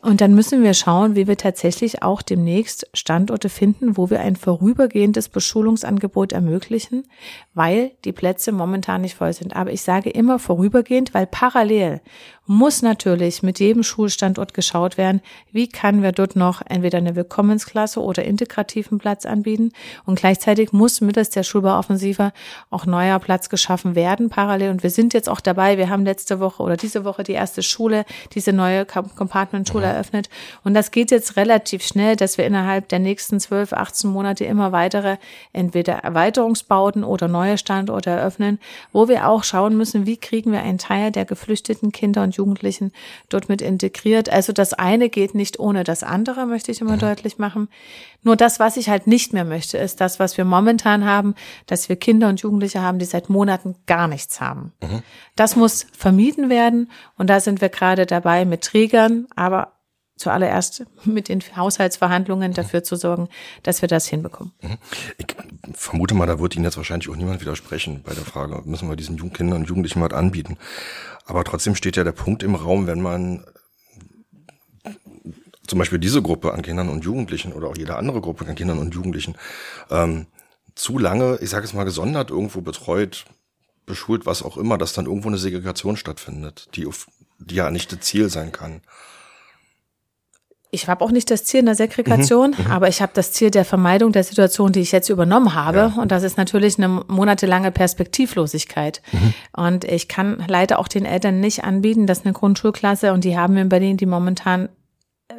Und 0.00 0.20
dann 0.20 0.34
müssen 0.34 0.62
wir 0.62 0.72
schauen, 0.72 1.16
wie 1.16 1.26
wir 1.26 1.36
tatsächlich 1.36 2.02
auch 2.02 2.22
demnächst 2.22 2.88
Standorte 2.94 3.48
finden, 3.48 3.96
wo 3.96 4.08
wir 4.08 4.20
ein 4.20 4.36
vorübergehendes 4.36 5.28
Beschulungsangebot 5.28 6.32
ermöglichen, 6.32 7.08
weil 7.54 7.90
die 8.04 8.12
Plätze 8.12 8.52
momentan 8.52 9.00
nicht 9.00 9.16
voll 9.16 9.32
sind. 9.32 9.56
Aber 9.56 9.72
ich 9.72 9.82
sage 9.82 10.08
immer 10.10 10.38
vorübergehend, 10.38 11.12
weil 11.12 11.26
parallel 11.26 12.00
muss 12.46 12.82
natürlich 12.82 13.42
mit 13.42 13.58
jedem 13.58 13.82
Schulstandort 13.82 14.54
geschaut 14.54 14.96
werden, 14.98 15.20
wie 15.52 15.68
kann 15.68 16.02
wir 16.02 16.12
dort 16.12 16.36
noch 16.36 16.62
entweder 16.64 16.98
eine 16.98 17.16
Willkommensklasse 17.16 18.00
oder 18.00 18.24
integrativen 18.24 18.98
Platz 18.98 19.26
anbieten. 19.26 19.72
Und 20.04 20.18
gleichzeitig 20.18 20.72
muss 20.72 21.00
mittels 21.00 21.30
der 21.30 21.42
Schulbauoffensive 21.42 22.32
auch 22.70 22.86
neuer 22.86 23.18
Platz 23.18 23.48
geschaffen 23.48 23.94
werden, 23.94 24.28
parallel. 24.30 24.70
Und 24.70 24.82
wir 24.82 24.90
sind 24.90 25.14
jetzt 25.14 25.28
auch 25.28 25.40
dabei. 25.40 25.78
Wir 25.78 25.90
haben 25.90 26.04
letzte 26.04 26.40
Woche 26.40 26.62
oder 26.62 26.76
diese 26.76 27.04
Woche 27.04 27.24
die 27.24 27.32
erste 27.32 27.62
Schule, 27.62 28.04
diese 28.32 28.52
neue 28.52 28.84
Compartment-Schule 28.84 29.86
eröffnet. 29.86 30.28
Und 30.62 30.74
das 30.74 30.90
geht 30.90 31.10
jetzt 31.10 31.36
relativ 31.36 31.84
schnell, 31.84 32.16
dass 32.16 32.38
wir 32.38 32.46
innerhalb 32.46 32.88
der 32.88 33.00
nächsten 33.00 33.40
12, 33.40 33.72
18 33.72 34.10
Monate 34.10 34.44
immer 34.44 34.72
weitere 34.72 35.16
entweder 35.52 35.94
Erweiterungsbauten 35.94 37.02
oder 37.02 37.28
neue 37.28 37.58
Standorte 37.58 38.10
eröffnen, 38.10 38.58
wo 38.92 39.08
wir 39.08 39.28
auch 39.28 39.42
schauen 39.42 39.76
müssen, 39.76 40.06
wie 40.06 40.16
kriegen 40.16 40.52
wir 40.52 40.62
einen 40.62 40.78
Teil 40.78 41.10
der 41.10 41.24
geflüchteten 41.24 41.92
Kinder 41.92 42.22
und 42.22 42.35
Jugendlichen 42.36 42.92
dort 43.28 43.48
mit 43.48 43.62
integriert. 43.62 44.28
Also 44.28 44.52
das 44.52 44.72
eine 44.74 45.08
geht 45.08 45.34
nicht 45.34 45.58
ohne 45.58 45.84
das 45.84 46.02
andere, 46.02 46.46
möchte 46.46 46.70
ich 46.70 46.80
immer 46.80 46.94
mhm. 46.94 47.00
deutlich 47.00 47.38
machen. 47.38 47.68
Nur 48.22 48.36
das, 48.36 48.58
was 48.58 48.76
ich 48.76 48.88
halt 48.88 49.06
nicht 49.06 49.32
mehr 49.32 49.44
möchte, 49.44 49.78
ist 49.78 50.00
das, 50.00 50.18
was 50.18 50.36
wir 50.36 50.44
momentan 50.44 51.04
haben, 51.04 51.34
dass 51.66 51.88
wir 51.88 51.96
Kinder 51.96 52.28
und 52.28 52.40
Jugendliche 52.40 52.82
haben, 52.82 52.98
die 52.98 53.04
seit 53.04 53.28
Monaten 53.28 53.76
gar 53.86 54.08
nichts 54.08 54.40
haben. 54.40 54.72
Mhm. 54.82 55.02
Das 55.36 55.56
muss 55.56 55.86
vermieden 55.92 56.48
werden 56.48 56.90
und 57.16 57.30
da 57.30 57.40
sind 57.40 57.60
wir 57.60 57.68
gerade 57.68 58.06
dabei 58.06 58.44
mit 58.44 58.62
Trägern, 58.62 59.26
aber 59.36 59.75
zuallererst 60.16 60.84
mit 61.04 61.28
den 61.28 61.42
Haushaltsverhandlungen 61.56 62.52
dafür 62.52 62.82
zu 62.82 62.96
sorgen, 62.96 63.28
dass 63.62 63.82
wir 63.82 63.88
das 63.88 64.06
hinbekommen. 64.06 64.52
Mhm. 64.62 64.78
Ich 65.18 65.26
vermute 65.74 66.14
mal, 66.14 66.26
da 66.26 66.40
wird 66.40 66.56
Ihnen 66.56 66.64
jetzt 66.64 66.76
wahrscheinlich 66.76 67.08
auch 67.08 67.16
niemand 67.16 67.40
widersprechen 67.40 68.02
bei 68.02 68.14
der 68.14 68.24
Frage, 68.24 68.62
müssen 68.64 68.88
wir 68.88 68.96
diesen 68.96 69.32
Kindern 69.32 69.60
und 69.60 69.68
Jugendlichen 69.68 70.00
was 70.00 70.12
anbieten. 70.12 70.56
Aber 71.26 71.44
trotzdem 71.44 71.74
steht 71.74 71.96
ja 71.96 72.04
der 72.04 72.12
Punkt 72.12 72.42
im 72.42 72.54
Raum, 72.54 72.86
wenn 72.86 73.00
man 73.00 73.44
zum 75.66 75.78
Beispiel 75.78 75.98
diese 75.98 76.22
Gruppe 76.22 76.52
an 76.52 76.62
Kindern 76.62 76.88
und 76.88 77.04
Jugendlichen 77.04 77.52
oder 77.52 77.68
auch 77.68 77.76
jede 77.76 77.96
andere 77.96 78.20
Gruppe 78.20 78.46
an 78.46 78.54
Kindern 78.54 78.78
und 78.78 78.94
Jugendlichen 78.94 79.36
ähm, 79.90 80.26
zu 80.74 80.98
lange, 80.98 81.38
ich 81.40 81.50
sage 81.50 81.64
es 81.64 81.74
mal, 81.74 81.84
gesondert 81.84 82.30
irgendwo 82.30 82.60
betreut, 82.60 83.24
beschult, 83.84 84.26
was 84.26 84.42
auch 84.42 84.56
immer, 84.56 84.78
dass 84.78 84.92
dann 84.92 85.06
irgendwo 85.06 85.28
eine 85.28 85.38
Segregation 85.38 85.96
stattfindet, 85.96 86.68
die, 86.74 86.86
auf, 86.86 87.08
die 87.38 87.56
ja 87.56 87.70
nicht 87.70 87.92
das 87.92 88.00
Ziel 88.00 88.28
sein 88.28 88.52
kann 88.52 88.80
ich 90.76 90.86
habe 90.88 91.04
auch 91.04 91.10
nicht 91.10 91.30
das 91.30 91.44
Ziel 91.44 91.60
einer 91.60 91.74
Segregation, 91.74 92.54
mhm, 92.56 92.66
mhm, 92.66 92.70
aber 92.70 92.88
ich 92.88 93.02
habe 93.02 93.12
das 93.14 93.32
Ziel 93.32 93.50
der 93.50 93.64
Vermeidung 93.64 94.12
der 94.12 94.24
Situation, 94.24 94.72
die 94.72 94.80
ich 94.80 94.92
jetzt 94.92 95.08
übernommen 95.08 95.54
habe. 95.54 95.78
Ja. 95.78 96.00
Und 96.00 96.12
das 96.12 96.22
ist 96.22 96.36
natürlich 96.36 96.78
eine 96.78 96.88
monatelange 97.08 97.72
Perspektivlosigkeit. 97.72 99.02
Mhm. 99.10 99.34
Und 99.56 99.84
ich 99.84 100.06
kann 100.06 100.44
leider 100.46 100.78
auch 100.78 100.88
den 100.88 101.04
Eltern 101.04 101.40
nicht 101.40 101.64
anbieten, 101.64 102.06
dass 102.06 102.24
eine 102.24 102.34
Grundschulklasse, 102.34 103.12
und 103.12 103.24
die 103.24 103.36
haben 103.36 103.54
wir 103.54 103.62
in 103.62 103.68
Berlin, 103.68 103.96
die 103.96 104.06
momentan 104.06 104.68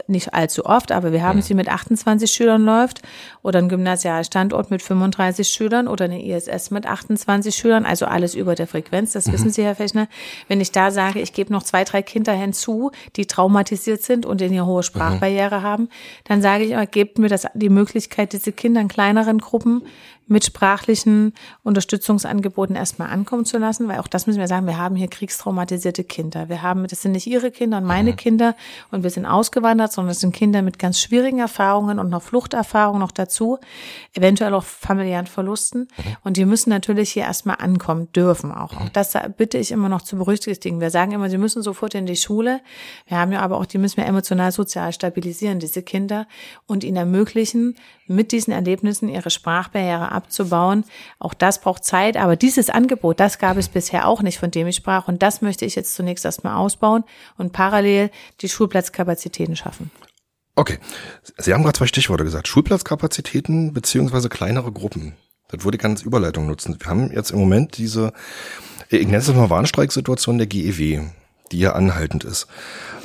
nicht 0.08 0.34
allzu 0.34 0.66
oft, 0.66 0.92
aber 0.92 1.14
wir 1.14 1.24
haben 1.24 1.42
sie 1.42 1.54
mit 1.54 1.70
28 1.70 2.30
Schülern 2.30 2.64
läuft 2.64 3.02
oder 3.42 3.60
ein 3.60 3.70
Gymnasialstandort 3.70 4.70
mit 4.70 4.82
35 4.82 5.48
Schülern 5.48 5.88
oder 5.88 6.06
eine 6.06 6.24
ISS 6.24 6.72
mit 6.72 6.86
28 6.86 7.56
Schülern, 7.56 7.86
also 7.86 8.06
alles 8.06 8.36
über 8.36 8.56
der 8.56 8.68
Frequenz, 8.68 9.14
das 9.14 9.28
mhm. 9.28 9.34
wissen 9.34 9.50
Sie, 9.52 9.64
Herr 9.64 9.76
Fechner. 9.76 10.10
Wenn 10.50 10.60
ich 10.60 10.74
da 10.74 10.92
sage, 10.92 11.22
ich 11.22 11.32
gebe 11.32 11.54
noch 11.54 11.64
zwei, 11.64 11.86
drei 11.86 12.02
Kinder 12.02 12.34
hinzu, 12.34 12.92
die 13.16 13.28
traumatisiert 13.28 14.04
sind 14.04 14.26
und 14.26 14.42
in 14.42 14.54
ihr 14.54 14.66
hohe 14.66 14.84
Sprachbarriere 14.84 15.60
mhm. 15.60 15.64
haben, 15.64 15.90
dann 16.26 16.42
sage 16.42 16.66
ich, 16.66 16.92
gebt 16.92 17.18
mir 17.18 17.30
das, 17.30 17.48
die 17.54 17.70
Möglichkeit, 17.70 18.34
diese 18.34 18.52
Kinder 18.52 18.82
in 18.82 18.90
kleineren 18.90 19.40
Gruppen 19.40 19.84
mit 20.28 20.46
sprachlichen 20.46 21.34
Unterstützungsangeboten 21.64 22.76
erstmal 22.76 23.10
ankommen 23.10 23.46
zu 23.46 23.58
lassen, 23.58 23.88
weil 23.88 24.00
auch 24.00 24.08
das 24.08 24.28
müssen 24.28 24.40
wir 24.40 24.48
sagen, 24.48 24.68
wir 24.68 24.78
haben 24.78 24.96
hier 24.96 25.08
kriegstraumatisierte 25.08 26.04
Kinder. 26.04 26.50
Wir 26.50 26.62
haben, 26.62 26.86
das 26.88 27.02
sind 27.02 27.14
nicht 27.14 27.28
ihre 27.28 27.52
Kinder 27.52 27.78
und 27.78 27.86
meine 27.86 28.12
mhm. 28.12 28.16
Kinder 28.18 28.56
und 28.92 29.04
wir 29.04 29.10
sind 29.10 29.26
ausgewandert, 29.26 29.94
sondern 29.94 30.12
es 30.12 30.20
sind 30.20 30.34
Kinder 30.34 30.62
mit 30.62 30.80
ganz 30.80 31.00
schwierigen 31.00 31.40
Erfahrungen 31.40 32.00
und 32.00 32.10
noch 32.10 32.24
Fluchterfahrungen 32.24 33.00
noch 33.00 33.12
dazu, 33.12 33.58
eventuell 34.14 34.54
auch 34.54 34.64
familiären 34.64 35.28
Verlusten. 35.28 35.88
Mhm. 35.98 36.04
Und 36.24 36.38
die 36.38 36.46
müssen 36.46 36.70
natürlich 36.70 37.12
hier 37.12 37.24
erstmal 37.24 37.58
ankommen 37.60 38.12
dürfen 38.12 38.52
auch. 38.52 38.76
Auch 38.76 38.90
das 38.90 39.14
bitte 39.38 39.58
ich 39.58 39.72
immer 39.72 39.90
noch 39.90 40.02
zu 40.02 40.18
berücksichtigen. 40.18 40.82
Wir 40.82 40.90
sagen 40.90 41.12
immer, 41.12 41.30
sie 41.30 41.38
müssen 41.38 41.62
sofort 41.62 41.96
in 41.96 42.06
die 42.06 42.16
Schule. 42.16 42.62
Wir 43.08 43.18
haben 43.18 43.32
ja 43.32 43.42
aber 43.42 43.58
auch, 43.58 43.66
die 43.66 43.78
müssen 43.78 43.98
wir 43.98 44.06
emotional 44.06 44.52
sozial 44.52 44.92
stabilisieren, 44.94 45.60
diese 45.60 45.84
Kinder, 45.84 46.28
und 46.66 46.84
ihnen 46.84 46.98
ermöglichen, 46.98 47.76
mit 48.08 48.32
diesen 48.32 48.54
Erlebnissen 48.54 49.10
ihre 49.10 49.30
Sprachbarriere 49.30 50.12
abzubauen. 50.18 50.84
Auch 51.20 51.34
das 51.34 51.62
braucht 51.62 51.86
Zeit, 51.86 52.18
aber 52.18 52.36
dieses 52.36 52.70
Angebot, 52.70 53.22
das 53.22 53.40
gab 53.40 53.56
es 53.56 53.70
bisher 53.70 54.08
auch 54.08 54.22
nicht, 54.22 54.38
von 54.40 54.52
dem 54.52 54.68
ich 54.68 54.76
sprach. 54.76 55.08
Und 55.08 55.24
das 55.24 55.42
möchte 55.42 55.64
ich 55.64 55.76
jetzt 55.76 55.96
zunächst 55.96 56.26
erstmal 56.26 56.58
ausbauen 56.58 57.06
und 57.38 57.54
parallel 57.54 58.12
die 58.42 58.50
Schulplatzkapazitäten 58.50 59.56
schaffen. 59.56 59.90
Okay. 60.56 60.80
Sie 61.38 61.54
haben 61.54 61.64
gerade 61.64 61.78
zwei 61.78 61.88
Stichworte 61.88 62.24
gesagt. 62.26 62.48
Schulplatzkapazitäten 62.48 63.74
beziehungsweise 63.74 64.28
kleinere 64.28 64.72
Gruppen. 64.72 65.16
Das 65.50 65.64
würde 65.64 65.78
ich 65.78 65.82
ganz 65.82 66.02
Überleitung 66.02 66.48
nutzen. 66.48 66.76
Wir 66.80 66.90
haben 66.90 67.12
jetzt 67.14 67.32
im 67.32 67.40
Moment 67.40 67.78
diese, 67.78 68.12
ich 68.90 69.06
nenne 69.06 69.18
es 69.18 69.34
mal 69.34 69.50
Warnstreiksituation 69.50 70.38
der 70.38 70.48
GEW 70.48 71.06
die 71.52 71.60
ja 71.60 71.74
anhaltend 71.74 72.24
ist. 72.24 72.48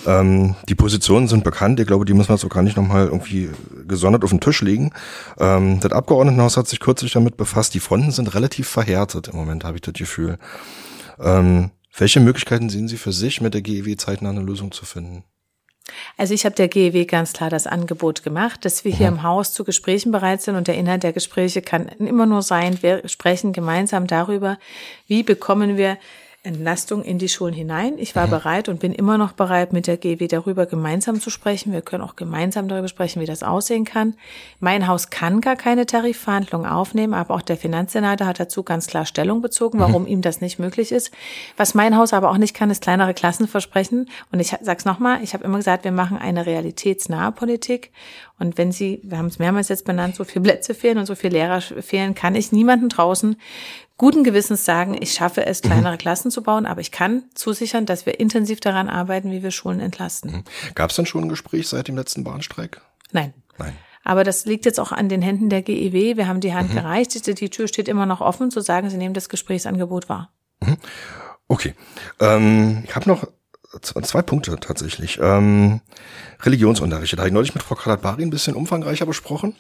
Ähm, 0.07 0.57
die 0.69 0.75
Positionen 0.75 1.29
sind 1.29 1.45
bekannt. 1.45 1.79
Ich 1.81 1.87
glaube, 1.87 2.05
die 2.05 2.15
müssen 2.15 2.31
wir 2.31 2.35
jetzt 2.35 2.45
auch 2.45 2.51
gar 2.51 2.63
nicht 2.63 2.77
nochmal 2.77 3.07
irgendwie 3.07 3.51
gesondert 3.87 4.25
auf 4.25 4.31
den 4.31 4.41
Tisch 4.41 4.63
legen. 4.63 4.93
Ähm, 5.39 5.81
das 5.81 5.93
Abgeordnetenhaus 5.93 6.57
hat 6.57 6.69
sich 6.69 6.81
kürzlich 6.81 7.13
damit 7.13 7.37
befasst. 7.37 7.75
Die 7.75 7.81
Fronten 7.81 8.11
sind 8.11 8.35
relativ 8.35 8.69
verhärtet 8.69 9.29
im 9.29 9.37
Moment, 9.37 9.65
habe 9.65 9.77
ich 9.77 9.83
das 9.83 9.95
Gefühl. 9.95 10.39
Ähm, 11.21 11.71
welche 11.97 12.21
Möglichkeiten 12.21 12.71
sehen 12.71 12.89
Sie 12.89 12.97
für 12.97 13.13
sich, 13.13 13.41
mit 13.41 13.55
der 13.55 13.63
GEW 13.63 13.97
zeitnah 13.97 14.31
eine 14.31 14.41
Lösung 14.41 14.73
zu 14.73 14.85
finden? 14.85 15.25
Also 16.17 16.33
ich 16.33 16.45
habe 16.45 16.55
der 16.55 16.69
GEW 16.69 17.05
ganz 17.07 17.33
klar 17.33 17.51
das 17.51 17.67
Angebot 17.67 18.23
gemacht, 18.23 18.65
dass 18.65 18.85
wir 18.85 18.93
hier 18.93 19.11
mhm. 19.11 19.19
im 19.19 19.23
Haus 19.25 19.53
zu 19.53 19.65
Gesprächen 19.65 20.13
bereit 20.13 20.43
sind 20.43 20.57
und 20.57 20.69
der 20.69 20.77
Inhalt 20.77 21.03
der 21.03 21.13
Gespräche 21.13 21.61
kann 21.61 21.87
immer 21.87 22.27
nur 22.27 22.43
sein, 22.43 22.83
wir 22.83 23.07
sprechen 23.09 23.53
gemeinsam 23.53 24.07
darüber, 24.07 24.59
wie 25.07 25.23
bekommen 25.23 25.77
wir 25.77 25.99
Entlastung 26.45 27.05
in 27.05 27.19
die 27.19 27.29
Schulen 27.29 27.55
hinein. 27.55 27.99
Ich 27.99 28.17
war 28.17 28.27
mhm. 28.27 28.31
bereit 28.31 28.69
und 28.69 28.81
bin 28.81 28.93
immer 28.93 29.17
noch 29.17 29.31
bereit, 29.31 29.73
mit 29.73 29.87
der 29.87 29.97
GW 29.97 30.27
darüber 30.27 30.67
gemeinsam 30.67 31.21
zu 31.21 31.31
sprechen. 31.31 31.73
Wir 31.73 31.83
können 31.83 32.03
auch 32.03 32.17
gemeinsam 32.17 32.67
darüber 32.67 32.89
sprechen, 32.89 33.23
wie 33.23 33.27
das 33.27 33.45
aussehen 33.45 33.85
kann. 33.85 34.15
Mein 34.59 34.89
Haus 34.89 35.11
kann 35.11 35.41
gar 35.41 35.55
keine 35.55 35.87
Tarifverhandlungen 35.87 36.69
aufnehmen, 36.69 37.15
aber 37.15 37.35
auch 37.35 37.43
der 37.43 37.57
Finanzsenator 37.57 38.27
hat 38.27 38.41
dazu 38.41 38.65
ganz 38.65 38.89
klar 38.89 39.07
Stellung 39.07 39.41
bezogen, 39.41 39.79
warum 39.79 40.03
mhm. 40.03 40.09
ihm 40.09 40.23
das 40.23 40.41
nicht 40.41 40.59
möglich 40.59 40.91
ist. 40.91 41.13
Was 41.57 41.75
mein 41.75 41.97
Haus 41.97 42.13
aber 42.13 42.29
auch 42.29 42.39
nicht 42.39 42.55
kann, 42.55 42.71
ist 42.71 42.83
kleinere 42.83 43.15
Klassen 43.15 43.47
versprechen. 43.47 44.11
Und 44.33 44.41
ich 44.41 44.57
sag's 44.63 44.85
nochmal, 44.85 45.23
ich 45.23 45.35
habe 45.35 45.45
immer 45.45 45.59
gesagt, 45.59 45.85
wir 45.85 45.93
machen 45.93 46.19
eine 46.19 46.45
realitätsnahe 46.45 47.31
Politik. 47.31 47.93
Und 48.41 48.59
wenn 48.59 48.73
Sie, 48.73 49.01
wir 49.05 49.19
haben 49.19 49.27
es 49.27 49.39
mehrmals 49.39 49.69
jetzt 49.69 49.85
benannt, 49.85 50.17
so 50.17 50.25
viele 50.25 50.43
Plätze 50.43 50.75
fehlen 50.75 50.99
und 50.99 51.07
so 51.07 51.15
viele 51.15 51.35
Lehrer 51.35 51.61
fehlen, 51.61 52.17
kann 52.17 52.35
ich 52.35 52.51
niemanden 52.51 52.89
draußen 52.89 53.37
guten 54.03 54.25
Gewissens 54.25 54.65
sagen, 54.65 54.97
ich 55.01 55.13
schaffe 55.13 55.47
es, 55.47 55.63
kleinere 55.63 55.93
mhm. 55.93 55.99
Klassen 55.99 56.33
zu 56.33 56.43
bauen, 56.43 56.67
aber 56.67 56.81
ich 56.81 56.91
kann 56.91 57.23
zusichern, 57.35 57.87
dass 57.87 58.05
wir 58.05 58.19
intensiv 58.19 58.59
daran 58.59 58.89
arbeiten, 58.89 59.31
wie 59.31 59.45
wir 59.45 59.53
Schulen 59.53 59.79
entlasten. 59.79 60.33
Mhm. 60.33 60.45
Gab 60.75 60.91
es 60.91 60.97
denn 60.97 61.07
schon 61.07 61.23
ein 61.23 61.29
Gespräch 61.29 61.69
seit 61.69 61.87
dem 61.87 61.97
letzten 61.97 62.25
Bahnstreik? 62.25 62.81
Nein. 63.13 63.33
Nein. 63.59 63.75
Aber 64.03 64.25
das 64.25 64.45
liegt 64.45 64.65
jetzt 64.65 64.81
auch 64.81 64.91
an 64.91 65.09
den 65.09 65.23
Händen 65.23 65.51
der 65.51 65.63
GEW. 65.63 66.17
Wir 66.17 66.27
haben 66.27 66.41
die 66.41 66.53
Hand 66.53 66.71
mhm. 66.71 66.79
gereicht. 66.79 67.15
Die, 67.15 67.33
die 67.33 67.49
Tür 67.49 67.69
steht 67.69 67.87
immer 67.87 68.05
noch 68.05 68.21
offen, 68.21 68.51
zu 68.51 68.61
sagen, 68.61 68.91
sie 68.91 68.97
nehmen 68.97 69.15
das 69.15 69.29
Gesprächsangebot 69.29 70.09
wahr. 70.09 70.33
Mhm. 70.59 70.79
Okay. 71.47 71.77
Ähm, 72.19 72.83
ich 72.85 72.97
habe 72.97 73.09
noch 73.09 73.29
zwei 73.83 74.23
Punkte 74.23 74.59
tatsächlich. 74.59 75.21
Ähm, 75.23 75.81
Religionsunterricht. 76.41 77.13
Da 77.13 77.19
habe 77.19 77.29
ich 77.29 77.35
neulich 77.35 77.55
mit 77.55 77.63
Frau 77.63 77.77
Kalat-Bari 77.77 78.25
ein 78.25 78.31
bisschen 78.31 78.57
umfangreicher 78.57 79.07
besprochen. 79.07 79.55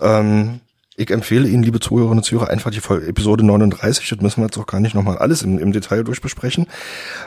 Ähm, 0.00 0.62
ich 0.96 1.10
empfehle 1.10 1.48
Ihnen, 1.48 1.62
liebe 1.62 1.80
Zuhörerinnen 1.80 2.18
und 2.18 2.24
Zuhörer, 2.24 2.50
einfach 2.50 2.70
die 2.70 2.78
Episode 2.78 3.44
39, 3.44 4.08
das 4.08 4.20
müssen 4.20 4.42
wir 4.42 4.46
jetzt 4.46 4.58
auch 4.58 4.66
gar 4.66 4.80
nicht 4.80 4.94
nochmal 4.94 5.18
alles 5.18 5.42
im, 5.42 5.58
im 5.58 5.72
Detail 5.72 6.04
durchbesprechen. 6.04 6.66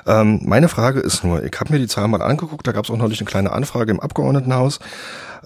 Ähm, 0.05 0.41
meine 0.43 0.69
Frage 0.69 0.99
ist 0.99 1.23
nur, 1.23 1.43
ich 1.43 1.59
habe 1.59 1.73
mir 1.73 1.79
die 1.79 1.87
Zahlen 1.87 2.11
mal 2.11 2.21
angeguckt, 2.21 2.67
da 2.67 2.71
gab 2.71 2.85
es 2.85 2.91
auch 2.91 2.97
neulich 2.97 3.19
eine 3.19 3.29
kleine 3.29 3.51
Anfrage 3.51 3.91
im 3.91 3.99
Abgeordnetenhaus. 3.99 4.79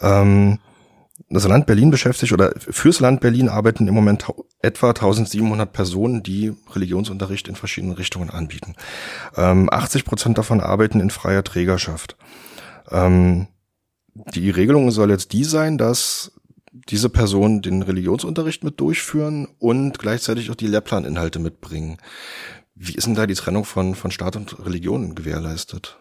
Ähm, 0.01 0.59
das 1.29 1.47
Land 1.47 1.65
Berlin 1.65 1.91
beschäftigt 1.91 2.31
oder 2.31 2.53
fürs 2.57 2.99
Land 2.99 3.21
Berlin 3.21 3.49
arbeiten 3.49 3.87
im 3.87 3.93
Moment 3.93 4.25
etwa 4.61 4.89
1700 4.89 5.71
Personen, 5.71 6.23
die 6.23 6.53
Religionsunterricht 6.73 7.47
in 7.47 7.55
verschiedenen 7.55 7.95
Richtungen 7.95 8.29
anbieten. 8.29 8.75
Ähm, 9.35 9.69
80 9.71 10.05
Prozent 10.05 10.37
davon 10.37 10.61
arbeiten 10.61 10.99
in 10.99 11.09
freier 11.09 11.43
Trägerschaft. 11.43 12.17
Ähm, 12.89 13.47
die 14.33 14.49
Regelung 14.49 14.91
soll 14.91 15.11
jetzt 15.11 15.33
die 15.33 15.43
sein, 15.43 15.77
dass 15.77 16.31
diese 16.71 17.09
Personen 17.09 17.61
den 17.61 17.81
Religionsunterricht 17.81 18.63
mit 18.63 18.79
durchführen 18.79 19.47
und 19.59 19.99
gleichzeitig 19.99 20.51
auch 20.51 20.55
die 20.55 20.67
Lehrplaninhalte 20.67 21.39
mitbringen. 21.39 21.97
Wie 22.75 22.95
ist 22.95 23.07
denn 23.07 23.15
da 23.15 23.27
die 23.27 23.33
Trennung 23.33 23.65
von, 23.65 23.95
von 23.95 24.11
Staat 24.11 24.35
und 24.35 24.65
Religion 24.65 25.15
gewährleistet? 25.15 25.97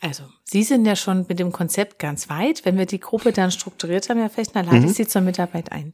Also, 0.00 0.22
Sie 0.44 0.62
sind 0.62 0.86
ja 0.86 0.94
schon 0.94 1.26
mit 1.28 1.40
dem 1.40 1.50
Konzept 1.50 1.98
ganz 1.98 2.30
weit. 2.30 2.64
Wenn 2.64 2.78
wir 2.78 2.86
die 2.86 3.00
Gruppe 3.00 3.32
dann 3.32 3.50
strukturiert 3.50 4.08
haben, 4.08 4.20
Herr 4.20 4.30
Fechner, 4.30 4.62
lade 4.62 4.78
mhm. 4.78 4.84
ich 4.86 4.94
Sie 4.94 5.08
zur 5.08 5.22
Mitarbeit 5.22 5.72
ein. 5.72 5.92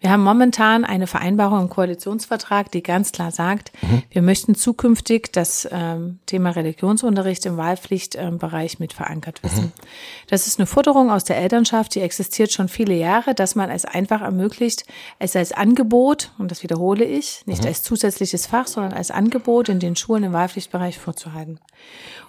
Wir 0.00 0.10
haben 0.10 0.24
momentan 0.24 0.84
eine 0.84 1.06
Vereinbarung 1.06 1.62
im 1.62 1.68
Koalitionsvertrag, 1.70 2.72
die 2.72 2.82
ganz 2.82 3.12
klar 3.12 3.30
sagt, 3.30 3.70
mhm. 3.80 4.02
wir 4.10 4.22
möchten 4.22 4.56
zukünftig 4.56 5.32
das 5.32 5.68
ähm, 5.70 6.18
Thema 6.26 6.50
Religionsunterricht 6.50 7.46
im 7.46 7.56
Wahlpflichtbereich 7.56 8.72
ähm, 8.72 8.78
mit 8.80 8.92
verankert 8.92 9.42
wissen. 9.44 9.66
Mhm. 9.66 9.72
Das 10.26 10.48
ist 10.48 10.58
eine 10.58 10.66
Forderung 10.66 11.12
aus 11.12 11.22
der 11.22 11.38
Elternschaft, 11.38 11.94
die 11.94 12.00
existiert 12.00 12.52
schon 12.52 12.68
viele 12.68 12.94
Jahre, 12.94 13.36
dass 13.36 13.54
man 13.54 13.70
es 13.70 13.84
einfach 13.84 14.20
ermöglicht, 14.20 14.84
es 15.20 15.36
als 15.36 15.52
Angebot, 15.52 16.32
und 16.38 16.50
das 16.50 16.64
wiederhole 16.64 17.04
ich, 17.04 17.44
nicht 17.46 17.62
mhm. 17.62 17.68
als 17.68 17.84
zusätzliches 17.84 18.46
Fach, 18.46 18.66
sondern 18.66 18.94
als 18.94 19.12
Angebot 19.12 19.68
in 19.68 19.78
den 19.78 19.94
Schulen 19.94 20.24
im 20.24 20.32
Wahlpflichtbereich 20.32 20.98
vorzuhalten. 20.98 21.60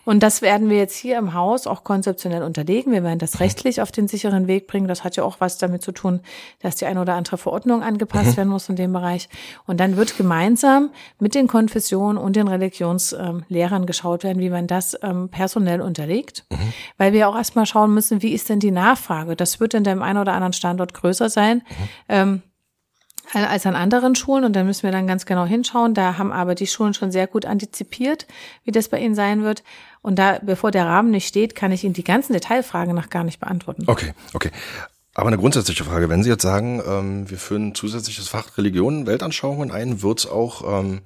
Und 0.06 0.22
das 0.22 0.42
werden 0.42 0.70
wir 0.70 0.78
jetzt 0.78 0.96
hier 0.96 1.18
im 1.18 1.34
Haus 1.34 1.68
auch 1.68 1.84
konzeptionell 1.84 2.44
unterlegen. 2.44 2.94
Wir 2.94 3.04
werden 3.04 3.20
das 3.20 3.40
rechtlich 3.40 3.82
auf 3.82 3.92
den 3.92 4.08
sicheren 4.08 4.48
Weg 4.48 4.68
bringen. 4.68 4.88
Das 4.88 5.04
hat 5.04 5.16
ja 5.16 5.24
auch 5.24 5.38
was 5.40 5.58
damit 5.58 5.82
zu 5.82 5.92
tun, 5.92 6.22
dass 6.62 6.76
die 6.76 6.86
eine 6.86 7.02
oder 7.02 7.16
andere 7.16 7.38
Verordnung 7.38 7.84
angepasst 7.84 8.32
mhm. 8.32 8.38
werden 8.38 8.50
muss 8.50 8.70
in 8.70 8.76
dem 8.76 8.94
Bereich. 8.94 9.28
Und 9.66 9.80
dann 9.80 9.98
wird 9.98 10.16
gemeinsam 10.16 10.92
mit 11.20 11.36
den 11.36 11.48
Konfessionen 11.48 12.18
und 12.18 12.36
den 12.36 12.48
Religionslehrern 12.48 13.86
geschaut 13.86 14.24
werden, 14.24 14.40
wie 14.40 14.50
man 14.50 14.68
das 14.68 14.98
ähm, 15.02 15.30
personell 15.30 15.82
unterlegt. 15.82 16.46
Mhm. 16.52 16.74
Weil 16.98 17.14
wir 17.14 17.28
auch 17.28 17.36
erstmal 17.36 17.66
schauen 17.66 17.94
müssen, 17.94 18.22
wie 18.22 18.34
ist 18.34 18.50
denn 18.50 18.60
die 18.60 18.72
Nachfrage? 18.72 19.36
Das 19.36 19.60
wird 19.60 19.74
in 19.74 19.84
dem 19.84 20.02
einen 20.02 20.20
oder 20.20 20.34
anderen 20.34 20.54
Standort 20.54 20.94
größer 20.94 21.30
sein. 21.30 21.58
Mhm. 21.58 21.90
Ähm, 22.10 22.42
als 23.34 23.66
an 23.66 23.76
anderen 23.76 24.16
Schulen 24.16 24.44
und 24.44 24.54
da 24.56 24.64
müssen 24.64 24.84
wir 24.84 24.92
dann 24.92 25.08
ganz 25.08 25.26
genau 25.26 25.46
hinschauen. 25.46 25.94
Da 25.94 26.18
haben 26.18 26.32
aber 26.32 26.56
die 26.56 26.68
Schulen 26.68 26.94
schon 26.94 27.12
sehr 27.12 27.28
gut 27.28 27.46
antizipiert, 27.46 28.28
wie 28.64 28.72
das 28.72 28.90
bei 28.90 29.00
ihnen 29.00 29.16
sein 29.16 29.44
wird. 29.44 29.64
Und 30.02 30.20
da, 30.20 30.40
bevor 30.42 30.72
der 30.72 30.86
Rahmen 30.86 31.12
nicht 31.12 31.28
steht, 31.28 31.56
kann 31.56 31.72
ich 31.72 31.84
Ihnen 31.84 31.94
die 31.94 32.04
ganzen 32.04 32.34
Detailfragen 32.34 32.94
noch 32.94 33.10
gar 33.10 33.24
nicht 33.24 33.40
beantworten. 33.40 33.86
Okay, 33.88 34.14
okay. 34.34 34.52
Aber 35.16 35.28
eine 35.28 35.38
grundsätzliche 35.38 35.84
Frage, 35.84 36.10
wenn 36.10 36.24
Sie 36.24 36.30
jetzt 36.30 36.44
sagen, 36.44 36.82
ähm, 36.86 37.30
wir 37.30 37.38
führen 37.38 37.74
zusätzliches 37.74 38.28
Fach 38.28 38.58
Religion, 38.58 39.08
Weltanschauungen 39.08 39.72
ein, 39.72 40.02
wird 40.04 40.20
es 40.20 40.28
auch 40.28 40.80
ähm, 40.80 41.02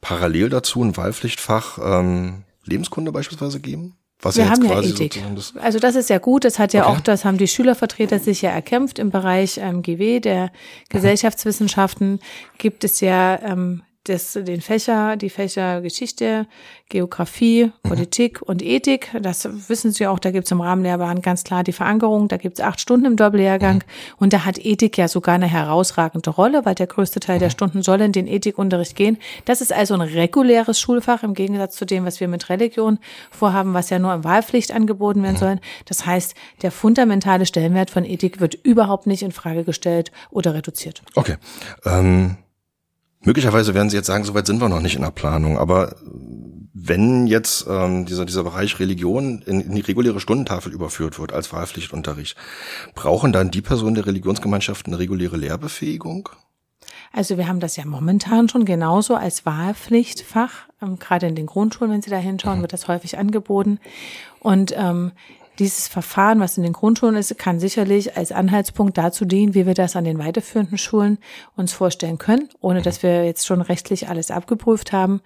parallel 0.00 0.50
dazu 0.50 0.82
ein 0.82 0.96
Wahlpflichtfach 0.96 1.78
ähm, 1.82 2.44
Lebenskunde 2.64 3.12
beispielsweise 3.12 3.60
geben? 3.60 3.96
Was 4.20 4.36
wir 4.36 4.44
ja 4.44 4.50
haben 4.50 4.64
ja 4.64 4.80
Ethik. 4.82 5.22
Das 5.34 5.54
also 5.56 5.78
das 5.78 5.94
ist 5.94 6.10
ja 6.10 6.18
gut. 6.18 6.44
Das 6.44 6.58
hat 6.58 6.72
ja 6.72 6.86
okay. 6.86 6.92
auch, 6.92 7.00
das 7.00 7.24
haben 7.24 7.38
die 7.38 7.46
Schülervertreter 7.46 8.18
sich 8.18 8.42
ja 8.42 8.50
erkämpft 8.50 8.98
im 8.98 9.10
Bereich 9.10 9.58
ähm, 9.58 9.82
GW 9.82 10.18
der 10.18 10.50
Gesellschaftswissenschaften. 10.88 12.18
Gibt 12.58 12.82
es 12.82 13.00
ja 13.00 13.38
ähm, 13.42 13.82
das, 14.08 14.32
den 14.32 14.60
Fächer, 14.60 15.16
die 15.16 15.30
Fächer 15.30 15.80
Geschichte, 15.80 16.46
Geografie, 16.88 17.66
mhm. 17.66 17.88
Politik 17.88 18.40
mhm. 18.40 18.46
und 18.46 18.62
Ethik. 18.62 19.10
Das 19.20 19.48
wissen 19.68 19.92
Sie 19.92 20.06
auch, 20.06 20.18
da 20.18 20.30
gibt 20.30 20.46
es 20.46 20.50
im 20.50 20.60
Rahmenlehrplan 20.60 21.22
ganz 21.22 21.44
klar 21.44 21.64
die 21.64 21.72
Verankerung. 21.72 22.28
Da 22.28 22.36
gibt 22.36 22.58
es 22.58 22.64
acht 22.64 22.80
Stunden 22.80 23.06
im 23.06 23.16
Doppellehrgang. 23.16 23.76
Mhm. 23.76 23.82
Und 24.18 24.32
da 24.32 24.44
hat 24.44 24.58
Ethik 24.64 24.96
ja 24.98 25.08
sogar 25.08 25.34
eine 25.34 25.46
herausragende 25.46 26.30
Rolle, 26.30 26.64
weil 26.64 26.74
der 26.74 26.86
größte 26.86 27.20
Teil 27.20 27.36
mhm. 27.36 27.40
der 27.40 27.50
Stunden 27.50 27.82
soll 27.82 28.00
in 28.00 28.12
den 28.12 28.26
Ethikunterricht 28.26 28.96
gehen. 28.96 29.18
Das 29.44 29.60
ist 29.60 29.72
also 29.72 29.94
ein 29.94 30.00
reguläres 30.00 30.80
Schulfach 30.80 31.22
im 31.22 31.34
Gegensatz 31.34 31.76
zu 31.76 31.84
dem, 31.84 32.04
was 32.04 32.20
wir 32.20 32.28
mit 32.28 32.48
Religion 32.48 32.98
vorhaben, 33.30 33.74
was 33.74 33.90
ja 33.90 33.98
nur 33.98 34.14
im 34.14 34.24
Wahlpflicht 34.24 34.72
angeboten 34.72 35.22
werden 35.22 35.36
sollen. 35.36 35.60
Das 35.84 36.06
heißt, 36.06 36.34
der 36.62 36.70
fundamentale 36.70 37.46
Stellenwert 37.46 37.90
von 37.90 38.04
Ethik 38.04 38.40
wird 38.40 38.54
überhaupt 38.54 39.06
nicht 39.06 39.22
in 39.22 39.32
Frage 39.32 39.64
gestellt 39.64 40.12
oder 40.30 40.54
reduziert. 40.54 41.02
Okay. 41.14 41.36
Ähm 41.84 42.36
Möglicherweise 43.28 43.74
werden 43.74 43.90
Sie 43.90 43.96
jetzt 43.98 44.06
sagen, 44.06 44.24
soweit 44.24 44.46
sind 44.46 44.58
wir 44.58 44.70
noch 44.70 44.80
nicht 44.80 44.96
in 44.96 45.02
der 45.02 45.10
Planung, 45.10 45.58
aber 45.58 45.96
wenn 46.72 47.26
jetzt 47.26 47.66
ähm, 47.68 48.06
dieser, 48.06 48.24
dieser 48.24 48.42
Bereich 48.42 48.80
Religion 48.80 49.42
in, 49.42 49.60
in 49.60 49.74
die 49.74 49.82
reguläre 49.82 50.18
Stundentafel 50.18 50.72
überführt 50.72 51.18
wird 51.20 51.34
als 51.34 51.52
Wahlpflichtunterricht, 51.52 52.38
brauchen 52.94 53.34
dann 53.34 53.50
die 53.50 53.60
Personen 53.60 53.96
der 53.96 54.06
Religionsgemeinschaft 54.06 54.86
eine 54.86 54.98
reguläre 54.98 55.36
Lehrbefähigung? 55.36 56.30
Also 57.12 57.36
wir 57.36 57.48
haben 57.48 57.60
das 57.60 57.76
ja 57.76 57.84
momentan 57.84 58.48
schon 58.48 58.64
genauso 58.64 59.14
als 59.14 59.44
Wahlpflichtfach. 59.44 60.66
Ähm, 60.80 60.98
gerade 60.98 61.26
in 61.26 61.34
den 61.34 61.44
Grundschulen, 61.44 61.92
wenn 61.92 62.00
Sie 62.00 62.08
da 62.08 62.16
hinschauen, 62.16 62.60
mhm. 62.60 62.62
wird 62.62 62.72
das 62.72 62.88
häufig 62.88 63.18
angeboten. 63.18 63.78
Und 64.40 64.72
ähm, 64.74 65.12
dieses 65.58 65.88
Verfahren, 65.88 66.40
was 66.40 66.56
in 66.56 66.62
den 66.62 66.72
Grundschulen 66.72 67.16
ist, 67.16 67.36
kann 67.38 67.58
sicherlich 67.58 68.16
als 68.16 68.32
Anhaltspunkt 68.32 68.96
dazu 68.96 69.24
dienen, 69.24 69.54
wie 69.54 69.66
wir 69.66 69.74
das 69.74 69.96
an 69.96 70.04
den 70.04 70.18
weiterführenden 70.18 70.78
Schulen 70.78 71.18
uns 71.56 71.72
vorstellen 71.72 72.18
können, 72.18 72.48
ohne 72.60 72.82
dass 72.82 73.02
wir 73.02 73.24
jetzt 73.24 73.46
schon 73.46 73.60
rechtlich 73.60 74.08
alles 74.08 74.30
abgeprüft 74.30 74.92
haben. 74.92 75.20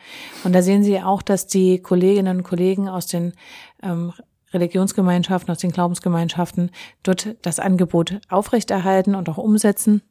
Und 0.44 0.54
da 0.54 0.62
sehen 0.62 0.84
Sie 0.84 1.00
auch, 1.00 1.22
dass 1.22 1.46
die 1.46 1.80
Kolleginnen 1.80 2.38
und 2.38 2.42
Kollegen 2.42 2.88
aus 2.88 3.06
den 3.06 3.34
ähm, 3.82 4.12
Religionsgemeinschaften, 4.52 5.52
aus 5.52 5.58
den 5.58 5.72
Glaubensgemeinschaften 5.72 6.70
dort 7.02 7.36
das 7.42 7.58
Angebot 7.58 8.20
aufrechterhalten 8.28 9.14
und 9.14 9.28
auch 9.28 9.38
umsetzen. 9.38 10.02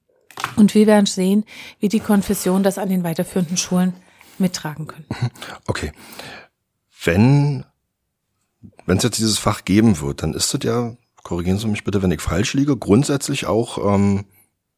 Und 0.55 0.75
wir 0.75 0.87
werden 0.87 1.05
sehen, 1.05 1.45
wie 1.79 1.89
die 1.89 1.99
Konfession 1.99 2.63
das 2.63 2.77
an 2.77 2.89
den 2.89 3.03
weiterführenden 3.03 3.57
Schulen 3.57 3.93
mittragen 4.37 4.87
können. 4.87 5.05
Okay. 5.67 5.91
Wenn 7.03 7.65
wenn 8.85 8.97
es 8.97 9.03
jetzt 9.03 9.17
dieses 9.17 9.39
Fach 9.39 9.65
geben 9.65 10.01
wird, 10.01 10.23
dann 10.23 10.33
ist 10.33 10.53
es 10.53 10.63
ja, 10.63 10.95
korrigieren 11.23 11.57
Sie 11.57 11.67
mich 11.67 11.83
bitte, 11.83 12.01
wenn 12.01 12.11
ich 12.11 12.21
falsch 12.21 12.53
liege, 12.53 12.77
grundsätzlich 12.77 13.45
auch 13.45 13.77
ähm, 13.93 14.25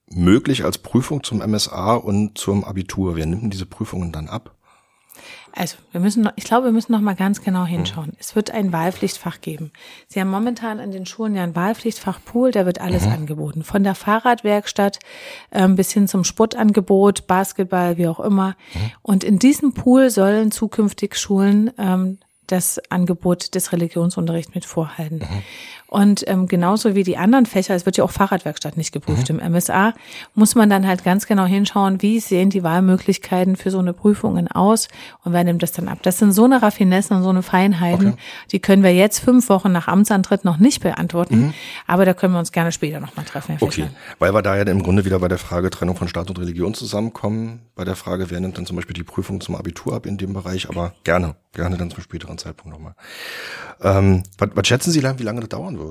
möglich 0.10 0.63
als 0.63 0.78
Prüfung 0.78 1.24
zum 1.24 1.39
MSA 1.39 1.96
und 1.96 2.38
zum 2.38 2.63
Abitur. 2.63 3.15
Wer 3.15 3.26
nimmt 3.26 3.43
denn 3.43 3.50
diese 3.50 3.65
Prüfungen 3.65 4.12
dann 4.12 4.28
ab? 4.28 4.56
Also, 5.56 5.78
wir 5.91 6.02
müssen, 6.02 6.28
ich 6.36 6.46
glaube, 6.46 6.65
wir 6.65 6.72
müssen 6.72 6.93
noch 6.93 7.00
mal 7.00 7.15
ganz 7.15 7.43
genau 7.43 7.63
hinschauen. 7.63 8.08
Mhm. 8.08 8.17
Es 8.19 8.36
wird 8.36 8.50
ein 8.50 8.74
Wahlpflichtfach 8.74 9.39
geben. 9.39 9.72
Sie 10.08 10.19
haben 10.19 10.32
momentan 10.32 10.80
an 10.80 10.89
den 10.89 11.06
Schulen 11.06 11.36
ja 11.36 11.43
ein 11.43 11.56
Wahlpflichtfach 11.56 12.19
Pool, 12.26 12.50
da 12.50 12.65
wird 12.65 12.82
alles 12.82 13.06
mhm. 13.06 13.12
angeboten. 13.12 13.63
Von 13.63 13.84
der 13.84 13.93
Fahrradwerkstatt 13.93 14.98
ähm, 15.52 15.76
bis 15.76 15.91
hin 15.91 16.08
zum 16.08 16.24
Sportangebot, 16.24 17.28
Basketball, 17.28 17.98
wie 17.98 18.08
auch 18.08 18.19
immer. 18.19 18.56
Mhm. 18.74 18.91
Und 19.04 19.24
in 19.24 19.38
diesem 19.38 19.76
Pool 19.76 20.10
sollen 20.10 20.52
zukünftig 20.52 21.15
Schulen 21.17 21.69
ähm, 21.78 22.17
das 22.47 22.79
Angebot 22.89 23.56
des 23.56 23.71
Religionsunterrichts 23.71 24.53
mit 24.53 24.65
vorhalten. 24.65 25.19
Mhm. 25.19 25.43
Und 25.93 26.27
ähm, 26.27 26.47
genauso 26.47 26.95
wie 26.95 27.03
die 27.03 27.17
anderen 27.17 27.45
Fächer, 27.45 27.75
es 27.75 27.86
wird 27.86 27.97
ja 27.97 28.03
auch 28.03 28.10
Fahrradwerkstatt 28.10 28.77
nicht 28.77 28.93
geprüft 28.93 29.32
mhm. 29.32 29.38
im 29.38 29.51
MSA, 29.51 29.94
muss 30.33 30.56
man 30.56 30.67
dann 30.67 30.87
halt 30.87 31.04
ganz 31.04 31.27
genau 31.27 31.46
hinschauen, 31.46 32.02
wie 32.02 32.19
sehen 32.19 32.50
die 32.50 32.63
Wahlmöglichkeiten 32.63 33.56
für 33.56 33.69
so 33.69 33.77
eine 33.77 33.94
Prüfungen 33.94 34.48
aus 34.48 34.87
und 35.23 35.33
wer 35.33 35.44
nimmt 35.44 35.62
das 35.62 35.71
dann 35.71 35.87
ab. 35.87 36.00
Das 36.02 36.17
sind 36.17 36.31
so 36.31 36.46
eine 36.46 36.63
Raffinessen 36.63 37.15
und 37.15 37.21
so 37.21 37.29
eine 37.29 37.44
Feinheiten, 37.44 38.13
okay. 38.13 38.17
die 38.52 38.60
können 38.60 38.81
wir 38.81 38.91
jetzt 38.91 39.19
fünf 39.19 39.50
Wochen 39.50 39.71
nach 39.71 39.87
Amtsantritt 39.87 40.46
noch 40.46 40.58
nicht 40.58 40.81
beantworten, 40.81 41.39
mhm. 41.39 41.54
aber 41.85 42.06
da 42.06 42.15
können 42.15 42.33
wir 42.33 42.39
uns 42.39 42.52
gerne 42.52 42.71
später 42.71 43.00
nochmal 43.00 43.25
treffen. 43.25 43.58
Herr 43.60 43.62
okay, 43.62 43.87
weil 44.17 44.33
wir 44.33 44.41
da 44.41 44.56
ja 44.56 44.63
im 44.63 44.81
Grunde 44.81 45.06
wieder 45.06 45.19
bei 45.19 45.27
der 45.27 45.37
Frage 45.37 45.69
Trennung 45.69 45.96
von 45.96 46.08
Staat 46.08 46.27
und 46.27 46.39
Religion 46.39 46.73
zusammenkommen, 46.73 47.60
bei 47.75 47.85
der 47.85 47.96
Frage, 47.96 48.31
wer 48.31 48.39
nimmt 48.39 48.58
dann 48.58 48.65
zum 48.65 48.77
Beispiel 48.77 48.96
die 48.96 49.04
Prüfung 49.04 49.41
zum 49.41 49.56
Abitur 49.56 49.94
ab 49.94 50.08
in 50.08 50.17
dem 50.17 50.33
Bereich, 50.33 50.69
aber 50.69 50.96
gerne, 51.04 51.35
gerne 51.54 51.77
dann 51.77 51.91
zum 51.91 52.02
späteren 52.02 52.39
Zeitpunkt 52.39 52.75
nochmal. 52.75 52.96
Ähm, 53.79 54.23
was, 54.39 54.50
was 54.56 54.67
schätzen 54.67 54.89
Sie, 54.89 55.04
wie 55.04 55.23
lange 55.23 55.41
das 55.41 55.50
dauern 55.50 55.77
wird? 55.77 55.83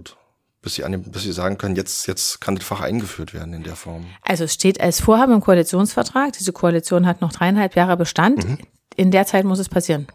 Bis 0.62 0.76
Sie, 0.76 0.82
dem, 0.82 1.03
bis 1.03 1.22
Sie 1.22 1.32
sagen 1.32 1.59
können, 1.59 1.74
jetzt, 1.74 2.07
jetzt 2.07 2.40
kann 2.40 2.55
das 2.55 2.64
Fach 2.64 2.80
eingeführt 2.80 3.34
werden 3.34 3.53
in 3.53 3.64
der 3.64 3.74
Form. 3.74 4.07
Also 4.22 4.45
es 4.45 4.55
steht 4.55 4.80
als 4.80 5.01
Vorhaben 5.01 5.32
im 5.32 5.40
Koalitionsvertrag. 5.40 6.32
Diese 6.34 6.53
Koalition 6.53 7.07
hat 7.07 7.20
noch 7.20 7.32
dreieinhalb 7.32 7.74
Jahre 7.74 7.97
Bestand. 7.97 8.49
Mhm. 8.49 8.59
In 8.95 9.11
der 9.11 9.26
Zeit 9.26 9.45
muss 9.45 9.59
es 9.59 9.68
passieren. 9.68 10.07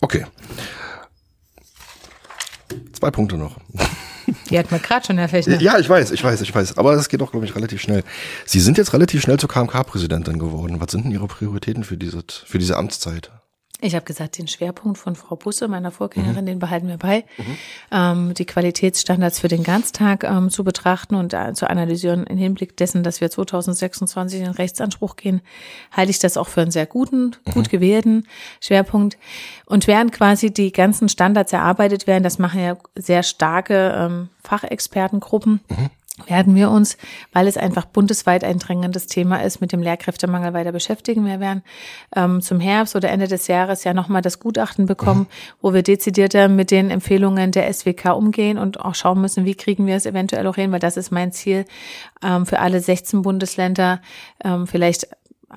Okay. 0.00 0.26
Zwei 2.92 3.10
Punkte 3.10 3.36
noch. 3.36 3.58
Die 4.48 4.58
hat 4.58 4.70
man 4.70 4.80
gerade 4.80 5.04
schon, 5.06 5.18
Herr 5.18 5.28
Fechner. 5.28 5.60
Ja, 5.60 5.78
ich 5.78 5.88
weiß, 5.88 6.10
ich 6.12 6.22
weiß, 6.22 6.40
ich 6.40 6.54
weiß. 6.54 6.78
Aber 6.78 6.94
das 6.94 7.08
geht 7.08 7.20
doch, 7.20 7.30
glaube 7.30 7.44
ich, 7.46 7.54
relativ 7.54 7.80
schnell. 7.80 8.04
Sie 8.46 8.60
sind 8.60 8.78
jetzt 8.78 8.92
relativ 8.92 9.20
schnell 9.20 9.38
zur 9.38 9.48
KMK-Präsidentin 9.48 10.38
geworden. 10.38 10.80
Was 10.80 10.92
sind 10.92 11.04
denn 11.04 11.12
Ihre 11.12 11.26
Prioritäten 11.26 11.84
für 11.84 11.96
diese, 11.96 12.22
für 12.46 12.58
diese 12.58 12.76
Amtszeit? 12.76 13.30
Ich 13.82 13.96
habe 13.96 14.04
gesagt, 14.04 14.38
den 14.38 14.46
Schwerpunkt 14.46 14.96
von 14.96 15.16
Frau 15.16 15.34
Busse, 15.34 15.66
meiner 15.66 15.90
Vorgängerin, 15.90 16.44
mhm. 16.44 16.46
den 16.46 16.58
behalten 16.60 16.86
wir 16.86 16.98
bei. 16.98 17.24
Mhm. 17.36 17.58
Ähm, 17.90 18.34
die 18.34 18.44
Qualitätsstandards 18.44 19.40
für 19.40 19.48
den 19.48 19.64
Ganztag 19.64 20.22
ähm, 20.22 20.50
zu 20.50 20.62
betrachten 20.62 21.16
und 21.16 21.34
äh, 21.34 21.52
zu 21.52 21.68
analysieren 21.68 22.24
im 22.24 22.38
Hinblick 22.38 22.76
dessen, 22.76 23.02
dass 23.02 23.20
wir 23.20 23.28
2026 23.28 24.40
in 24.40 24.46
Rechtsanspruch 24.46 25.16
gehen, 25.16 25.40
halte 25.90 26.10
ich 26.10 26.20
das 26.20 26.36
auch 26.36 26.48
für 26.48 26.62
einen 26.62 26.70
sehr 26.70 26.86
guten, 26.86 27.36
mhm. 27.44 27.50
gut 27.50 27.70
gewählten 27.70 28.28
Schwerpunkt. 28.60 29.18
Und 29.66 29.88
während 29.88 30.12
quasi 30.12 30.52
die 30.52 30.70
ganzen 30.70 31.08
Standards 31.08 31.52
erarbeitet 31.52 32.06
werden, 32.06 32.22
das 32.22 32.38
machen 32.38 32.60
ja 32.60 32.76
sehr 32.94 33.24
starke 33.24 33.94
ähm, 33.96 34.28
Fachexpertengruppen. 34.44 35.60
Werden 36.26 36.54
wir 36.54 36.70
uns, 36.70 36.98
weil 37.32 37.46
es 37.46 37.56
einfach 37.56 37.86
bundesweit 37.86 38.44
ein 38.44 38.58
drängendes 38.58 39.06
Thema 39.06 39.42
ist, 39.42 39.62
mit 39.62 39.72
dem 39.72 39.80
Lehrkräftemangel 39.80 40.52
weiter 40.52 40.70
beschäftigen. 40.70 41.24
Wir 41.24 41.40
werden 41.40 41.62
ähm, 42.14 42.42
zum 42.42 42.60
Herbst 42.60 42.94
oder 42.94 43.08
Ende 43.08 43.28
des 43.28 43.46
Jahres 43.46 43.82
ja 43.84 43.94
nochmal 43.94 44.20
das 44.20 44.38
Gutachten 44.38 44.84
bekommen, 44.84 45.26
wo 45.62 45.72
wir 45.72 45.82
dezidierter 45.82 46.48
mit 46.48 46.70
den 46.70 46.90
Empfehlungen 46.90 47.50
der 47.50 47.72
SWK 47.72 48.14
umgehen 48.14 48.58
und 48.58 48.78
auch 48.78 48.94
schauen 48.94 49.22
müssen, 49.22 49.46
wie 49.46 49.54
kriegen 49.54 49.86
wir 49.86 49.96
es 49.96 50.04
eventuell 50.04 50.46
auch 50.46 50.56
hin, 50.56 50.70
weil 50.70 50.80
das 50.80 50.98
ist 50.98 51.12
mein 51.12 51.32
Ziel, 51.32 51.64
ähm, 52.22 52.44
für 52.44 52.58
alle 52.58 52.80
16 52.80 53.22
Bundesländer 53.22 54.02
ähm, 54.44 54.66
vielleicht 54.66 55.08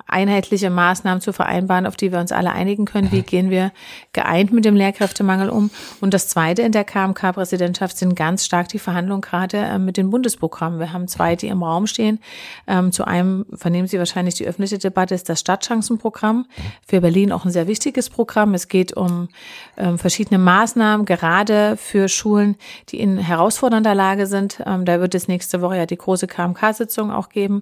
einheitliche 0.06 0.70
Maßnahmen 0.70 1.20
zu 1.20 1.32
vereinbaren, 1.32 1.86
auf 1.86 1.96
die 1.96 2.12
wir 2.12 2.18
uns 2.18 2.32
alle 2.32 2.52
einigen 2.52 2.84
können. 2.84 3.10
Wie 3.12 3.22
gehen 3.22 3.50
wir 3.50 3.72
geeint 4.12 4.52
mit 4.52 4.64
dem 4.64 4.76
Lehrkräftemangel 4.76 5.48
um? 5.48 5.70
Und 6.00 6.12
das 6.12 6.28
Zweite 6.28 6.62
in 6.62 6.72
der 6.72 6.84
KMK-Präsidentschaft 6.84 7.96
sind 7.96 8.14
ganz 8.14 8.44
stark 8.44 8.68
die 8.68 8.78
Verhandlungen 8.78 9.22
gerade 9.22 9.56
äh, 9.56 9.78
mit 9.78 9.96
den 9.96 10.10
Bundesprogrammen. 10.10 10.78
Wir 10.78 10.92
haben 10.92 11.08
zwei, 11.08 11.36
die 11.36 11.48
im 11.48 11.62
Raum 11.62 11.86
stehen. 11.86 12.20
Ähm, 12.66 12.92
zu 12.92 13.06
einem 13.06 13.46
vernehmen 13.54 13.88
Sie 13.88 13.98
wahrscheinlich 13.98 14.34
die 14.34 14.46
öffentliche 14.46 14.78
Debatte, 14.78 15.14
ist 15.14 15.28
das 15.28 15.40
Stadtchancenprogramm. 15.40 16.46
Für 16.86 17.00
Berlin 17.00 17.32
auch 17.32 17.44
ein 17.44 17.50
sehr 17.50 17.66
wichtiges 17.66 18.10
Programm. 18.10 18.54
Es 18.54 18.68
geht 18.68 18.96
um 18.96 19.28
ähm, 19.76 19.98
verschiedene 19.98 20.38
Maßnahmen, 20.38 21.06
gerade 21.06 21.76
für 21.76 22.08
Schulen, 22.08 22.56
die 22.90 23.00
in 23.00 23.18
herausfordernder 23.18 23.94
Lage 23.94 24.26
sind. 24.26 24.62
Ähm, 24.66 24.84
da 24.84 25.00
wird 25.00 25.14
es 25.14 25.28
nächste 25.28 25.62
Woche 25.62 25.78
ja 25.78 25.86
die 25.86 25.96
große 25.96 26.26
KMK-Sitzung 26.26 27.10
auch 27.10 27.28
geben. 27.30 27.60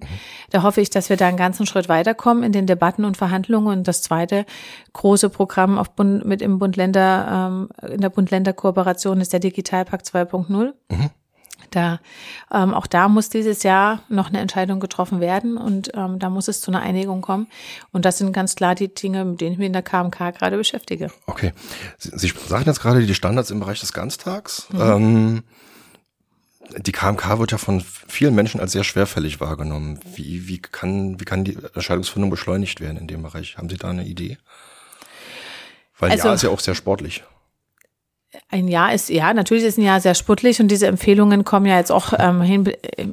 Da 0.49 0.63
hoffe 0.63 0.81
ich, 0.81 0.89
dass 0.89 1.09
wir 1.09 1.17
da 1.17 1.27
einen 1.27 1.37
ganzen 1.37 1.65
Schritt 1.65 1.89
weiterkommen 1.89 2.24
weiterkommen 2.25 2.43
in 2.43 2.51
den 2.51 2.65
Debatten 2.65 3.05
und 3.05 3.17
Verhandlungen. 3.17 3.77
Und 3.77 3.87
das 3.87 4.01
zweite 4.01 4.45
große 4.93 5.29
Programm 5.29 5.77
auf 5.77 5.91
Bund, 5.91 6.25
mit 6.25 6.41
im 6.41 6.59
Bund-Länder, 6.59 7.49
ähm, 7.49 7.91
in 7.91 8.01
der 8.01 8.09
Bund-Länder-Kooperation 8.09 9.21
ist 9.21 9.33
der 9.33 9.39
Digitalpakt 9.39 10.07
2.0. 10.07 10.73
Mhm. 10.89 11.09
Da, 11.71 11.99
ähm, 12.53 12.73
auch 12.73 12.87
da 12.87 13.09
muss 13.09 13.29
dieses 13.29 13.63
Jahr 13.63 14.03
noch 14.07 14.29
eine 14.29 14.39
Entscheidung 14.39 14.79
getroffen 14.79 15.19
werden 15.19 15.57
und 15.57 15.91
ähm, 15.93 16.19
da 16.19 16.29
muss 16.29 16.47
es 16.47 16.61
zu 16.61 16.71
einer 16.71 16.81
Einigung 16.81 17.21
kommen. 17.21 17.47
Und 17.91 18.05
das 18.05 18.17
sind 18.19 18.33
ganz 18.33 18.55
klar 18.55 18.75
die 18.75 18.93
Dinge, 18.93 19.25
mit 19.25 19.41
denen 19.41 19.53
ich 19.53 19.57
mich 19.57 19.67
in 19.67 19.73
der 19.73 19.81
KMK 19.81 20.31
gerade 20.37 20.57
beschäftige. 20.57 21.11
Okay. 21.25 21.53
Sie, 21.97 22.11
Sie 22.13 22.33
sagen 22.47 22.65
jetzt 22.65 22.81
gerade 22.81 23.05
die 23.05 23.15
Standards 23.15 23.51
im 23.51 23.59
Bereich 23.59 23.79
des 23.79 23.93
Ganztags. 23.93 24.67
Mhm. 24.71 24.81
Ähm, 24.81 25.43
die 26.77 26.91
KMK 26.91 27.39
wird 27.39 27.51
ja 27.51 27.57
von 27.57 27.83
vielen 28.07 28.35
Menschen 28.35 28.59
als 28.59 28.71
sehr 28.71 28.83
schwerfällig 28.83 29.39
wahrgenommen. 29.39 29.99
Wie, 30.15 30.47
wie, 30.47 30.59
kann, 30.59 31.19
wie 31.19 31.25
kann 31.25 31.43
die 31.43 31.57
Entscheidungsfindung 31.73 32.29
beschleunigt 32.29 32.81
werden 32.81 32.97
in 32.97 33.07
dem 33.07 33.23
Bereich? 33.23 33.57
Haben 33.57 33.69
Sie 33.69 33.77
da 33.77 33.89
eine 33.89 34.05
Idee? 34.05 34.37
Weil 35.99 36.11
also, 36.11 36.27
ja 36.27 36.33
ist 36.33 36.43
ja 36.43 36.49
auch 36.49 36.59
sehr 36.59 36.75
sportlich. 36.75 37.23
Ein 38.49 38.67
Jahr 38.67 38.93
ist, 38.93 39.09
ja, 39.09 39.33
natürlich 39.33 39.63
ist 39.63 39.77
ein 39.77 39.83
Jahr 39.83 39.99
sehr 39.99 40.15
sportlich 40.15 40.59
und 40.59 40.69
diese 40.69 40.87
Empfehlungen 40.87 41.43
kommen 41.43 41.65
ja 41.65 41.77
jetzt 41.77 41.91
auch 41.91 42.13
ähm, 42.17 42.41
hin, 42.41 42.71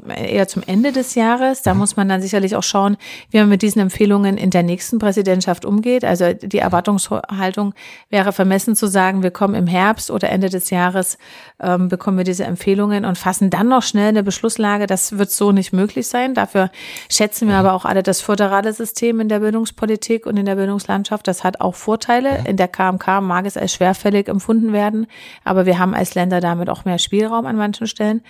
eher 0.08 0.48
zum 0.48 0.62
Ende 0.66 0.92
des 0.92 1.14
Jahres. 1.14 1.62
Da 1.62 1.74
mhm. 1.74 1.80
muss 1.80 1.96
man 1.96 2.08
dann 2.08 2.22
sicherlich 2.22 2.56
auch 2.56 2.62
schauen, 2.62 2.96
wie 3.30 3.38
man 3.38 3.48
mit 3.48 3.62
diesen 3.62 3.80
Empfehlungen 3.80 4.36
in 4.36 4.50
der 4.50 4.62
nächsten 4.62 4.98
Präsidentschaft 4.98 5.64
umgeht. 5.64 6.04
Also 6.04 6.32
die 6.32 6.58
Erwartungshaltung 6.58 7.74
wäre 8.10 8.32
vermessen 8.32 8.76
zu 8.76 8.86
sagen, 8.86 9.22
wir 9.22 9.30
kommen 9.30 9.54
im 9.54 9.66
Herbst 9.66 10.10
oder 10.10 10.30
Ende 10.30 10.48
des 10.48 10.70
Jahres, 10.70 11.18
ähm, 11.60 11.88
bekommen 11.88 12.18
wir 12.18 12.24
diese 12.24 12.44
Empfehlungen 12.44 13.04
und 13.04 13.18
fassen 13.18 13.50
dann 13.50 13.68
noch 13.68 13.82
schnell 13.82 14.08
eine 14.08 14.22
Beschlusslage. 14.22 14.86
Das 14.86 15.18
wird 15.18 15.30
so 15.30 15.52
nicht 15.52 15.72
möglich 15.72 16.06
sein. 16.06 16.34
Dafür 16.34 16.70
schätzen 17.10 17.48
wir 17.48 17.54
mhm. 17.54 17.66
aber 17.66 17.72
auch 17.74 17.84
alle 17.84 18.02
das 18.02 18.20
föderale 18.20 18.72
System 18.72 19.20
in 19.20 19.28
der 19.28 19.40
Bildungspolitik 19.40 20.26
und 20.26 20.36
in 20.36 20.46
der 20.46 20.56
Bildungslandschaft. 20.56 21.26
Das 21.26 21.44
hat 21.44 21.60
auch 21.60 21.74
Vorteile. 21.74 22.44
In 22.46 22.56
der 22.56 22.68
KMK 22.68 23.20
mag 23.20 23.46
es 23.46 23.56
als 23.56 23.72
schwerfällig 23.72 24.28
empfunden 24.28 24.72
werden. 24.72 25.06
Aber 25.44 25.66
wir 25.66 25.78
haben 25.78 25.94
als 25.94 26.14
Länder 26.14 26.40
damit 26.40 26.68
auch 26.68 26.84
mehr 26.84 26.98
Spielraum 26.98 27.46
an 27.46 27.56
manchen 27.56 27.86
Stellen. 27.86 28.22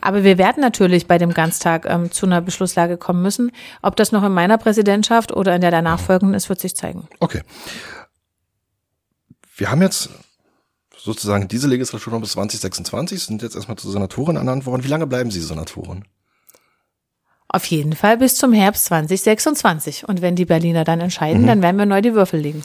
Aber 0.00 0.24
wir 0.24 0.38
werden 0.38 0.60
natürlich 0.60 1.06
bei 1.06 1.18
dem 1.18 1.32
Ganztag 1.32 1.86
ähm, 1.86 2.10
zu 2.10 2.26
einer 2.26 2.40
Beschlusslage 2.40 2.96
kommen 2.96 3.22
müssen. 3.22 3.52
Ob 3.82 3.96
das 3.96 4.12
noch 4.12 4.22
in 4.24 4.32
meiner 4.32 4.58
Präsidentschaft 4.58 5.32
oder 5.32 5.54
in 5.54 5.60
der 5.60 5.70
danach 5.70 6.00
folgenden 6.00 6.34
ist, 6.34 6.48
wird 6.48 6.60
sich 6.60 6.76
zeigen. 6.76 7.08
Okay. 7.20 7.42
Wir 9.56 9.70
haben 9.70 9.82
jetzt 9.82 10.10
sozusagen 10.96 11.48
diese 11.48 11.68
Legislatur 11.68 12.12
noch 12.12 12.20
bis 12.20 12.32
2026, 12.32 13.22
sind 13.22 13.42
jetzt 13.42 13.54
erstmal 13.54 13.76
zur 13.76 13.92
Senatorin 13.92 14.36
ernannt 14.36 14.66
worden. 14.66 14.84
Wie 14.84 14.88
lange 14.88 15.06
bleiben 15.06 15.30
Sie 15.30 15.40
Senatorin? 15.40 16.04
Auf 17.48 17.66
jeden 17.66 17.92
Fall 17.92 18.16
bis 18.16 18.36
zum 18.36 18.52
Herbst 18.52 18.86
2026. 18.86 20.08
Und 20.08 20.22
wenn 20.22 20.34
die 20.34 20.44
Berliner 20.46 20.82
dann 20.82 21.00
entscheiden, 21.00 21.42
mhm. 21.42 21.46
dann 21.46 21.62
werden 21.62 21.76
wir 21.76 21.86
neu 21.86 22.00
die 22.00 22.14
Würfel 22.14 22.40
legen. 22.40 22.62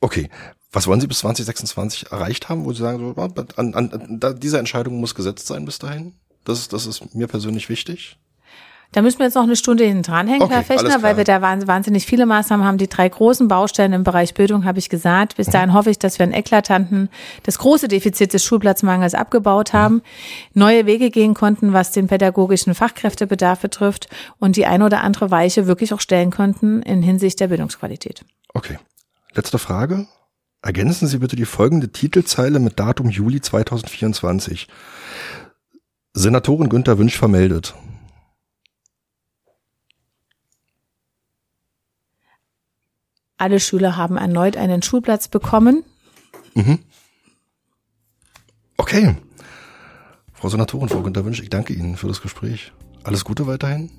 Okay. 0.00 0.30
Was 0.74 0.86
wollen 0.88 1.00
Sie 1.00 1.06
bis 1.06 1.20
2026 1.20 2.10
erreicht 2.10 2.48
haben, 2.48 2.64
wo 2.64 2.72
Sie 2.72 2.82
sagen, 2.82 2.98
so, 2.98 3.20
an, 3.22 3.74
an, 3.74 4.20
an, 4.20 4.40
diese 4.40 4.58
Entscheidung 4.58 4.98
muss 4.98 5.14
gesetzt 5.14 5.46
sein 5.46 5.64
bis 5.64 5.78
dahin? 5.78 6.14
Das, 6.44 6.68
das 6.68 6.86
ist 6.86 7.14
mir 7.14 7.28
persönlich 7.28 7.68
wichtig. 7.68 8.18
Da 8.92 9.02
müssen 9.02 9.18
wir 9.18 9.26
jetzt 9.26 9.34
noch 9.34 9.42
eine 9.42 9.56
Stunde 9.56 9.84
hinten 9.84 10.02
dranhängen, 10.04 10.42
okay, 10.42 10.54
Herr 10.54 10.62
Fechner, 10.62 11.02
weil 11.02 11.16
wir 11.16 11.24
da 11.24 11.42
wahnsinnig 11.42 12.06
viele 12.06 12.26
Maßnahmen 12.26 12.64
haben. 12.64 12.78
Die 12.78 12.88
drei 12.88 13.08
großen 13.08 13.48
Baustellen 13.48 13.92
im 13.92 14.04
Bereich 14.04 14.34
Bildung 14.34 14.64
habe 14.64 14.78
ich 14.78 14.88
gesagt. 14.88 15.36
Bis 15.36 15.48
mhm. 15.48 15.52
dahin 15.52 15.74
hoffe 15.74 15.90
ich, 15.90 15.98
dass 15.98 16.20
wir 16.20 16.24
einen 16.24 16.32
eklatanten, 16.32 17.08
das 17.42 17.58
große 17.58 17.88
Defizit 17.88 18.32
des 18.32 18.44
Schulplatzmangels 18.44 19.14
abgebaut 19.14 19.72
mhm. 19.72 19.78
haben, 19.78 19.94
mhm. 19.94 20.00
neue 20.54 20.86
Wege 20.86 21.10
gehen 21.10 21.34
konnten, 21.34 21.72
was 21.72 21.90
den 21.90 22.06
pädagogischen 22.06 22.74
Fachkräftebedarf 22.74 23.60
betrifft 23.60 24.08
und 24.38 24.56
die 24.56 24.66
eine 24.66 24.84
oder 24.84 25.02
andere 25.02 25.30
Weiche 25.32 25.66
wirklich 25.66 25.92
auch 25.92 26.00
stellen 26.00 26.30
konnten 26.30 26.82
in 26.82 27.02
Hinsicht 27.02 27.40
der 27.40 27.48
Bildungsqualität. 27.48 28.24
Okay. 28.54 28.78
Letzte 29.34 29.58
Frage. 29.58 30.06
Ergänzen 30.64 31.06
Sie 31.08 31.18
bitte 31.18 31.36
die 31.36 31.44
folgende 31.44 31.90
Titelzeile 31.92 32.58
mit 32.58 32.80
Datum 32.80 33.10
Juli 33.10 33.42
2024. 33.42 34.66
Senatorin 36.14 36.70
Günther 36.70 36.96
Wünsch 36.96 37.18
vermeldet. 37.18 37.74
Alle 43.36 43.60
Schüler 43.60 43.98
haben 43.98 44.16
erneut 44.16 44.56
einen 44.56 44.80
Schulplatz 44.80 45.28
bekommen. 45.28 45.84
Mhm. 46.54 46.78
Okay. 48.78 49.16
Frau 50.32 50.48
Senatorin, 50.48 50.88
Frau 50.88 51.02
Günther 51.02 51.26
Wünsch, 51.26 51.42
ich 51.42 51.50
danke 51.50 51.74
Ihnen 51.74 51.96
für 51.98 52.08
das 52.08 52.22
Gespräch. 52.22 52.72
Alles 53.02 53.26
Gute 53.26 53.46
weiterhin. 53.46 53.90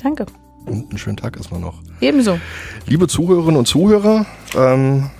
Danke. 0.00 0.26
Und 0.66 0.90
einen 0.90 0.98
schönen 0.98 1.16
Tag 1.16 1.36
erstmal 1.36 1.58
noch. 1.58 1.82
Ebenso. 2.00 2.38
Liebe 2.86 3.08
Zuhörerinnen 3.08 3.56
und 3.56 3.66
Zuhörer, 3.66 4.24
ähm, 4.54 5.10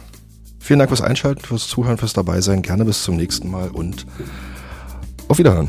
Vielen 0.62 0.78
Dank 0.78 0.90
fürs 0.90 1.02
Einschalten, 1.02 1.40
fürs 1.40 1.66
Zuhören, 1.66 1.98
fürs 1.98 2.12
Dabeisein. 2.12 2.62
Gerne 2.62 2.84
bis 2.84 3.02
zum 3.02 3.16
nächsten 3.16 3.50
Mal 3.50 3.70
und 3.70 4.06
auf 5.26 5.38
Wiederhören. 5.38 5.68